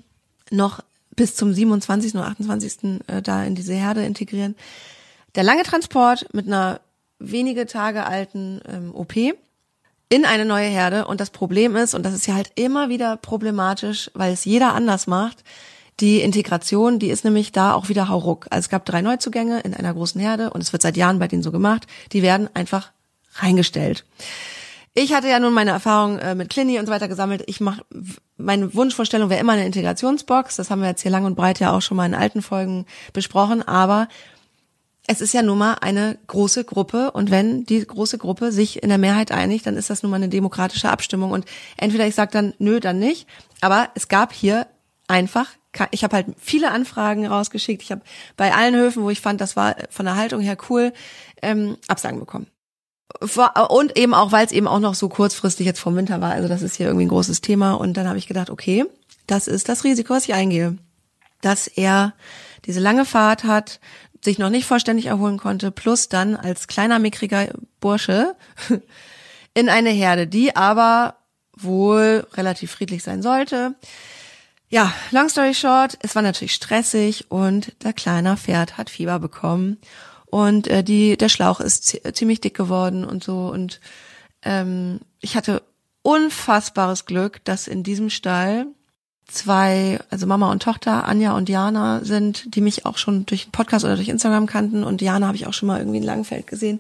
noch 0.51 0.81
bis 1.15 1.33
zum 1.35 1.53
27. 1.53 2.15
oder 2.15 2.27
28. 2.27 3.01
Äh, 3.07 3.21
da 3.21 3.43
in 3.43 3.55
diese 3.55 3.73
Herde 3.73 4.03
integrieren. 4.03 4.55
Der 5.35 5.43
lange 5.43 5.63
Transport 5.63 6.27
mit 6.33 6.45
einer 6.45 6.81
wenige 7.19 7.65
Tage 7.65 8.05
alten 8.05 8.59
ähm, 8.67 8.93
OP 8.93 9.15
in 9.15 10.25
eine 10.25 10.43
neue 10.43 10.67
Herde. 10.67 11.07
Und 11.07 11.21
das 11.21 11.29
Problem 11.29 11.77
ist, 11.77 11.93
und 11.93 12.03
das 12.03 12.13
ist 12.13 12.27
ja 12.27 12.35
halt 12.35 12.51
immer 12.55 12.89
wieder 12.89 13.15
problematisch, 13.15 14.11
weil 14.13 14.33
es 14.33 14.43
jeder 14.43 14.73
anders 14.73 15.07
macht, 15.07 15.45
die 16.01 16.19
Integration, 16.19 16.99
die 16.99 17.11
ist 17.11 17.23
nämlich 17.23 17.53
da 17.53 17.73
auch 17.73 17.87
wieder 17.87 18.09
hauruck. 18.09 18.47
Also 18.49 18.65
es 18.65 18.69
gab 18.69 18.85
drei 18.85 19.01
Neuzugänge 19.01 19.61
in 19.61 19.73
einer 19.73 19.93
großen 19.93 20.19
Herde 20.19 20.49
und 20.49 20.59
es 20.59 20.73
wird 20.73 20.81
seit 20.81 20.97
Jahren 20.97 21.19
bei 21.19 21.29
denen 21.29 21.43
so 21.43 21.51
gemacht. 21.53 21.87
Die 22.11 22.21
werden 22.21 22.49
einfach 22.53 22.91
reingestellt. 23.35 24.05
Ich 24.93 25.13
hatte 25.13 25.29
ja 25.29 25.39
nun 25.39 25.53
meine 25.53 25.71
Erfahrung 25.71 26.19
äh, 26.19 26.35
mit 26.35 26.49
Clini 26.49 26.77
und 26.77 26.85
so 26.85 26.91
weiter 26.91 27.07
gesammelt. 27.07 27.43
Ich 27.47 27.61
mache 27.61 27.85
meine 28.37 28.73
Wunschvorstellung 28.73 29.29
wäre 29.29 29.39
immer 29.39 29.53
eine 29.53 29.65
Integrationsbox. 29.65 30.57
Das 30.57 30.69
haben 30.69 30.81
wir 30.81 30.89
jetzt 30.89 31.01
hier 31.01 31.11
lang 31.11 31.25
und 31.25 31.35
breit 31.35 31.59
ja 31.59 31.71
auch 31.71 31.81
schon 31.81 31.95
mal 31.95 32.05
in 32.05 32.15
alten 32.15 32.41
Folgen 32.41 32.85
besprochen. 33.13 33.61
Aber 33.65 34.09
es 35.07 35.21
ist 35.21 35.33
ja 35.33 35.41
nun 35.43 35.57
mal 35.57 35.75
eine 35.75 36.17
große 36.27 36.65
Gruppe 36.65 37.11
und 37.11 37.31
wenn 37.31 37.65
die 37.65 37.85
große 37.85 38.17
Gruppe 38.17 38.51
sich 38.51 38.83
in 38.83 38.89
der 38.89 38.97
Mehrheit 38.97 39.31
einigt, 39.31 39.65
dann 39.65 39.77
ist 39.77 39.89
das 39.89 40.03
nun 40.03 40.09
mal 40.09 40.17
eine 40.17 40.29
demokratische 40.29 40.89
Abstimmung 40.89 41.31
und 41.31 41.45
entweder 41.77 42.05
ich 42.05 42.15
sage 42.15 42.31
dann 42.31 42.53
nö, 42.59 42.79
dann 42.79 42.99
nicht. 42.99 43.27
Aber 43.61 43.89
es 43.95 44.09
gab 44.09 44.33
hier 44.33 44.67
einfach 45.07 45.47
ich 45.91 46.03
habe 46.03 46.17
halt 46.17 46.27
viele 46.37 46.71
Anfragen 46.71 47.25
rausgeschickt. 47.25 47.81
Ich 47.81 47.91
habe 47.91 48.01
bei 48.35 48.53
allen 48.53 48.75
Höfen, 48.75 49.03
wo 49.03 49.09
ich 49.09 49.21
fand, 49.21 49.39
das 49.39 49.55
war 49.55 49.75
von 49.89 50.05
der 50.05 50.17
Haltung 50.17 50.41
her 50.41 50.57
cool, 50.69 50.91
ähm, 51.41 51.77
Absagen 51.87 52.19
bekommen. 52.19 52.47
Und 53.19 53.97
eben 53.97 54.13
auch, 54.13 54.31
weil 54.31 54.45
es 54.45 54.51
eben 54.51 54.67
auch 54.67 54.79
noch 54.79 54.95
so 54.95 55.09
kurzfristig 55.09 55.65
jetzt 55.65 55.79
vom 55.79 55.95
Winter 55.95 56.21
war. 56.21 56.31
Also 56.31 56.47
das 56.47 56.61
ist 56.61 56.75
hier 56.75 56.87
irgendwie 56.87 57.05
ein 57.05 57.09
großes 57.09 57.41
Thema. 57.41 57.73
Und 57.73 57.97
dann 57.97 58.07
habe 58.07 58.17
ich 58.17 58.27
gedacht, 58.27 58.49
okay, 58.49 58.85
das 59.27 59.47
ist 59.47 59.69
das 59.69 59.83
Risiko, 59.83 60.13
was 60.13 60.25
ich 60.25 60.33
eingehe. 60.33 60.77
Dass 61.41 61.67
er 61.67 62.13
diese 62.65 62.79
lange 62.79 63.05
Fahrt 63.05 63.43
hat, 63.43 63.79
sich 64.23 64.37
noch 64.37 64.49
nicht 64.49 64.65
vollständig 64.65 65.07
erholen 65.07 65.37
konnte, 65.37 65.71
plus 65.71 66.09
dann 66.09 66.35
als 66.35 66.67
kleiner, 66.67 66.99
mickriger 66.99 67.47
Bursche 67.79 68.35
in 69.53 69.69
eine 69.69 69.89
Herde, 69.89 70.27
die 70.27 70.55
aber 70.55 71.15
wohl 71.57 72.27
relativ 72.33 72.71
friedlich 72.71 73.03
sein 73.03 73.21
sollte. 73.21 73.75
Ja, 74.69 74.93
long 75.11 75.27
story 75.27 75.53
short, 75.53 75.97
es 76.01 76.15
war 76.15 76.21
natürlich 76.21 76.53
stressig 76.53 77.29
und 77.29 77.73
der 77.83 77.93
kleine 77.93 78.37
Pferd 78.37 78.77
hat 78.77 78.89
Fieber 78.89 79.19
bekommen 79.19 79.77
und 80.31 80.67
äh, 80.67 80.83
die 80.83 81.17
der 81.17 81.29
Schlauch 81.29 81.59
ist 81.59 81.99
ziemlich 82.13 82.41
dick 82.41 82.55
geworden 82.55 83.03
und 83.03 83.23
so 83.23 83.49
und 83.49 83.79
ähm, 84.41 85.01
ich 85.19 85.35
hatte 85.35 85.61
unfassbares 86.01 87.05
Glück, 87.05 87.43
dass 87.43 87.67
in 87.67 87.83
diesem 87.83 88.09
Stall 88.09 88.65
zwei, 89.27 89.99
also 90.09 90.25
Mama 90.25 90.51
und 90.51 90.63
Tochter, 90.63 91.05
Anja 91.05 91.35
und 91.35 91.47
Jana 91.47 92.03
sind, 92.03 92.55
die 92.55 92.61
mich 92.61 92.85
auch 92.85 92.97
schon 92.97 93.25
durch 93.25 93.45
den 93.45 93.51
Podcast 93.51 93.85
oder 93.85 93.95
durch 93.95 94.09
Instagram 94.09 94.45
kannten 94.45 94.83
und 94.83 95.01
Jana 95.01 95.27
habe 95.27 95.35
ich 95.37 95.47
auch 95.47 95.53
schon 95.53 95.67
mal 95.67 95.79
irgendwie 95.79 95.99
in 95.99 96.03
Langfeld 96.03 96.47
gesehen, 96.47 96.79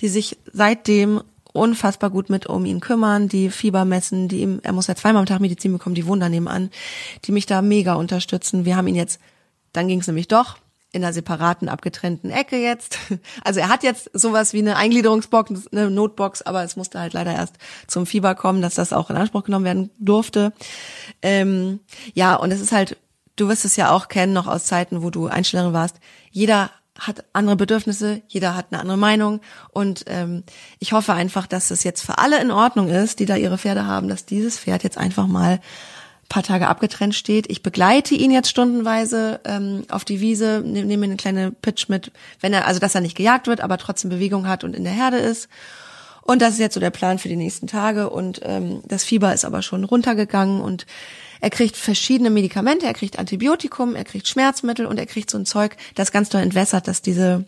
die 0.00 0.08
sich 0.08 0.36
seitdem 0.52 1.22
unfassbar 1.52 2.10
gut 2.10 2.30
mit 2.30 2.46
um 2.46 2.64
ihn 2.66 2.80
kümmern, 2.80 3.28
die 3.28 3.50
Fieber 3.50 3.84
messen, 3.84 4.28
die 4.28 4.40
ihm, 4.40 4.60
er 4.62 4.72
muss 4.72 4.88
ja 4.88 4.96
zweimal 4.96 5.20
am 5.20 5.26
Tag 5.26 5.40
Medizin 5.40 5.72
bekommen, 5.72 5.94
die 5.94 6.06
wohnen 6.06 6.20
da 6.20 6.28
nebenan, 6.28 6.70
die 7.24 7.32
mich 7.32 7.46
da 7.46 7.62
mega 7.62 7.94
unterstützen. 7.94 8.64
Wir 8.64 8.76
haben 8.76 8.86
ihn 8.88 8.94
jetzt, 8.96 9.20
dann 9.72 9.88
ging 9.88 10.00
es 10.00 10.06
nämlich 10.06 10.28
doch, 10.28 10.58
in 10.92 11.04
einer 11.04 11.12
separaten, 11.12 11.68
abgetrennten 11.68 12.30
Ecke 12.30 12.56
jetzt. 12.56 12.98
Also 13.44 13.60
er 13.60 13.68
hat 13.68 13.82
jetzt 13.82 14.10
sowas 14.12 14.52
wie 14.52 14.58
eine 14.58 14.76
Eingliederungsbox, 14.76 15.68
eine 15.68 15.90
Notbox, 15.90 16.42
aber 16.42 16.64
es 16.64 16.76
musste 16.76 17.00
halt 17.00 17.12
leider 17.12 17.32
erst 17.32 17.54
zum 17.86 18.06
Fieber 18.06 18.34
kommen, 18.34 18.62
dass 18.62 18.74
das 18.74 18.92
auch 18.92 19.10
in 19.10 19.16
Anspruch 19.16 19.44
genommen 19.44 19.64
werden 19.64 19.90
durfte. 19.98 20.52
Ähm, 21.22 21.80
ja, 22.14 22.34
und 22.34 22.50
es 22.50 22.60
ist 22.60 22.72
halt, 22.72 22.96
du 23.36 23.48
wirst 23.48 23.64
es 23.64 23.76
ja 23.76 23.90
auch 23.90 24.08
kennen, 24.08 24.32
noch 24.32 24.46
aus 24.46 24.64
Zeiten, 24.64 25.02
wo 25.02 25.10
du 25.10 25.26
Einstellerin 25.26 25.72
warst. 25.72 25.96
Jeder 26.30 26.70
hat 26.98 27.24
andere 27.32 27.56
Bedürfnisse, 27.56 28.22
jeder 28.26 28.54
hat 28.56 28.66
eine 28.70 28.80
andere 28.80 28.98
Meinung 28.98 29.40
und 29.70 30.04
ähm, 30.08 30.42
ich 30.80 30.92
hoffe 30.92 31.12
einfach, 31.12 31.46
dass 31.46 31.70
es 31.70 31.84
jetzt 31.84 32.02
für 32.02 32.18
alle 32.18 32.40
in 32.40 32.50
Ordnung 32.50 32.88
ist, 32.88 33.20
die 33.20 33.26
da 33.26 33.36
ihre 33.36 33.58
Pferde 33.58 33.86
haben, 33.86 34.08
dass 34.08 34.26
dieses 34.26 34.58
Pferd 34.58 34.82
jetzt 34.82 34.98
einfach 34.98 35.26
mal 35.26 35.60
paar 36.28 36.42
Tage 36.42 36.68
abgetrennt 36.68 37.14
steht. 37.14 37.50
Ich 37.50 37.62
begleite 37.62 38.14
ihn 38.14 38.30
jetzt 38.30 38.50
stundenweise 38.50 39.40
ähm, 39.44 39.84
auf 39.88 40.04
die 40.04 40.20
Wiese, 40.20 40.62
nehme 40.64 40.86
nehm 40.86 41.02
eine 41.02 41.16
kleine 41.16 41.52
Pitch 41.52 41.88
mit, 41.88 42.12
wenn 42.40 42.52
er, 42.52 42.66
also 42.66 42.80
dass 42.80 42.94
er 42.94 43.00
nicht 43.00 43.16
gejagt 43.16 43.46
wird, 43.46 43.60
aber 43.60 43.78
trotzdem 43.78 44.10
Bewegung 44.10 44.46
hat 44.46 44.62
und 44.62 44.76
in 44.76 44.84
der 44.84 44.92
Herde 44.92 45.16
ist. 45.16 45.48
Und 46.22 46.42
das 46.42 46.54
ist 46.54 46.60
jetzt 46.60 46.74
so 46.74 46.80
der 46.80 46.90
Plan 46.90 47.18
für 47.18 47.28
die 47.28 47.36
nächsten 47.36 47.66
Tage. 47.66 48.10
Und 48.10 48.40
ähm, 48.42 48.82
das 48.86 49.04
Fieber 49.04 49.32
ist 49.32 49.46
aber 49.46 49.62
schon 49.62 49.84
runtergegangen 49.84 50.60
und 50.60 50.84
er 51.40 51.48
kriegt 51.48 51.76
verschiedene 51.76 52.28
Medikamente, 52.28 52.84
er 52.84 52.92
kriegt 52.92 53.18
Antibiotikum, 53.18 53.94
er 53.94 54.04
kriegt 54.04 54.28
Schmerzmittel 54.28 54.84
und 54.84 54.98
er 54.98 55.06
kriegt 55.06 55.30
so 55.30 55.38
ein 55.38 55.46
Zeug, 55.46 55.76
das 55.94 56.12
ganz 56.12 56.28
doll 56.28 56.42
entwässert, 56.42 56.86
dass 56.88 57.00
diese, 57.00 57.46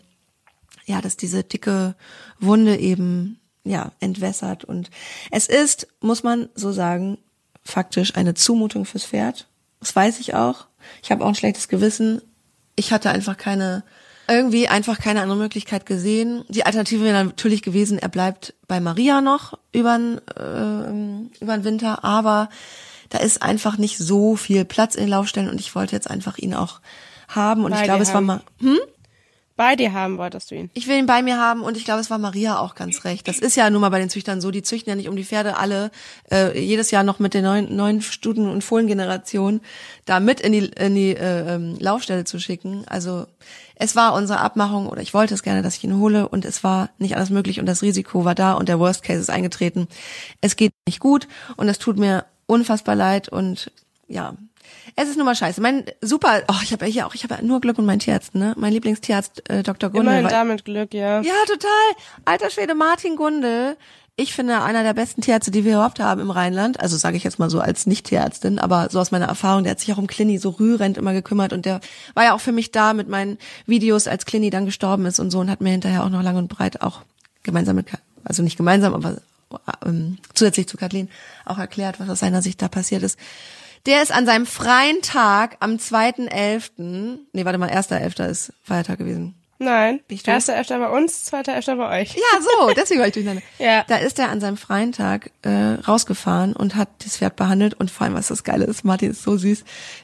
ja, 0.85 1.01
dass 1.01 1.17
diese 1.17 1.43
dicke 1.43 1.93
Wunde 2.39 2.77
eben 2.77 3.39
ja, 3.63 3.91
entwässert. 3.99 4.63
Und 4.63 4.89
es 5.29 5.47
ist, 5.47 5.87
muss 5.99 6.23
man 6.23 6.49
so 6.55 6.71
sagen, 6.71 7.19
faktisch 7.63 8.15
eine 8.15 8.33
Zumutung 8.33 8.85
fürs 8.85 9.05
Pferd. 9.05 9.47
Das 9.79 9.95
weiß 9.95 10.19
ich 10.19 10.35
auch. 10.35 10.67
Ich 11.01 11.11
habe 11.11 11.23
auch 11.23 11.29
ein 11.29 11.35
schlechtes 11.35 11.67
Gewissen. 11.67 12.21
Ich 12.75 12.91
hatte 12.91 13.09
einfach 13.09 13.37
keine, 13.37 13.83
irgendwie 14.27 14.67
einfach 14.67 14.99
keine 14.99 15.21
andere 15.21 15.37
Möglichkeit 15.37 15.85
gesehen. 15.85 16.43
Die 16.49 16.65
Alternative 16.65 17.03
wäre 17.03 17.25
natürlich 17.25 17.61
gewesen, 17.61 17.99
er 17.99 18.09
bleibt 18.09 18.53
bei 18.67 18.79
Maria 18.79 19.21
noch 19.21 19.57
über 19.71 19.95
äh, 19.95 21.43
über 21.43 21.57
den 21.57 21.63
Winter, 21.63 22.03
aber 22.03 22.49
da 23.09 23.17
ist 23.17 23.41
einfach 23.41 23.77
nicht 23.77 23.97
so 23.97 24.35
viel 24.35 24.65
Platz 24.65 24.95
in 24.95 25.01
den 25.03 25.09
Laufstellen 25.09 25.49
und 25.49 25.59
ich 25.59 25.75
wollte 25.75 25.95
jetzt 25.95 26.09
einfach 26.09 26.37
ihn 26.37 26.53
auch 26.53 26.79
haben 27.27 27.65
und 27.65 27.71
Beide 27.71 27.81
ich 27.81 27.87
glaube, 27.87 28.03
es 28.03 28.13
war 28.13 28.21
mal, 28.21 28.41
hm? 28.59 28.79
Bei 29.61 29.75
dir 29.75 29.93
haben 29.93 30.17
wolltest 30.17 30.49
du 30.49 30.55
ihn. 30.55 30.71
Ich 30.73 30.87
will 30.87 30.97
ihn 30.97 31.05
bei 31.05 31.21
mir 31.21 31.37
haben 31.37 31.61
und 31.61 31.77
ich 31.77 31.85
glaube, 31.85 32.01
es 32.01 32.09
war 32.09 32.17
Maria 32.17 32.57
auch 32.57 32.73
ganz 32.73 33.05
recht. 33.05 33.27
Das 33.27 33.37
ist 33.37 33.55
ja 33.55 33.69
nun 33.69 33.81
mal 33.81 33.89
bei 33.89 33.99
den 33.99 34.09
Züchtern 34.09 34.41
so, 34.41 34.49
die 34.49 34.63
züchten 34.63 34.89
ja 34.89 34.95
nicht 34.95 35.07
um 35.07 35.15
die 35.15 35.23
Pferde 35.23 35.55
alle 35.55 35.91
äh, 36.31 36.59
jedes 36.59 36.89
Jahr 36.89 37.03
noch 37.03 37.19
mit 37.19 37.35
der 37.35 37.43
neuen, 37.43 37.75
neuen 37.75 38.01
Stuten- 38.01 38.49
und 38.49 38.63
Fohlengeneration 38.63 39.61
da 40.05 40.19
mit 40.19 40.39
in 40.39 40.53
die, 40.53 40.65
in 40.65 40.95
die 40.95 41.15
äh, 41.15 41.53
ähm, 41.53 41.75
Laufstelle 41.77 42.23
zu 42.23 42.39
schicken. 42.39 42.85
Also 42.87 43.27
es 43.75 43.95
war 43.95 44.15
unsere 44.15 44.39
Abmachung 44.39 44.87
oder 44.87 45.03
ich 45.03 45.13
wollte 45.13 45.35
es 45.35 45.43
gerne, 45.43 45.61
dass 45.61 45.77
ich 45.77 45.83
ihn 45.83 45.99
hole 45.99 46.27
und 46.27 46.43
es 46.43 46.63
war 46.63 46.89
nicht 46.97 47.15
alles 47.15 47.29
möglich 47.29 47.59
und 47.59 47.67
das 47.67 47.83
Risiko 47.83 48.25
war 48.25 48.33
da 48.33 48.53
und 48.53 48.67
der 48.67 48.79
Worst 48.79 49.03
Case 49.03 49.19
ist 49.19 49.29
eingetreten. 49.29 49.87
Es 50.41 50.55
geht 50.55 50.71
nicht 50.87 50.99
gut 50.99 51.27
und 51.55 51.69
es 51.69 51.77
tut 51.77 51.99
mir 51.99 52.25
unfassbar 52.47 52.95
leid 52.95 53.29
und 53.29 53.71
ja, 54.07 54.33
es 54.95 55.09
ist 55.09 55.17
nun 55.17 55.25
mal 55.25 55.35
scheiße. 55.35 55.61
Mein 55.61 55.85
super, 56.01 56.43
oh, 56.47 56.55
ich 56.63 56.71
habe 56.71 56.85
ja 56.85 56.91
hier 56.91 57.07
auch, 57.07 57.15
ich 57.15 57.23
habe 57.23 57.35
ja 57.35 57.41
nur 57.41 57.61
Glück 57.61 57.77
und 57.77 57.85
mein 57.85 57.99
Tierarzt, 57.99 58.35
ne? 58.35 58.53
Mein 58.57 58.73
Lieblingstierarzt 58.73 59.49
äh, 59.49 59.63
Dr. 59.63 59.89
Gundel. 59.89 60.19
Immerhin 60.19 60.29
damit 60.29 60.65
Glück, 60.65 60.93
ja. 60.93 61.21
Ja, 61.21 61.33
total. 61.47 61.69
Alter 62.25 62.49
Schwede 62.49 62.75
Martin 62.75 63.15
Gundel. 63.15 63.77
Ich 64.17 64.33
finde 64.33 64.61
einer 64.61 64.83
der 64.83 64.93
besten 64.93 65.21
Tierärzte, 65.21 65.51
die 65.51 65.63
wir 65.63 65.73
überhaupt 65.73 65.99
haben 65.99 66.21
im 66.21 66.29
Rheinland. 66.29 66.79
Also 66.79 66.97
sage 66.97 67.17
ich 67.17 67.23
jetzt 67.23 67.39
mal 67.39 67.49
so 67.49 67.59
als 67.59 67.87
Nicht-Tierärztin, 67.87 68.59
aber 68.59 68.89
so 68.91 68.99
aus 68.99 69.11
meiner 69.11 69.25
Erfahrung, 69.25 69.63
der 69.63 69.71
hat 69.71 69.79
sich 69.79 69.91
auch 69.93 69.97
um 69.97 70.07
Clini 70.07 70.37
so 70.37 70.49
rührend 70.49 70.97
immer 70.97 71.13
gekümmert 71.13 71.53
und 71.53 71.65
der 71.65 71.79
war 72.13 72.25
ja 72.25 72.33
auch 72.33 72.41
für 72.41 72.51
mich 72.51 72.71
da 72.71 72.93
mit 72.93 73.07
meinen 73.07 73.37
Videos, 73.65 74.07
als 74.07 74.25
Clini 74.25 74.49
dann 74.49 74.65
gestorben 74.65 75.05
ist 75.05 75.19
und 75.19 75.31
so 75.31 75.39
und 75.39 75.49
hat 75.49 75.61
mir 75.61 75.71
hinterher 75.71 76.03
auch 76.03 76.09
noch 76.09 76.21
lang 76.21 76.35
und 76.35 76.49
breit 76.49 76.81
auch 76.81 77.01
gemeinsam 77.43 77.77
mit, 77.77 77.87
also 78.23 78.43
nicht 78.43 78.57
gemeinsam, 78.57 78.93
aber 78.93 79.17
ähm, 79.85 80.17
zusätzlich 80.33 80.67
zu 80.67 80.77
Kathleen 80.77 81.09
auch 81.45 81.57
erklärt, 81.57 81.99
was 81.99 82.09
aus 82.09 82.19
seiner 82.19 82.41
Sicht 82.41 82.61
da 82.61 82.67
passiert 82.67 83.03
ist. 83.03 83.17
Der 83.85 84.01
ist 84.03 84.11
an 84.11 84.25
seinem 84.25 84.45
freien 84.45 85.01
Tag 85.01 85.57
am 85.59 85.77
2.11., 85.77 87.17
nee, 87.33 87.45
warte 87.45 87.57
mal, 87.57 87.69
1.11. 87.69 88.27
ist 88.29 88.53
Feiertag 88.63 88.99
gewesen. 88.99 89.35
Nein, 89.57 89.99
erster 90.25 90.55
Elfter 90.55 90.79
bei 90.79 90.89
uns, 90.89 91.25
zweiter 91.25 91.53
Elfter 91.53 91.75
bei 91.75 92.01
euch. 92.01 92.15
Ja, 92.15 92.41
so, 92.41 92.73
deswegen 92.75 92.99
war 92.99 93.07
ich 93.07 93.13
durcheinander. 93.13 93.43
ja. 93.59 93.83
Da 93.87 93.97
ist 93.97 94.17
er 94.17 94.29
an 94.29 94.41
seinem 94.41 94.57
freien 94.57 94.91
Tag 94.91 95.31
äh, 95.43 95.73
rausgefahren 95.87 96.53
und 96.53 96.75
hat 96.75 96.89
das 97.05 97.17
Pferd 97.17 97.35
behandelt 97.35 97.75
und 97.75 97.91
vor 97.91 98.05
allem, 98.05 98.15
was 98.15 98.29
das 98.29 98.43
Geile 98.43 98.65
ist, 98.65 98.83
Martin 98.83 99.11
ist 99.11 99.21
so 99.21 99.37
süß, 99.37 99.63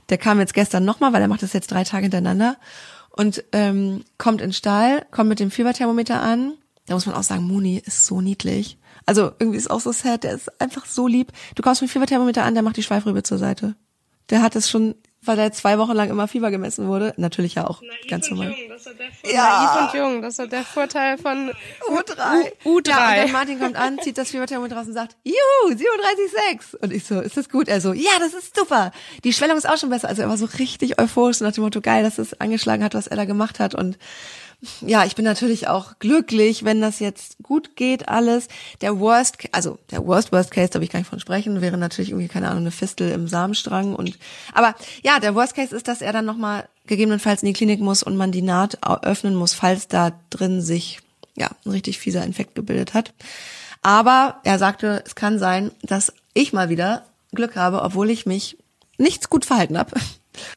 der 0.10 0.20
kam 0.20 0.40
jetzt 0.40 0.54
gestern 0.54 0.86
nochmal, 0.86 1.12
weil 1.12 1.24
er 1.24 1.28
macht 1.28 1.42
das 1.42 1.54
jetzt 1.54 1.72
drei 1.72 1.84
Tage 1.84 2.04
hintereinander 2.04 2.58
und 3.10 3.44
ähm, 3.52 4.04
kommt 4.20 4.42
in 4.42 4.50
den 4.50 4.54
Stall, 4.54 5.06
kommt 5.10 5.30
mit 5.30 5.40
dem 5.40 5.50
Fieberthermometer 5.50 6.22
an. 6.22 6.54
Da 6.86 6.94
muss 6.94 7.08
man 7.08 7.16
auch 7.16 7.24
sagen, 7.24 7.44
Muni 7.44 7.82
ist 7.84 8.06
so 8.06 8.22
niedlich. 8.22 8.78
Also 9.08 9.32
irgendwie 9.40 9.58
ist 9.58 9.72
auch 9.72 9.80
so 9.80 9.92
sad, 9.92 10.24
der 10.24 10.34
ist 10.34 10.62
einfach 10.62 10.86
so 10.86 11.08
lieb. 11.08 11.32
Du 11.56 11.64
kommst 11.64 11.82
mit 11.82 11.90
Fieberthermometer 11.90 12.44
an, 12.44 12.54
der 12.54 12.62
macht 12.62 12.78
die 12.78 12.84
Schweifrübe 12.84 13.24
zur 13.24 13.40
Seite. 13.40 13.74
Der 14.30 14.42
hat 14.44 14.56
es 14.56 14.70
schon 14.70 14.94
weil 15.24 15.40
er 15.40 15.52
zwei 15.52 15.78
Wochen 15.78 15.92
lang 15.92 16.10
immer 16.10 16.30
Fieber 16.30 16.52
gemessen 16.52 16.88
wurde. 16.88 17.14
Natürlich 17.18 17.56
ja 17.56 17.68
auch 17.68 17.82
Naiv 17.82 18.08
ganz 18.08 18.30
und 18.32 18.38
normal. 18.38 18.54
jung, 18.58 18.70
das 18.70 18.86
ist 18.86 18.96
der 19.26 19.34
Ja. 19.34 19.82
Naiv 19.84 19.94
und 19.94 20.00
jung, 20.00 20.22
das 20.22 20.40
ist 20.40 20.52
der 20.54 20.64
Vorteil 20.64 21.18
von 21.18 21.52
U3. 21.90 22.52
U- 22.64 22.78
U3. 22.80 22.90
Ja, 22.90 23.10
und 23.10 23.18
dann 23.18 23.32
Martin 23.34 23.60
kommt 23.60 23.76
an, 23.76 24.00
zieht 24.02 24.18
das 24.18 24.30
Fieberthermometer 24.32 24.78
raus 24.78 24.88
und 24.88 24.94
sagt, 24.94 25.18
juhu, 25.26 25.74
37,6. 25.74 26.76
Und 26.78 26.94
ich 26.94 27.04
so, 27.04 27.20
ist 27.20 27.36
das 27.36 27.50
gut? 27.50 27.68
Er 27.68 27.82
so, 27.82 27.92
ja, 27.92 28.12
das 28.20 28.34
ist 28.36 28.56
super. 28.56 28.92
Die 29.26 29.34
Schwellung 29.34 29.58
ist 29.58 29.68
auch 29.68 29.78
schon 29.78 29.90
besser. 29.90 30.08
Also 30.08 30.22
er 30.22 30.30
war 30.30 30.38
so 30.38 30.46
richtig 30.60 30.98
euphorisch 31.00 31.42
nach 31.42 31.52
dem 31.52 31.64
Motto, 31.66 31.82
geil, 31.82 32.04
dass 32.04 32.20
es 32.20 32.40
angeschlagen 32.40 32.84
hat, 32.84 32.94
was 32.94 33.08
er 33.08 33.18
da 33.18 33.26
gemacht 33.26 33.60
hat. 33.60 33.76
Und 33.76 33.98
ja, 34.82 35.06
ich 35.06 35.16
bin 35.16 35.24
natürlich 35.24 35.68
auch 35.68 36.00
glücklich, 36.00 36.66
wenn 36.66 36.82
das 36.82 37.00
jetzt 37.00 37.38
gut 37.44 37.76
geht 37.76 38.10
alles. 38.10 38.48
Der 38.82 39.00
Worst, 39.00 39.38
also 39.52 39.78
der 39.92 40.06
Worst 40.08 40.32
Worst 40.32 40.50
Case, 40.52 40.70
da 40.72 40.80
will 40.80 40.86
ich 40.86 40.90
gar 40.90 41.00
nicht 41.00 41.10
von 41.10 41.20
sprechen, 41.20 41.62
wäre 41.62 41.78
natürlich 41.78 42.10
irgendwie 42.10 42.28
keine 42.28 42.50
Ahnung 42.50 42.64
eine 42.64 42.72
Fistel 42.72 43.12
im 43.12 43.28
Samenstrang 43.28 43.96
und 43.96 44.18
aber 44.54 44.76
ja, 45.04 45.20
der 45.20 45.36
Worst 45.36 45.56
Case 45.56 45.76
ist, 45.76 45.88
dass 45.88 46.02
er 46.02 46.12
dann 46.12 46.26
noch 46.26 46.38
mal 46.38 46.68
gegebenenfalls 46.88 47.44
in 47.44 47.48
die 47.48 47.54
Klinik 47.54 47.82
muss 47.82 48.02
und 48.02 48.18
man 48.18 48.32
die 48.32 48.42
Naht 48.42 48.80
öffnen 48.84 49.36
muss, 49.36 49.54
falls 49.54 49.88
da 49.88 50.20
drin 50.32 50.62
sich 50.62 51.02
ja 51.36 51.52
ein 51.66 51.72
richtig 51.72 52.00
fieser 52.00 52.24
Infekt 52.24 52.56
gebildet 52.56 52.96
hat. 52.96 53.14
Aber 53.84 54.42
er 54.44 54.58
sagte, 54.58 55.04
es 55.06 55.14
kann 55.14 55.38
sein, 55.38 55.72
dass 55.84 56.14
ich 56.34 56.52
mal 56.52 56.70
wieder 56.70 57.06
Glück 57.34 57.56
habe, 57.56 57.84
obwohl 57.84 58.10
ich 58.10 58.26
mich 58.26 58.58
nichts 58.98 59.30
gut 59.30 59.46
verhalten 59.46 59.78
habe. 59.78 59.92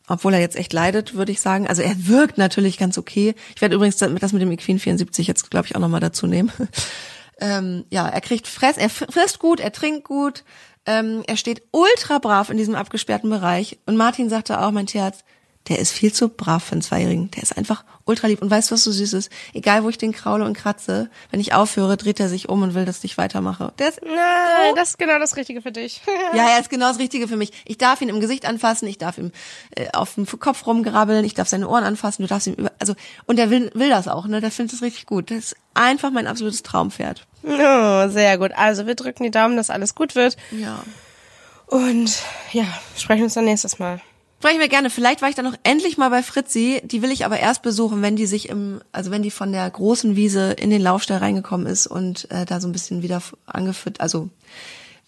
Obwohl 0.08 0.34
er 0.34 0.40
jetzt 0.40 0.56
echt 0.56 0.72
leidet, 0.72 1.14
würde 1.14 1.32
ich 1.32 1.40
sagen. 1.40 1.66
Also 1.66 1.82
er 1.82 2.06
wirkt 2.06 2.38
natürlich 2.38 2.78
ganz 2.78 2.98
okay. 2.98 3.34
Ich 3.54 3.62
werde 3.62 3.74
übrigens 3.74 3.96
das 3.96 4.32
mit 4.32 4.42
dem 4.42 4.52
Equin 4.52 4.78
74 4.78 5.26
jetzt, 5.26 5.50
glaube 5.50 5.66
ich, 5.66 5.76
auch 5.76 5.80
nochmal 5.80 6.00
dazu 6.00 6.26
nehmen. 6.26 6.52
ähm, 7.40 7.84
ja, 7.90 8.08
er 8.08 8.20
kriegt 8.20 8.46
Fress, 8.46 8.76
er 8.76 8.90
frisst 8.90 9.38
gut, 9.38 9.60
er 9.60 9.72
trinkt 9.72 10.04
gut, 10.04 10.44
ähm, 10.86 11.22
er 11.26 11.36
steht 11.36 11.62
ultra 11.72 12.18
brav 12.18 12.50
in 12.50 12.56
diesem 12.56 12.74
abgesperrten 12.74 13.30
Bereich. 13.30 13.78
Und 13.86 13.96
Martin 13.96 14.28
sagte 14.28 14.60
auch, 14.60 14.70
mein 14.70 14.86
Tierarzt, 14.86 15.24
der 15.70 15.78
ist 15.78 15.92
viel 15.92 16.12
zu 16.12 16.28
brav 16.28 16.64
für 16.64 16.72
einen 16.72 16.82
Zweijährigen. 16.82 17.30
Der 17.30 17.44
ist 17.44 17.56
einfach 17.56 17.84
ultra 18.04 18.26
lieb. 18.26 18.42
Und 18.42 18.50
weißt 18.50 18.70
du, 18.70 18.74
was 18.74 18.82
so 18.82 18.90
süß 18.90 19.12
ist? 19.12 19.30
Egal, 19.54 19.84
wo 19.84 19.88
ich 19.88 19.98
den 19.98 20.10
kraule 20.10 20.44
und 20.44 20.54
kratze, 20.54 21.08
wenn 21.30 21.38
ich 21.38 21.54
aufhöre, 21.54 21.96
dreht 21.96 22.18
er 22.18 22.28
sich 22.28 22.48
um 22.48 22.62
und 22.62 22.74
will, 22.74 22.84
dass 22.84 23.04
ich 23.04 23.16
weitermache. 23.16 23.72
Der 23.78 23.90
ist 23.90 24.00
Nein, 24.02 24.74
das 24.74 24.90
ist 24.90 24.98
genau 24.98 25.20
das 25.20 25.36
Richtige 25.36 25.62
für 25.62 25.70
dich. 25.70 26.02
ja, 26.34 26.48
er 26.50 26.60
ist 26.60 26.70
genau 26.70 26.88
das 26.88 26.98
Richtige 26.98 27.28
für 27.28 27.36
mich. 27.36 27.52
Ich 27.66 27.78
darf 27.78 28.00
ihn 28.00 28.08
im 28.08 28.18
Gesicht 28.18 28.46
anfassen, 28.46 28.88
ich 28.88 28.98
darf 28.98 29.16
ihm 29.16 29.30
äh, 29.76 29.90
auf 29.92 30.16
dem 30.16 30.26
Kopf 30.26 30.66
rumgrabbeln, 30.66 31.24
ich 31.24 31.34
darf 31.34 31.46
seine 31.46 31.68
Ohren 31.68 31.84
anfassen, 31.84 32.22
du 32.22 32.28
darfst 32.28 32.48
ihm 32.48 32.54
über, 32.54 32.72
also 32.80 32.96
und 33.26 33.38
er 33.38 33.48
will, 33.50 33.70
will 33.74 33.90
das 33.90 34.08
auch, 34.08 34.26
ne? 34.26 34.40
Der 34.40 34.50
findet 34.50 34.74
es 34.74 34.82
richtig 34.82 35.06
gut. 35.06 35.30
Das 35.30 35.38
ist 35.38 35.56
einfach 35.74 36.10
mein 36.10 36.26
absolutes 36.26 36.64
Traumpferd. 36.64 37.28
Oh, 37.44 38.08
sehr 38.08 38.38
gut. 38.38 38.50
Also 38.56 38.88
wir 38.88 38.96
drücken 38.96 39.22
die 39.22 39.30
Daumen, 39.30 39.56
dass 39.56 39.70
alles 39.70 39.94
gut 39.94 40.16
wird. 40.16 40.36
Ja. 40.50 40.82
Und 41.68 42.18
ja, 42.50 42.64
sprechen 42.96 43.22
uns 43.22 43.34
dann 43.34 43.44
nächstes 43.44 43.78
Mal. 43.78 44.00
Sprechen 44.40 44.60
wir 44.60 44.68
gerne. 44.68 44.88
Vielleicht 44.88 45.20
war 45.20 45.28
ich 45.28 45.34
dann 45.34 45.44
noch 45.44 45.56
endlich 45.64 45.98
mal 45.98 46.08
bei 46.08 46.22
Fritzi. 46.22 46.80
Die 46.86 47.02
will 47.02 47.10
ich 47.10 47.26
aber 47.26 47.38
erst 47.38 47.60
besuchen, 47.60 48.00
wenn 48.00 48.16
die 48.16 48.24
sich 48.24 48.48
im, 48.48 48.80
also 48.90 49.10
wenn 49.10 49.22
die 49.22 49.30
von 49.30 49.52
der 49.52 49.68
großen 49.68 50.16
Wiese 50.16 50.52
in 50.52 50.70
den 50.70 50.80
Laufstall 50.80 51.18
reingekommen 51.18 51.66
ist 51.66 51.86
und 51.86 52.30
äh, 52.30 52.46
da 52.46 52.58
so 52.58 52.66
ein 52.66 52.72
bisschen 52.72 53.02
wieder 53.02 53.20
angeführt, 53.44 54.00
also 54.00 54.30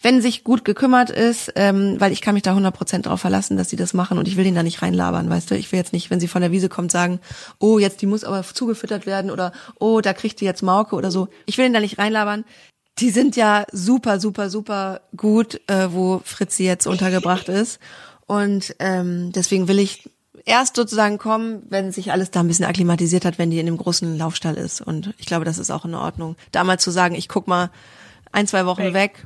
wenn 0.02 0.20
sich 0.20 0.44
gut 0.44 0.66
gekümmert 0.66 1.08
ist, 1.08 1.50
ähm, 1.56 1.96
weil 1.98 2.12
ich 2.12 2.20
kann 2.20 2.34
mich 2.34 2.42
da 2.42 2.54
100% 2.54 3.02
drauf 3.02 3.22
verlassen, 3.22 3.56
dass 3.56 3.70
sie 3.70 3.76
das 3.76 3.94
machen 3.94 4.18
und 4.18 4.28
ich 4.28 4.36
will 4.36 4.44
den 4.44 4.54
da 4.54 4.62
nicht 4.62 4.82
reinlabern, 4.82 5.30
weißt 5.30 5.50
du? 5.50 5.56
Ich 5.56 5.72
will 5.72 5.78
jetzt 5.78 5.94
nicht, 5.94 6.10
wenn 6.10 6.20
sie 6.20 6.28
von 6.28 6.42
der 6.42 6.52
Wiese 6.52 6.68
kommt, 6.68 6.92
sagen, 6.92 7.18
oh, 7.58 7.78
jetzt 7.78 8.02
die 8.02 8.06
muss 8.06 8.24
aber 8.24 8.42
zugefüttert 8.42 9.06
werden 9.06 9.30
oder 9.30 9.52
oh, 9.80 10.02
da 10.02 10.12
kriegt 10.12 10.42
die 10.42 10.44
jetzt 10.44 10.62
Mauke 10.62 10.94
oder 10.94 11.10
so. 11.10 11.28
Ich 11.46 11.56
will 11.56 11.64
den 11.64 11.72
da 11.72 11.80
nicht 11.80 11.98
reinlabern. 11.98 12.44
Die 12.98 13.08
sind 13.08 13.34
ja 13.36 13.64
super, 13.72 14.20
super, 14.20 14.50
super 14.50 15.00
gut, 15.16 15.58
äh, 15.68 15.88
wo 15.90 16.20
Fritzi 16.22 16.64
jetzt 16.64 16.86
untergebracht 16.86 17.48
ist. 17.48 17.78
Und 18.26 18.74
ähm, 18.78 19.32
deswegen 19.32 19.68
will 19.68 19.78
ich 19.78 20.08
erst 20.44 20.76
sozusagen 20.76 21.18
kommen, 21.18 21.62
wenn 21.68 21.92
sich 21.92 22.12
alles 22.12 22.30
da 22.30 22.40
ein 22.40 22.48
bisschen 22.48 22.64
akklimatisiert 22.64 23.24
hat, 23.24 23.38
wenn 23.38 23.50
die 23.50 23.58
in 23.58 23.66
dem 23.66 23.76
großen 23.76 24.16
Laufstall 24.16 24.56
ist. 24.56 24.80
Und 24.80 25.14
ich 25.18 25.26
glaube, 25.26 25.44
das 25.44 25.58
ist 25.58 25.70
auch 25.70 25.84
in 25.84 25.94
Ordnung. 25.94 26.36
Da 26.50 26.64
mal 26.64 26.78
zu 26.78 26.90
sagen, 26.90 27.14
ich 27.14 27.28
guck 27.28 27.46
mal 27.46 27.70
ein, 28.32 28.46
zwei 28.46 28.66
Wochen 28.66 28.94
weg, 28.94 29.24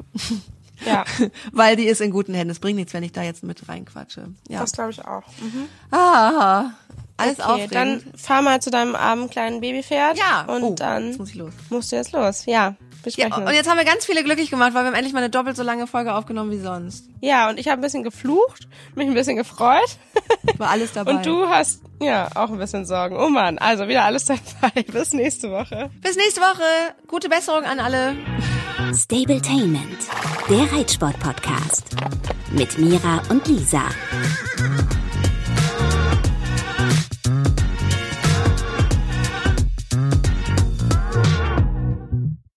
Ja, 0.85 1.05
weil 1.53 1.77
die 1.77 1.87
ist 1.87 2.01
in 2.01 2.11
guten 2.11 2.35
Händen. 2.35 2.51
Es 2.51 2.59
bringt 2.59 2.77
nichts, 2.77 2.93
wenn 2.93 3.03
ich 3.03 3.13
da 3.13 3.23
jetzt 3.23 3.43
mit 3.43 3.69
reinquatsche. 3.69 4.29
Ja. 4.49 4.61
das 4.61 4.73
glaube 4.73 4.91
ich 4.91 5.05
auch. 5.05 5.23
Mhm. 5.41 5.69
Ah, 5.91 6.71
alles 7.19 7.39
Okay, 7.41 7.49
aufregend. 7.65 7.73
dann 7.75 8.03
fahr 8.17 8.43
mal 8.43 8.61
zu 8.61 8.71
deinem 8.71 8.95
armen 8.95 9.31
kleinen 9.31 9.61
Babypferd. 9.61 10.19
Ja. 10.19 10.43
Und 10.47 10.63
Oh, 10.63 10.75
dann 10.75 11.09
jetzt 11.09 11.19
muss 11.19 11.31
ich 11.31 11.35
los. 11.37 11.53
musst 11.71 11.93
du 11.93 11.97
jetzt 11.97 12.13
los. 12.13 12.45
Ja, 12.47 12.75
ja, 13.09 13.37
und 13.37 13.53
jetzt 13.53 13.71
haben 13.71 13.77
wir 13.79 13.85
ganz 13.85 14.05
viele 14.05 14.25
glücklich 14.25 14.51
gemacht, 14.51 14.75
weil 14.75 14.83
wir 14.83 14.89
haben 14.89 14.95
endlich 14.97 15.13
mal 15.13 15.21
eine 15.21 15.31
doppelt 15.31 15.57
so 15.57 15.63
lange 15.63 15.87
Folge 15.87 16.13
aufgenommen 16.13 16.51
wie 16.51 16.59
sonst. 16.59 17.09
Ja, 17.21 17.49
und 17.49 17.57
ich 17.61 17.69
habe 17.69 17.79
ein 17.81 17.83
bisschen 17.83 18.03
geflucht, 18.03 18.67
mich 18.97 19.07
ein 19.07 19.15
bisschen 19.15 19.37
gefreut. 19.37 19.99
War 20.59 20.71
alles 20.71 20.93
dabei. 20.95 21.13
Und 21.13 21.25
du 21.25 21.49
hast 21.49 21.83
ja 22.03 22.29
auch 22.35 22.51
ein 22.51 22.59
bisschen 22.59 22.85
Sorgen. 22.85 23.17
Oh 23.17 23.29
Mann, 23.29 23.59
also 23.59 23.87
wieder 23.87 24.05
alles 24.05 24.25
dabei. 24.25 24.83
Bis 24.83 25.13
nächste 25.13 25.53
Woche. 25.53 25.89
Bis 26.03 26.17
nächste 26.17 26.41
Woche. 26.41 26.65
Gute 27.07 27.29
Besserung 27.29 27.63
an 27.63 27.79
alle. 27.79 28.17
Stabletainment, 28.93 29.99
der 30.51 30.73
Reitsport-Podcast. 30.73 31.85
Mit 32.51 32.77
Mira 32.77 33.23
und 33.31 33.47
Lisa. 33.47 33.83